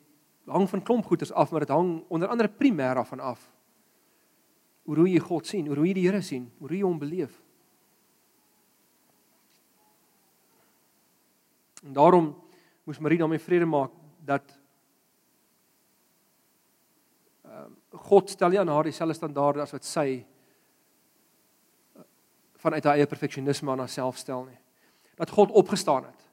hang 0.50 0.68
van 0.70 0.84
klomp 0.86 1.06
goeders 1.10 1.34
af, 1.34 1.52
maar 1.52 1.66
dit 1.66 1.74
hang 1.74 1.96
onder 2.10 2.30
andere 2.30 2.50
primêr 2.50 3.02
af 3.02 3.14
van 3.14 3.22
af. 3.34 3.46
Oor 4.86 5.04
hoe 5.04 5.10
jy 5.10 5.22
God 5.24 5.48
sien, 5.50 5.70
oor 5.70 5.82
hoe 5.82 5.88
jy 5.90 5.96
die 5.98 6.08
Here 6.08 6.22
sien, 6.22 6.50
oor 6.60 6.74
hoe 6.74 6.82
jy 6.82 6.86
hom 6.86 7.00
beleef. 7.02 7.38
En 11.84 11.94
daarom 11.94 12.32
moes 12.84 13.00
Marie 13.00 13.28
my 13.28 13.40
vrede 13.40 13.66
maak 13.66 13.92
dat 14.24 14.60
uh, 17.46 17.68
God 18.08 18.30
stel 18.30 18.50
nie 18.50 18.60
aan 18.60 18.72
haar 18.72 18.84
dieselfde 18.84 19.16
standaarde 19.16 19.62
as 19.62 19.72
wat 19.76 19.86
sy 19.88 20.08
uh, 21.96 22.04
vanuit 22.64 22.84
haar 22.84 22.96
eie 23.00 23.08
perfeksionisme 23.08 23.72
aan 23.72 23.84
haarself 23.84 24.18
stel 24.18 24.46
nie. 24.48 24.60
Dat 25.16 25.30
God 25.30 25.52
opgestaan 25.52 26.06
het 26.06 26.24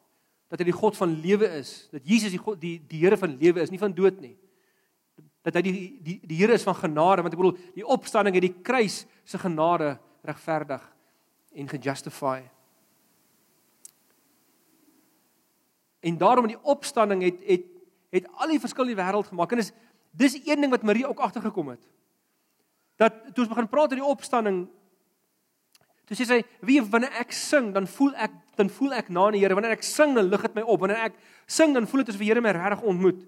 dat 0.51 0.59
hy 0.59 0.67
die 0.67 0.75
God 0.75 0.97
van 0.99 1.13
lewe 1.23 1.47
is, 1.61 1.87
dat 1.95 2.03
Jesus 2.07 2.33
die 2.35 2.43
God 2.43 2.59
die 2.59 2.81
die 2.91 3.05
Here 3.05 3.17
van 3.19 3.37
lewe 3.39 3.63
is, 3.63 3.71
nie 3.71 3.79
van 3.79 3.95
dood 3.95 4.19
nie. 4.19 4.35
Dat 5.47 5.55
hy 5.55 5.63
die 5.63 5.75
die 6.03 6.17
die 6.27 6.39
Here 6.41 6.57
is 6.59 6.67
van 6.67 6.75
genade, 6.75 7.23
want 7.23 7.37
ek 7.37 7.39
bedoel 7.39 7.59
die 7.77 7.87
opstanding 7.87 8.35
het 8.35 8.49
die 8.49 8.57
kruis 8.67 9.05
se 9.23 9.39
genade 9.39 9.95
regverdig 10.27 10.83
en 11.55 11.71
gejustify. 11.71 12.41
En 16.01 16.19
daarom 16.19 16.49
in 16.49 16.57
die 16.57 16.65
opstanding 16.65 17.23
het 17.23 17.41
het 17.47 17.69
het 18.11 18.27
al 18.43 18.51
die 18.51 18.61
verskil 18.61 18.89
in 18.89 18.97
die 18.97 19.03
wêreld 19.03 19.29
gemaak 19.31 19.53
en 19.53 19.63
is 19.63 19.73
dis 20.11 20.35
een 20.43 20.61
ding 20.61 20.71
wat 20.73 20.83
Marie 20.83 21.07
ook 21.07 21.21
agtergekom 21.23 21.69
het. 21.69 21.83
Dat 22.99 23.15
toe 23.35 23.45
ons 23.45 23.53
begin 23.53 23.69
praat 23.69 23.93
oor 23.93 24.01
die 24.03 24.13
opstanding 24.17 24.69
Toe 26.11 26.17
sê 26.19 26.27
sy, 26.27 26.45
"Wie 26.61 26.83
wanneer 26.83 27.13
ek 27.21 27.31
sing, 27.33 27.73
dan 27.73 27.87
voel 27.87 28.13
ek 28.17 28.31
dan 28.57 28.69
voel 28.69 28.93
ek 28.95 29.09
na 29.09 29.31
die 29.31 29.39
Here. 29.39 29.55
Wanneer 29.55 29.71
ek 29.71 29.83
sing, 29.83 30.15
dan 30.15 30.29
lig 30.29 30.43
dit 30.43 30.55
my 30.55 30.63
op. 30.63 30.81
Wanneer 30.81 31.05
ek 31.05 31.13
sing, 31.47 31.73
dan 31.73 31.87
voel 31.87 32.01
dit 32.03 32.09
asof 32.09 32.19
die 32.19 32.29
Here 32.29 32.41
my 32.41 32.51
regtig 32.51 32.83
ontmoet." 32.83 33.27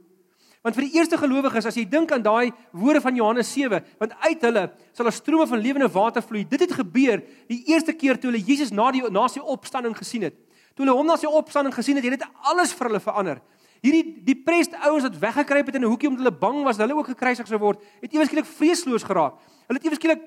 Want 0.63 0.75
vir 0.75 0.85
die 0.87 0.99
eerste 0.99 1.17
gelowiges, 1.17 1.67
as 1.67 1.75
jy 1.75 1.85
dink 1.85 2.13
aan 2.13 2.23
daai 2.23 2.53
woorde 2.73 3.01
van 3.01 3.15
Johannes 3.15 3.53
7, 3.53 3.83
want 3.99 4.13
uit 4.21 4.43
hulle 4.43 4.71
sal 4.93 5.07
'n 5.07 5.13
strome 5.13 5.47
van 5.47 5.59
lewende 5.59 5.89
water 5.89 6.23
vloei. 6.23 6.45
Dit 6.49 6.61
het 6.61 6.73
gebeur 6.73 7.23
die 7.49 7.65
eerste 7.67 7.93
keer 7.93 8.19
toe 8.19 8.31
hulle 8.31 8.45
Jesus 8.45 8.71
na 8.71 8.91
die 8.91 9.03
na 9.11 9.29
sy 9.29 9.41
opstanding 9.41 9.97
gesien 9.97 10.23
het. 10.23 10.35
Toe 10.75 10.85
hulle 10.85 10.97
hom 10.97 11.07
na 11.07 11.17
sy 11.17 11.27
opstanding 11.27 11.75
gesien 11.75 11.97
het, 11.97 12.05
het 12.05 12.19
dit 12.21 12.29
alles 12.51 12.73
vir 12.73 12.89
hulle 12.89 13.01
verander. 13.01 13.43
Hierdie 13.83 14.23
die 14.25 14.37
preste 14.39 14.79
ouens 14.87 15.03
wat 15.09 15.19
weggekruip 15.19 15.67
het 15.67 15.75
in 15.75 15.83
'n 15.85 15.91
hoekie 15.91 16.09
omdat 16.09 16.25
hulle 16.25 16.39
bang 16.39 16.63
was 16.65 16.77
hulle 16.77 16.95
ook 16.95 17.07
gekruisig 17.07 17.47
sou 17.47 17.59
word, 17.59 17.83
het 18.01 18.13
eweskielik 18.13 18.47
vreesloos 18.47 19.03
geraak. 19.03 19.35
Hulle 19.67 19.79
het 19.79 19.87
eweskielik 19.87 20.23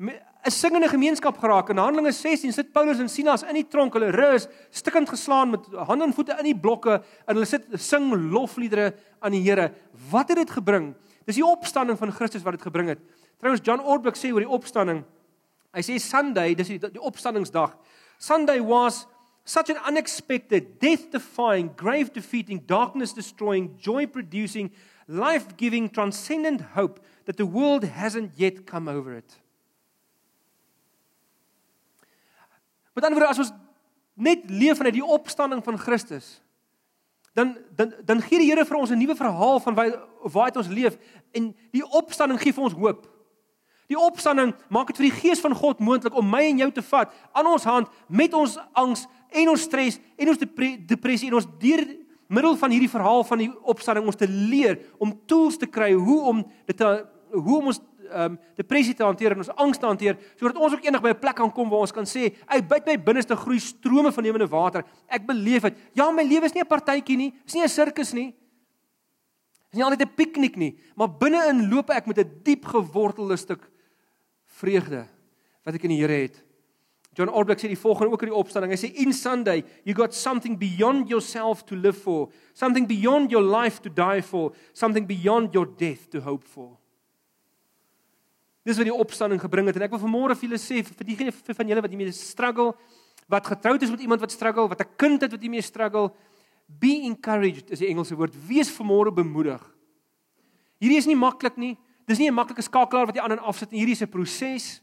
'n 0.00 0.50
singende 0.50 0.88
gemeenskap 0.88 1.38
geraak. 1.38 1.68
In 1.68 1.76
Handelinge 1.76 2.12
16 2.12 2.52
sit 2.52 2.72
Paulus 2.72 2.98
en 2.98 3.08
Silas 3.08 3.42
in 3.42 3.54
die 3.54 3.68
tronk. 3.68 3.92
Hulle 3.92 4.10
rus 4.10 4.48
stikkend 4.70 5.08
geslaan 5.08 5.50
met 5.50 5.66
hande 5.66 6.04
en 6.04 6.12
voete 6.12 6.36
in 6.38 6.44
die 6.44 6.56
blokke 6.56 7.02
en 7.26 7.34
hulle 7.34 7.44
sit 7.44 7.66
sing 7.74 8.14
lofliedere 8.30 8.94
aan 9.20 9.32
die 9.32 9.42
Here. 9.42 9.72
Wat 10.10 10.28
het 10.28 10.36
dit 10.36 10.50
gebring? 10.50 10.94
Dis 11.26 11.34
die 11.34 11.44
opstanding 11.44 11.98
van 11.98 12.12
Christus 12.12 12.42
wat 12.42 12.52
dit 12.52 12.62
gebring 12.62 12.88
het. 12.88 12.98
Trouwens 13.38 13.64
John 13.66 13.80
Ortberg 13.80 14.16
sê 14.16 14.32
oor 14.32 14.40
die 14.40 14.48
opstanding. 14.48 15.04
Hy 15.74 15.82
sê 15.82 15.98
Sunday, 15.98 16.54
dis 16.54 16.72
die, 16.72 16.78
die 16.78 17.00
opstandingsdag. 17.02 17.76
Sunday 18.18 18.60
was 18.62 19.06
such 19.50 19.68
an 19.70 19.78
unexpected, 19.84 20.78
death-defying, 20.78 21.72
grave-defeating, 21.76 22.62
darkness-destroying, 22.66 23.76
joy-producing, 23.78 24.70
life-giving, 25.08 25.90
transcendent 25.90 26.60
hope 26.60 27.00
that 27.24 27.36
the 27.36 27.46
world 27.46 27.84
hasn't 27.84 28.38
yet 28.38 28.64
come 28.64 28.88
over 28.88 29.16
it. 29.16 29.40
Met 32.94 33.04
ander 33.04 33.18
woorde 33.18 33.32
as 33.34 33.42
ons 33.42 33.52
net 34.14 34.46
leef 34.50 34.78
vanuit 34.78 34.98
die 34.98 35.06
opstanding 35.18 35.64
van 35.64 35.78
Christus, 35.78 36.40
dan 37.34 37.56
dan 37.74 37.94
dan 38.04 38.22
gee 38.22 38.38
die 38.42 38.50
Here 38.50 38.64
vir 38.66 38.76
ons 38.76 38.90
'n 38.90 38.98
nuwe 38.98 39.16
verhaal 39.16 39.60
van 39.60 39.74
waar 39.74 39.98
waar 40.22 40.56
ons 40.56 40.68
leef 40.68 40.98
en 41.32 41.56
die 41.72 41.86
opstanding 41.90 42.40
gee 42.40 42.52
vir 42.52 42.64
ons 42.64 42.74
hoop. 42.74 43.06
Die 43.90 43.98
opstanding 43.98 44.54
maak 44.68 44.86
dit 44.86 44.96
vir 44.96 45.08
die 45.08 45.20
gees 45.20 45.40
van 45.40 45.54
God 45.54 45.80
moontlik 45.82 46.14
om 46.14 46.28
my 46.30 46.44
en 46.46 46.58
jou 46.58 46.70
te 46.70 46.82
vat 46.82 47.14
aan 47.32 47.46
ons 47.46 47.64
hand 47.64 47.88
met 48.06 48.34
ons 48.34 48.58
angs 48.72 49.06
en 49.30 49.48
ons 49.48 49.62
stres 49.62 50.00
en 50.16 50.28
ons 50.28 50.38
depressie 50.86 51.28
en 51.28 51.38
ons 51.40 51.50
deur 51.58 51.84
middel 52.30 52.56
van 52.56 52.70
hierdie 52.70 52.90
verhaal 52.90 53.24
van 53.26 53.38
die 53.38 53.50
opstanding 53.62 54.06
ons 54.06 54.18
te 54.18 54.28
leer 54.28 54.78
om 54.98 55.14
tools 55.26 55.58
te 55.58 55.66
kry 55.66 55.92
hoe 55.92 56.20
om 56.30 56.44
dit 56.66 56.76
te 56.76 56.90
hoe 57.30 57.58
om 57.58 57.70
ons 57.70 57.80
um 58.10 58.36
depressie 58.58 58.94
te 58.96 59.04
hanteer 59.06 59.34
en 59.34 59.42
ons 59.44 59.52
angs 59.62 59.78
te 59.78 59.86
hanteer 59.86 60.16
sodat 60.34 60.58
ons 60.58 60.74
ook 60.74 60.86
eendag 60.86 61.02
by 61.04 61.12
'n 61.14 61.20
plek 61.20 61.36
kan 61.36 61.52
kom 61.52 61.68
waar 61.70 61.86
ons 61.86 61.92
kan 61.92 62.04
sê, 62.04 62.34
"Ag, 62.46 62.66
byt 62.66 62.86
my 62.86 62.96
binneste 62.98 63.36
groei 63.36 63.58
strome 63.58 64.12
van 64.12 64.24
lewende 64.24 64.48
water. 64.48 64.84
Ek 65.08 65.26
beleef 65.26 65.62
dit. 65.62 65.76
Ja, 65.94 66.10
my 66.10 66.22
lewe 66.22 66.44
is 66.44 66.54
nie 66.54 66.62
'n 66.62 66.66
partytjie 66.66 67.16
nie, 67.16 67.34
is 67.46 67.54
nie 67.54 67.62
'n 67.62 67.68
sirkus 67.68 68.12
nie. 68.12 68.34
Is 69.72 69.78
nie 69.78 69.84
altyd 69.84 70.02
'n 70.02 70.14
piknik 70.16 70.56
nie, 70.56 70.76
maar 70.96 71.08
binne-in 71.08 71.70
loop 71.70 71.90
ek 71.90 72.06
met 72.06 72.18
'n 72.18 72.40
diep 72.42 72.64
gewortelde 72.64 73.36
stuk 73.36 73.70
vreugde 74.46 75.06
wat 75.64 75.74
ek 75.74 75.84
in 75.84 75.90
die 75.90 76.00
Here 76.00 76.22
het." 76.22 76.49
John 77.18 77.28
Ortberg 77.28 77.58
sê 77.58 77.66
die 77.66 77.78
volgende 77.78 78.12
ook 78.12 78.22
in 78.22 78.30
die 78.30 78.38
opstanding. 78.38 78.70
Hy 78.70 78.78
sê 78.78 78.90
in 79.02 79.12
Sunday 79.12 79.64
you 79.82 79.94
got 79.98 80.14
something 80.14 80.56
beyond 80.58 81.10
yourself 81.10 81.64
to 81.66 81.74
live 81.74 81.98
for, 81.98 82.28
something 82.54 82.86
beyond 82.86 83.32
your 83.34 83.42
life 83.42 83.82
to 83.82 83.90
die 83.90 84.22
for, 84.22 84.52
something 84.72 85.08
beyond 85.08 85.54
your 85.54 85.66
death 85.66 86.08
to 86.10 86.22
hope 86.22 86.46
for. 86.46 86.76
Dis 88.62 88.78
wat 88.78 88.86
die 88.86 88.94
opstanding 88.94 89.40
gebring 89.42 89.66
het 89.66 89.78
en 89.80 89.88
ek 89.88 89.94
wil 89.96 90.04
vanmôre 90.04 90.36
vir 90.38 90.50
julle 90.50 90.60
sê 90.62 90.84
vir 90.86 91.06
diegene 91.08 91.34
van 91.34 91.72
julle 91.72 91.82
wat 91.82 91.90
hiermee 91.90 92.14
struggle, 92.14 92.74
wat 93.30 93.48
getroud 93.56 93.82
is 93.82 93.90
met 93.90 94.04
iemand 94.04 94.22
wat 94.22 94.34
struggle, 94.34 94.68
wat 94.68 94.80
'n 94.80 94.94
kind 94.96 95.22
het 95.22 95.32
wat 95.32 95.40
hiermee 95.40 95.62
struggle, 95.62 96.12
be 96.78 97.02
encouraged 97.08 97.70
is 97.70 97.80
die 97.82 97.88
Engelse 97.88 98.14
woord. 98.14 98.34
Wees 98.46 98.70
vanmôre 98.70 99.10
bemoedig. 99.10 99.62
Hierdie 100.78 100.98
is 100.98 101.06
nie 101.06 101.18
maklik 101.18 101.56
nie. 101.56 101.76
Dis 102.06 102.18
nie 102.18 102.28
'n 102.28 102.34
maklike 102.34 102.62
skakelaar 102.62 103.06
wat 103.06 103.16
jy 103.16 103.22
aan 103.22 103.32
en 103.32 103.38
af 103.38 103.58
sit 103.58 103.70
nie. 103.70 103.80
Hierdie 103.80 103.98
is 103.98 104.02
'n 104.02 104.08
proses. 104.08 104.80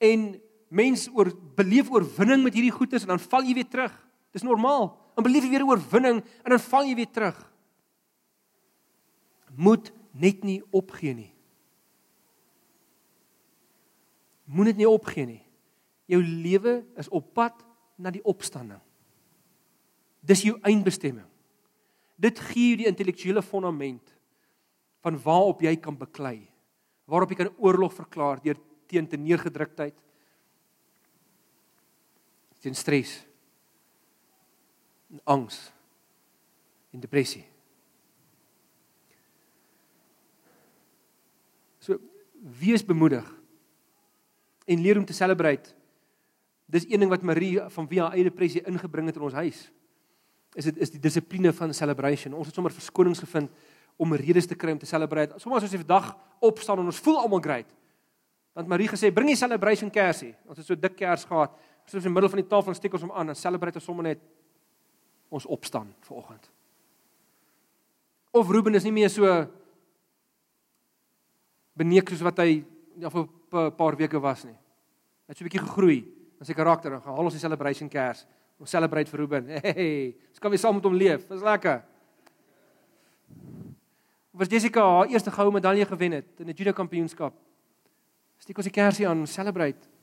En 0.00 0.40
mens 0.68 1.08
oor 1.12 1.30
beleef 1.56 1.90
oorwinning 1.90 2.42
met 2.44 2.54
hierdie 2.56 2.74
goedes 2.74 3.04
en 3.04 3.14
dan 3.14 3.22
val 3.22 3.44
jy 3.46 3.54
weer 3.54 3.68
terug. 3.70 3.94
Dis 4.34 4.46
normaal. 4.46 4.92
Dan 5.14 5.26
beleef 5.26 5.46
jy 5.46 5.52
weer 5.54 5.66
oorwinning 5.66 6.22
en 6.22 6.54
dan 6.56 6.62
val 6.62 6.88
jy 6.88 6.96
weer 6.98 7.10
terug. 7.10 7.38
Moet 9.54 9.92
net 10.10 10.42
nie 10.46 10.60
opgee 10.74 11.14
nie. 11.14 11.30
Moenie 14.44 14.74
net 14.76 14.90
opgee 14.90 15.26
nie. 15.26 15.42
Jou 16.10 16.20
lewe 16.20 16.82
is 17.00 17.08
op 17.08 17.30
pad 17.36 17.62
na 17.96 18.12
die 18.12 18.24
opstanding. 18.28 18.80
Dis 20.24 20.44
jou 20.44 20.58
eindbestemming. 20.64 21.26
Dit 22.20 22.38
gee 22.50 22.72
jou 22.72 22.82
die 22.82 22.90
intellektuele 22.90 23.42
fondament 23.42 24.12
van 25.04 25.16
waarop 25.20 25.62
jy 25.64 25.74
kan 25.80 25.96
beklei. 25.98 26.38
Waarop 27.08 27.32
jy 27.32 27.42
kan 27.42 27.56
oorlog 27.58 27.92
verklaar 27.96 28.40
deur 28.44 28.60
teen 28.88 29.08
te 29.08 29.20
neergedruktheid. 29.20 29.96
Teen 32.64 32.74
stres. 32.74 33.26
En 35.12 35.20
angs. 35.28 35.72
En 36.90 37.00
depressie. 37.00 37.44
So 41.78 42.00
wees 42.58 42.84
bemoedig 42.84 43.26
en 44.64 44.80
leer 44.80 44.96
om 44.96 45.04
te 45.04 45.12
celebrate. 45.12 45.74
Dis 46.64 46.86
een 46.88 47.04
ding 47.04 47.10
wat 47.12 47.22
Marie 47.22 47.60
van 47.60 47.88
wie 47.88 48.00
haar 48.00 48.16
eie 48.16 48.24
depressie 48.24 48.62
ingebring 48.64 49.10
het 49.10 49.20
in 49.20 49.26
ons 49.28 49.36
huis. 49.36 49.60
Is 50.56 50.70
dit 50.70 50.80
is 50.80 50.94
die 50.94 51.02
dissipline 51.02 51.52
van 51.52 51.74
celebration. 51.74 52.32
Ons 52.32 52.48
het 52.48 52.56
sommer 52.56 52.72
verskonings 52.72 53.20
gevind 53.20 53.52
om 54.00 54.16
redes 54.16 54.48
te 54.48 54.56
kry 54.56 54.72
om 54.72 54.80
te 54.80 54.88
celebrate. 54.88 55.36
Sommige 55.36 55.66
as 55.66 55.68
ons 55.68 55.82
vandag 55.84 56.14
opstaan 56.40 56.80
en 56.80 56.88
ons 56.88 57.04
voel 57.04 57.20
almal 57.20 57.44
great. 57.44 57.76
Want 58.56 58.70
Marie 58.70 58.88
gesê 58.88 59.12
bring 59.12 59.28
die 59.28 59.36
celebration 59.36 59.90
kersie. 59.90 60.32
Ons 60.48 60.62
het 60.62 60.66
so 60.66 60.78
dik 60.78 60.96
kers 60.96 61.28
gehad. 61.28 61.52
Sit 61.84 62.00
in 62.00 62.08
die 62.08 62.14
middel 62.14 62.30
van 62.32 62.40
die 62.40 62.48
tafel 62.48 62.72
en 62.72 62.78
steek 62.78 62.94
ons 62.96 63.02
hom 63.02 63.12
aan 63.12 63.28
en 63.28 63.36
celebrate 63.36 63.80
ons 63.80 63.84
sommer 63.84 64.06
net 64.06 64.20
ons 65.34 65.46
opstaan 65.46 65.90
vanoggend. 66.06 66.50
Of 68.34 68.50
Ruben 68.50 68.74
is 68.74 68.86
nie 68.86 68.94
meer 68.94 69.10
so 69.12 69.28
beneek 71.78 72.08
soos 72.10 72.24
wat 72.24 72.40
hy 72.42 72.64
ja 72.98 73.10
vir 73.10 73.28
'n 73.52 73.76
paar 73.76 73.96
weke 73.96 74.20
was 74.20 74.44
nie. 74.44 74.54
Hy 74.54 75.28
het 75.28 75.38
so 75.38 75.44
'n 75.44 75.48
bietjie 75.48 75.66
gegroei 75.66 76.00
in 76.40 76.46
sy 76.46 76.54
karakter 76.54 76.92
en 76.92 77.02
gehaal 77.02 77.24
ons 77.24 77.34
die 77.34 77.40
celebration 77.40 77.88
kers. 77.88 78.26
Ons 78.58 78.70
celebrate 78.70 79.10
vir 79.10 79.20
Ruben. 79.20 79.48
Hey, 79.62 80.16
ons 80.30 80.38
kan 80.38 80.50
weer 80.50 80.58
saam 80.58 80.74
met 80.74 80.84
hom 80.84 80.94
leef. 80.94 81.26
Dis 81.28 81.42
lekker. 81.42 81.82
Was 84.32 84.48
Jessica 84.48 84.80
haar 84.82 85.06
eerste 85.06 85.30
goue 85.30 85.52
medalje 85.52 85.86
gewen 85.86 86.12
het 86.12 86.40
in 86.40 86.48
'n 86.48 86.54
judo 86.54 86.72
kampioenskap. 86.72 87.34
Steek 88.38 88.56
ons 88.56 88.66
die 88.66 88.72
kersie 88.72 89.08
aan, 89.08 89.26
celebrate. 89.26 89.93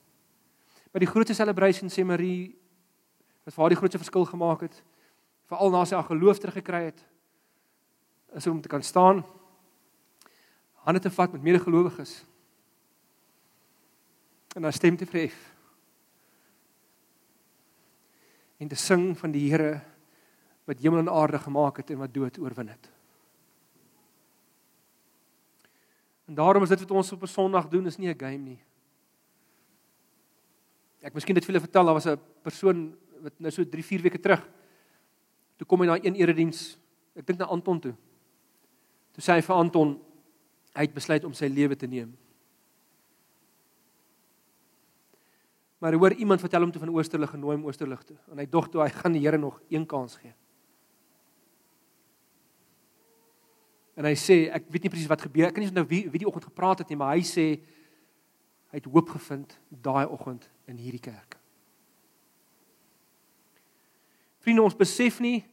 Maar 0.92 1.00
die 1.00 1.10
grootste 1.10 1.34
celebration 1.34 1.90
sê 1.90 2.04
Marie 2.04 2.56
wat 3.44 3.54
vir 3.54 3.62
haar 3.64 3.74
die 3.74 3.80
grootste 3.80 4.02
verskil 4.02 4.26
gemaak 4.26 4.62
het, 4.62 4.84
veral 5.50 5.72
na 5.72 5.86
sy 5.86 5.96
haar 5.96 6.10
geloof 6.10 6.40
teruggekry 6.40 6.84
het, 6.92 7.06
is 8.36 8.48
om 8.48 8.62
te 8.62 8.70
kan 8.72 8.84
staan 8.84 9.24
hande 10.82 11.00
te 11.00 11.12
vat 11.14 11.32
met 11.32 11.44
medegelowiges 11.46 12.24
en 14.56 14.64
haar 14.64 14.74
stem 14.74 14.98
te 14.98 15.06
verhef 15.06 15.38
en 18.58 18.68
te 18.68 18.78
sing 18.78 19.12
van 19.18 19.34
die 19.34 19.48
Here 19.52 19.82
wat 20.70 20.82
hemel 20.82 21.02
en 21.04 21.10
aarde 21.10 21.40
gemaak 21.42 21.82
het 21.82 21.90
en 21.90 22.02
wat 22.02 22.14
dood 22.14 22.38
oorwin 22.40 22.70
het. 22.70 22.90
En 26.30 26.38
daarom 26.38 26.64
is 26.64 26.70
dit 26.70 26.80
wat 26.80 26.92
ons 26.92 27.12
op 27.12 27.24
'n 27.24 27.28
Sondag 27.28 27.68
doen 27.68 27.86
is 27.86 27.98
nie 27.98 28.10
'n 28.10 28.20
game 28.20 28.38
nie. 28.38 28.60
Ek 31.02 31.14
miskien 31.14 31.36
dit 31.36 31.46
vir 31.46 31.54
julle 31.54 31.66
vertel, 31.66 31.86
daar 31.86 31.98
was 31.98 32.08
'n 32.08 32.20
persoon 32.44 32.98
wat 33.22 33.34
nou 33.40 33.52
so 33.52 33.64
3, 33.64 33.84
4 33.84 34.02
weke 34.02 34.20
terug 34.20 34.42
toe 35.62 35.68
kom 35.70 35.84
hy 35.84 35.92
na 35.92 36.00
een 36.02 36.16
erediens, 36.18 36.74
ek 37.14 37.28
dink 37.28 37.38
na 37.38 37.46
Anton 37.54 37.78
toe. 37.80 37.94
Toe 39.14 39.22
sê 39.22 39.36
hy 39.38 39.44
vir 39.46 39.60
Anton 39.62 39.92
hy 40.74 40.86
het 40.88 40.96
besluit 40.96 41.26
om 41.28 41.36
sy 41.38 41.46
lewe 41.52 41.76
te 41.78 41.86
neem. 41.86 42.16
Maar 45.82 45.98
hoor 46.02 46.16
iemand 46.18 46.42
vertel 46.42 46.66
hom 46.66 46.72
toe 46.74 46.82
van 46.82 46.94
Oosterlig 46.96 47.30
genooi 47.30 47.60
om 47.60 47.68
Oosterlig 47.70 48.02
toe 48.08 48.18
en 48.32 48.42
hy 48.42 48.48
dog 48.50 48.72
toe 48.74 48.82
hy 48.82 48.90
gaan 48.96 49.14
die 49.14 49.22
Here 49.22 49.38
nog 49.38 49.60
een 49.70 49.86
kans 49.86 50.16
gee. 50.22 50.34
En 54.00 54.08
hy 54.10 54.16
sê 54.18 54.48
ek 54.50 54.66
weet 54.72 54.88
nie 54.88 54.94
presies 54.96 55.12
wat 55.12 55.28
gebeur 55.28 55.50
ek 55.50 55.58
kan 55.58 55.66
nie 55.66 55.70
onthou 55.70 55.86
wie 55.92 56.04
wie 56.10 56.24
die 56.24 56.30
oggend 56.30 56.50
gepraat 56.50 56.82
het 56.82 56.90
nie 56.90 56.98
maar 56.98 57.14
hy 57.14 57.26
sê 57.28 57.46
hy 58.72 58.80
het 58.80 58.90
hoop 58.90 59.14
gevind 59.14 59.58
daai 59.70 60.08
oggend 60.08 60.48
in 60.72 60.80
hierdie 60.82 61.04
kerk. 61.04 61.38
Vriende 64.42 64.64
ons 64.66 64.78
besef 64.78 65.20
nie 65.20 65.44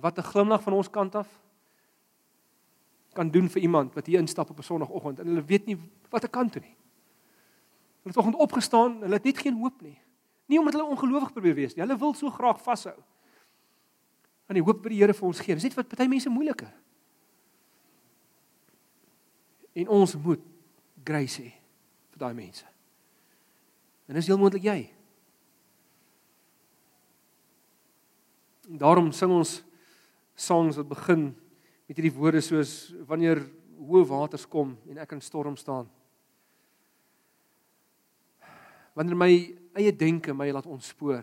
wat 0.00 0.18
'n 0.18 0.30
glimlag 0.30 0.62
van 0.62 0.72
ons 0.72 0.90
kant 0.90 1.14
af 1.14 1.28
kan 3.12 3.30
doen 3.30 3.48
vir 3.48 3.62
iemand 3.62 3.94
wat 3.94 4.06
hier 4.06 4.20
instap 4.20 4.50
op 4.50 4.58
'n 4.58 4.62
sonoggend 4.62 5.18
en 5.18 5.26
hulle 5.26 5.44
weet 5.44 5.66
nie 5.66 5.78
wat 6.10 6.24
'n 6.24 6.30
kant 6.30 6.52
toe 6.52 6.62
nie. 6.62 6.76
Hulle 8.02 8.12
het 8.12 8.14
vanoggend 8.14 8.42
opgestaan, 8.42 9.00
hulle 9.00 9.14
het 9.14 9.24
net 9.24 9.38
geen 9.38 9.58
hoop 9.58 9.80
nie. 9.80 9.98
Nie 10.46 10.58
omdat 10.58 10.74
hulle 10.74 10.88
ongelowig 10.88 11.32
probeer 11.32 11.54
wees 11.54 11.74
nie. 11.74 11.84
Hulle 11.84 11.98
wil 11.98 12.14
so 12.14 12.30
graag 12.30 12.62
vashou 12.62 12.96
aan 14.48 14.56
die 14.56 14.62
hoop 14.62 14.82
wat 14.82 14.92
die 14.92 14.98
Here 14.98 15.14
vir 15.14 15.26
ons 15.28 15.40
gee. 15.40 15.54
Dis 15.54 15.62
net 15.62 15.74
wat 15.74 15.88
party 15.88 16.06
mense 16.08 16.30
moeiliker. 16.32 16.72
En 19.72 19.88
ons 19.88 20.16
moet 20.16 20.40
grace 21.04 21.42
hê 21.42 21.52
vir 22.10 22.18
daai 22.18 22.34
mense. 22.34 22.64
En 24.08 24.16
dis 24.16 24.26
heel 24.26 24.40
moontlik 24.40 24.64
jy. 24.64 24.78
En 28.68 28.80
daarom 28.80 29.12
sing 29.12 29.32
ons 29.32 29.58
songs 30.38 30.80
wat 30.80 30.88
begin 30.88 31.30
met 31.88 31.96
hierdie 31.96 32.14
woorde 32.16 32.40
soos 32.44 32.90
wanneer 33.08 33.40
hoë 33.78 34.04
waters 34.08 34.48
kom 34.48 34.74
en 34.88 34.98
ek 35.00 35.14
in 35.16 35.24
storm 35.24 35.56
staan 35.56 35.88
wanneer 38.98 39.14
my 39.14 39.30
eie 39.78 39.92
denke 39.94 40.34
my 40.34 40.48
laat 40.50 40.66
ontspoor. 40.66 41.22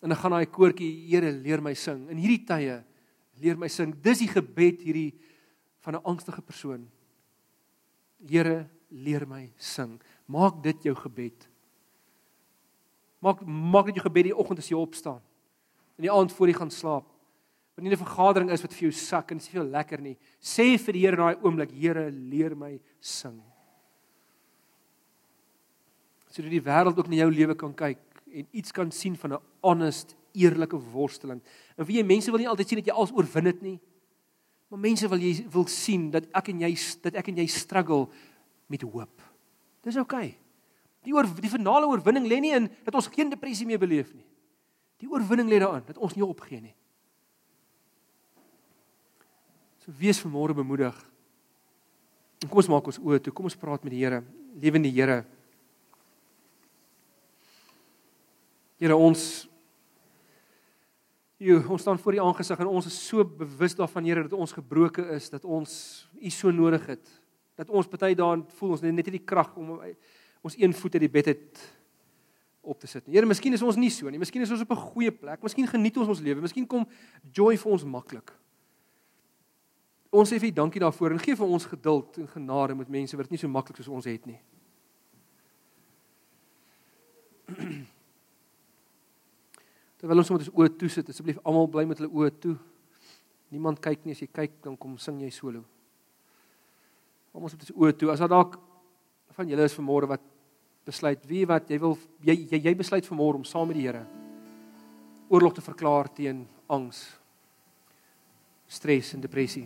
En 0.00 0.08
dan 0.08 0.18
gaan 0.18 0.32
daai 0.32 0.48
koortjie, 0.48 0.88
Here, 1.10 1.28
leer 1.28 1.60
my 1.60 1.74
sing. 1.76 2.06
In 2.08 2.16
hierdie 2.16 2.46
tye 2.48 2.80
leer 3.42 3.58
my 3.60 3.68
sing. 3.68 3.92
Dis 4.00 4.22
die 4.22 4.30
gebed 4.30 4.80
hierdie 4.80 5.12
van 5.84 5.96
'n 5.96 6.04
angstige 6.04 6.40
persoon. 6.40 6.88
Here, 8.24 8.68
leer 8.88 9.26
my 9.26 9.52
sing. 9.56 10.00
Maak 10.26 10.62
dit 10.62 10.82
jou 10.82 10.94
gebed. 10.94 11.48
Maak 13.22 13.44
maak 13.46 13.86
dit 13.86 14.00
jou 14.00 14.04
gebed 14.08 14.30
die 14.30 14.36
oggend 14.36 14.58
as 14.58 14.68
jy 14.68 14.76
opstaan. 14.76 15.20
In 15.96 16.08
die 16.08 16.12
aand 16.12 16.32
voor 16.34 16.50
jy 16.50 16.58
gaan 16.58 16.74
slaap. 16.74 17.06
Wanneer 17.76 17.94
'n 17.94 18.04
vergadering 18.04 18.50
is 18.50 18.62
wat 18.62 18.74
vir 18.74 18.90
jou 18.90 18.92
sak 18.92 19.30
en 19.30 19.38
dit 19.38 19.46
is 19.46 19.52
vir 19.52 19.62
jou 19.62 19.70
lekker 19.70 20.00
nie, 20.00 20.18
sê 20.40 20.78
vir 20.78 20.92
die 20.92 21.00
Here 21.00 21.16
in 21.16 21.22
daai 21.22 21.42
oomblik, 21.42 21.70
Here, 21.70 22.10
leer 22.10 22.54
my 22.54 22.80
sing 23.00 23.40
sodat 26.32 26.52
die 26.52 26.64
wêreld 26.64 26.98
ook 26.98 27.10
na 27.12 27.20
jou 27.20 27.30
lewe 27.32 27.56
kan 27.58 27.74
kyk 27.76 28.00
en 28.32 28.46
iets 28.56 28.72
kan 28.72 28.90
sien 28.90 29.16
van 29.20 29.34
'n 29.34 29.42
honest, 29.60 30.16
eerlike 30.32 30.76
worsteling. 30.92 31.42
En 31.76 31.84
wie 31.84 31.98
jy 31.98 32.04
mense 32.04 32.30
wil 32.30 32.40
nie 32.40 32.48
altyd 32.48 32.68
sien 32.68 32.78
dat 32.78 32.86
jy 32.86 32.94
als 32.94 33.12
oorwin 33.12 33.46
het 33.46 33.62
nie. 33.62 33.80
Maar 34.68 34.78
mense 34.78 35.08
wil 35.08 35.18
jy 35.18 35.46
wil 35.50 35.66
sien 35.66 36.10
dat 36.10 36.24
ek 36.32 36.48
en 36.48 36.60
jy 36.60 36.74
dat 37.02 37.14
ek 37.14 37.28
en 37.28 37.36
jy 37.36 37.46
struggle 37.46 38.08
met 38.66 38.82
hoop. 38.82 39.22
Dis 39.82 39.96
oukei. 39.96 40.26
Okay. 40.28 40.41
Die 41.02 41.14
oor 41.14 41.26
die 41.26 41.50
finale 41.50 41.88
oorwinning 41.90 42.28
lê 42.30 42.38
nie 42.42 42.54
in 42.54 42.68
dat 42.86 42.94
ons 42.94 43.10
geen 43.10 43.30
depressie 43.32 43.66
meer 43.66 43.80
beleef 43.82 44.12
nie. 44.14 44.26
Die 45.02 45.10
oorwinning 45.10 45.50
lê 45.50 45.58
daarin 45.62 45.84
dat 45.86 45.98
ons 45.98 46.14
nie 46.14 46.24
opgee 46.26 46.60
nie. 46.62 46.74
So 49.82 49.94
wees 49.98 50.20
vanmôre 50.22 50.54
bemoedig. 50.54 50.94
En 52.42 52.50
kom 52.50 52.60
ons 52.62 52.70
maak 52.70 52.90
ons 52.90 53.00
oë 53.02 53.18
toe. 53.22 53.34
Kom 53.34 53.48
ons 53.50 53.58
praat 53.58 53.82
met 53.82 53.94
die 53.94 54.02
Here. 54.02 54.20
Lewende 54.62 54.90
Here. 54.90 55.24
Here 58.82 58.98
ons 58.98 59.48
Jo, 61.42 61.56
ons 61.74 61.82
staan 61.82 61.98
voor 61.98 62.14
U 62.14 62.18
aangesig 62.22 62.60
en 62.62 62.68
ons 62.70 62.86
is 62.86 62.96
so 63.08 63.24
bewus 63.26 63.74
daarvan 63.74 64.04
Here 64.06 64.22
dat 64.22 64.34
ons 64.38 64.52
gebroken 64.54 65.08
is, 65.16 65.26
dat 65.32 65.42
ons 65.42 65.72
U 66.14 66.30
so 66.30 66.52
nodig 66.54 66.84
het. 66.86 67.08
Dat 67.58 67.70
ons 67.70 67.88
baie 67.90 68.14
daarin 68.14 68.44
voel 68.60 68.76
ons 68.76 68.84
net 68.84 68.94
nie 68.94 69.16
die 69.16 69.24
krag 69.26 69.50
om 69.58 69.80
ons 70.42 70.58
een 70.58 70.74
voet 70.74 70.94
uit 70.98 71.04
die 71.06 71.12
bed 71.12 71.26
het 71.32 71.62
op 72.62 72.78
te 72.78 72.86
sit 72.86 73.06
nie. 73.06 73.16
Here, 73.16 73.26
miskien 73.26 73.54
is 73.54 73.62
ons 73.62 73.76
nie 73.78 73.90
so 73.90 74.10
nie. 74.10 74.18
Miskien 74.22 74.42
is 74.42 74.50
ons 74.50 74.62
op 74.62 74.70
'n 74.70 74.76
goeie 74.94 75.10
plek. 75.10 75.42
Miskien 75.42 75.66
geniet 75.66 75.96
ons 75.96 76.08
ons 76.08 76.20
lewe. 76.20 76.40
Miskien 76.40 76.66
kom 76.66 76.86
joy 77.32 77.56
vir 77.56 77.72
ons 77.72 77.84
maklik. 77.84 78.32
Ons 80.10 80.32
sê 80.32 80.38
vir 80.38 80.48
U 80.48 80.52
dankie 80.52 80.80
daarvoor 80.80 81.10
en 81.12 81.18
gee 81.18 81.36
vir 81.36 81.46
ons 81.46 81.64
geduld 81.64 82.18
en 82.18 82.28
genade 82.28 82.74
met 82.74 82.88
mense 82.88 83.16
wat 83.16 83.24
dit 83.24 83.30
nie 83.30 83.38
so 83.38 83.48
maklik 83.48 83.76
soos 83.76 83.88
ons 83.88 84.04
het 84.04 84.26
nie. 84.26 84.40
Terwyl 89.98 90.18
ons 90.18 90.30
met 90.30 90.40
ons 90.40 90.50
oë 90.50 90.76
toe 90.78 90.88
sit, 90.88 91.08
asseblief 91.08 91.38
almal 91.44 91.68
bly 91.68 91.84
met 91.84 91.98
hulle 91.98 92.12
oë 92.12 92.30
toe. 92.40 92.56
Niemand 93.50 93.80
kyk 93.80 94.04
nie 94.04 94.12
as 94.12 94.20
jy 94.20 94.28
kyk 94.32 94.62
dan 94.62 94.76
kom 94.76 94.98
sing 94.98 95.20
jy 95.20 95.30
solo. 95.30 95.64
Almal 97.32 97.48
met 97.48 97.60
ons 97.60 97.76
oë 97.76 97.92
toe. 97.96 98.10
As 98.12 98.18
daar 98.18 98.28
dalk 98.28 98.58
van 99.32 99.48
julle 99.48 99.64
is 99.64 99.76
vanmôre 99.78 100.06
wat 100.10 100.31
besluit, 100.86 101.22
wie 101.30 101.44
wat 101.46 101.70
jy 101.70 101.78
wil 101.82 101.96
jy 102.26 102.36
jy, 102.50 102.60
jy 102.68 102.74
besluit 102.78 103.06
vanmôre 103.06 103.40
om 103.40 103.46
saam 103.46 103.70
met 103.70 103.78
die 103.78 103.86
Here 103.86 104.04
oorlog 105.32 105.54
te 105.56 105.64
verklaar 105.64 106.10
teen 106.12 106.42
angs, 106.68 106.98
stres 108.68 109.14
en 109.16 109.22
depressie. 109.22 109.64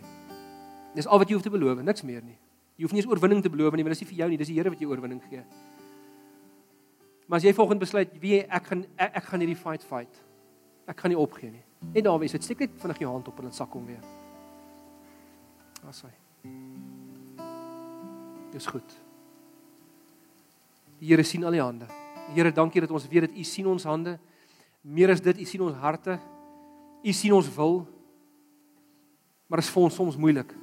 Dis 0.95 1.07
al 1.07 1.19
wat 1.19 1.27
jy 1.27 1.35
hoef 1.35 1.43
te 1.43 1.51
beloof, 1.51 1.81
niks 1.83 2.05
meer 2.07 2.21
nie. 2.23 2.37
Jy 2.77 2.85
hoef 2.85 2.93
nie 2.95 3.01
eens 3.01 3.09
oorwinning 3.09 3.41
te 3.43 3.51
beloof 3.51 3.75
nie, 3.75 3.83
want 3.83 3.95
dit 3.95 3.99
is 3.99 4.05
nie 4.05 4.11
vir 4.13 4.21
jou 4.21 4.29
nie, 4.31 4.37
dis 4.39 4.51
die 4.51 4.55
Here 4.55 4.71
wat 4.71 4.83
jou 4.83 4.91
oorwinning 4.93 5.19
gee. 5.27 5.43
Maar 7.27 7.41
as 7.41 7.47
jy 7.49 7.51
volgens 7.57 7.81
besluit 7.81 8.13
wie 8.23 8.39
ek 8.45 8.69
gaan 8.69 8.85
ek, 8.95 9.17
ek 9.19 9.27
gaan 9.27 9.43
hierdie 9.43 9.59
fight 9.59 9.83
fight. 9.83 10.21
Ek 10.87 11.01
gaan 11.01 11.11
nie 11.11 11.19
opgee 11.19 11.51
nie. 11.51 11.63
Net 11.91 12.05
daar 12.07 12.21
wees, 12.21 12.31
dit 12.37 12.47
steek 12.47 12.63
net 12.63 12.79
vinnig 12.79 13.01
jou 13.03 13.11
hand 13.11 13.27
op 13.27 13.41
en 13.41 13.49
dit 13.49 13.57
sak 13.57 13.75
hom 13.75 13.89
weer. 13.89 14.05
Asai. 15.91 16.13
Dis 18.55 18.71
goed. 18.71 18.95
Die 20.99 21.11
Here 21.11 21.23
sien 21.23 21.45
al 21.45 21.55
die 21.55 21.61
hande. 21.61 21.87
Here, 22.33 22.51
dankie 22.51 22.81
dat 22.83 22.91
ons 22.91 23.07
weet 23.09 23.27
dat 23.27 23.37
U 23.37 23.43
sien 23.43 23.67
ons 23.69 23.85
hande. 23.87 24.17
Meer 24.81 25.13
as 25.13 25.21
dit, 25.21 25.41
U 25.41 25.45
sien 25.45 25.63
ons 25.65 25.77
harte. 25.81 26.17
U 27.03 27.13
sien 27.13 27.33
ons 27.37 27.49
wil. 27.55 27.81
Maar 29.47 29.61
dit 29.61 29.67
is 29.67 29.73
vir 29.73 29.83
ons 29.83 29.99
soms 30.01 30.19
moeilik. 30.19 30.53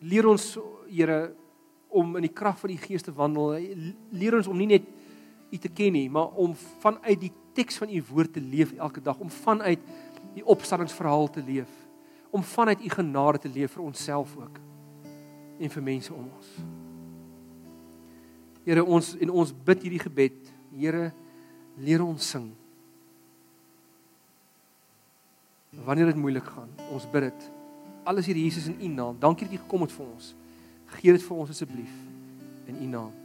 Leer 0.00 0.28
ons, 0.30 0.46
Here, 0.92 1.20
om 1.92 2.16
in 2.16 2.26
die 2.26 2.32
krag 2.32 2.58
van 2.60 2.72
die 2.72 2.80
Gees 2.80 3.04
te 3.04 3.12
wandel. 3.14 3.58
Leer 4.12 4.38
ons 4.38 4.50
om 4.50 4.58
nie 4.58 4.70
net 4.74 4.88
U 5.52 5.58
te 5.60 5.68
ken 5.68 5.92
nie, 5.92 6.08
maar 6.08 6.32
om 6.40 6.54
vanuit 6.80 7.18
die 7.20 7.32
teks 7.52 7.76
van 7.82 7.90
U 7.92 7.98
woord 8.08 8.32
te 8.32 8.40
leef 8.40 8.72
elke 8.78 9.02
dag, 9.04 9.18
om 9.20 9.28
vanuit 9.28 9.82
die 10.32 10.44
opstandingsverhaal 10.48 11.28
te 11.34 11.44
leef, 11.44 11.72
om 12.32 12.44
vanuit 12.54 12.80
U 12.80 12.92
genade 12.96 13.42
te 13.44 13.52
leef 13.52 13.76
vir 13.76 13.84
onsself 13.84 14.32
ook 14.40 14.62
en 15.60 15.70
vir 15.76 15.84
mense 15.92 16.14
om 16.14 16.30
ons. 16.32 16.81
Here 18.66 18.84
ons 18.84 19.14
en 19.18 19.32
ons 19.42 19.54
bid 19.66 19.86
hierdie 19.86 20.02
gebed. 20.02 20.52
Here 20.76 21.10
leer 21.82 22.04
ons 22.04 22.28
sing. 22.34 22.50
Wanneer 25.86 26.12
dit 26.12 26.20
moeilik 26.20 26.44
gaan, 26.44 26.68
ons 26.92 27.08
bid 27.10 27.30
dit. 27.30 27.48
Alles 28.04 28.28
hier 28.28 28.36
Jesus 28.36 28.68
in 28.68 28.76
U 28.82 28.92
naam. 28.92 29.18
Dankie 29.18 29.48
dat 29.48 29.56
U 29.56 29.62
gekom 29.64 29.86
het 29.86 29.94
vir 29.94 30.06
ons. 30.06 30.34
Geef 30.98 31.16
dit 31.16 31.26
vir 31.26 31.42
ons 31.44 31.52
asseblief 31.54 31.98
in 32.68 32.82
U 32.84 32.90
naam. 32.92 33.21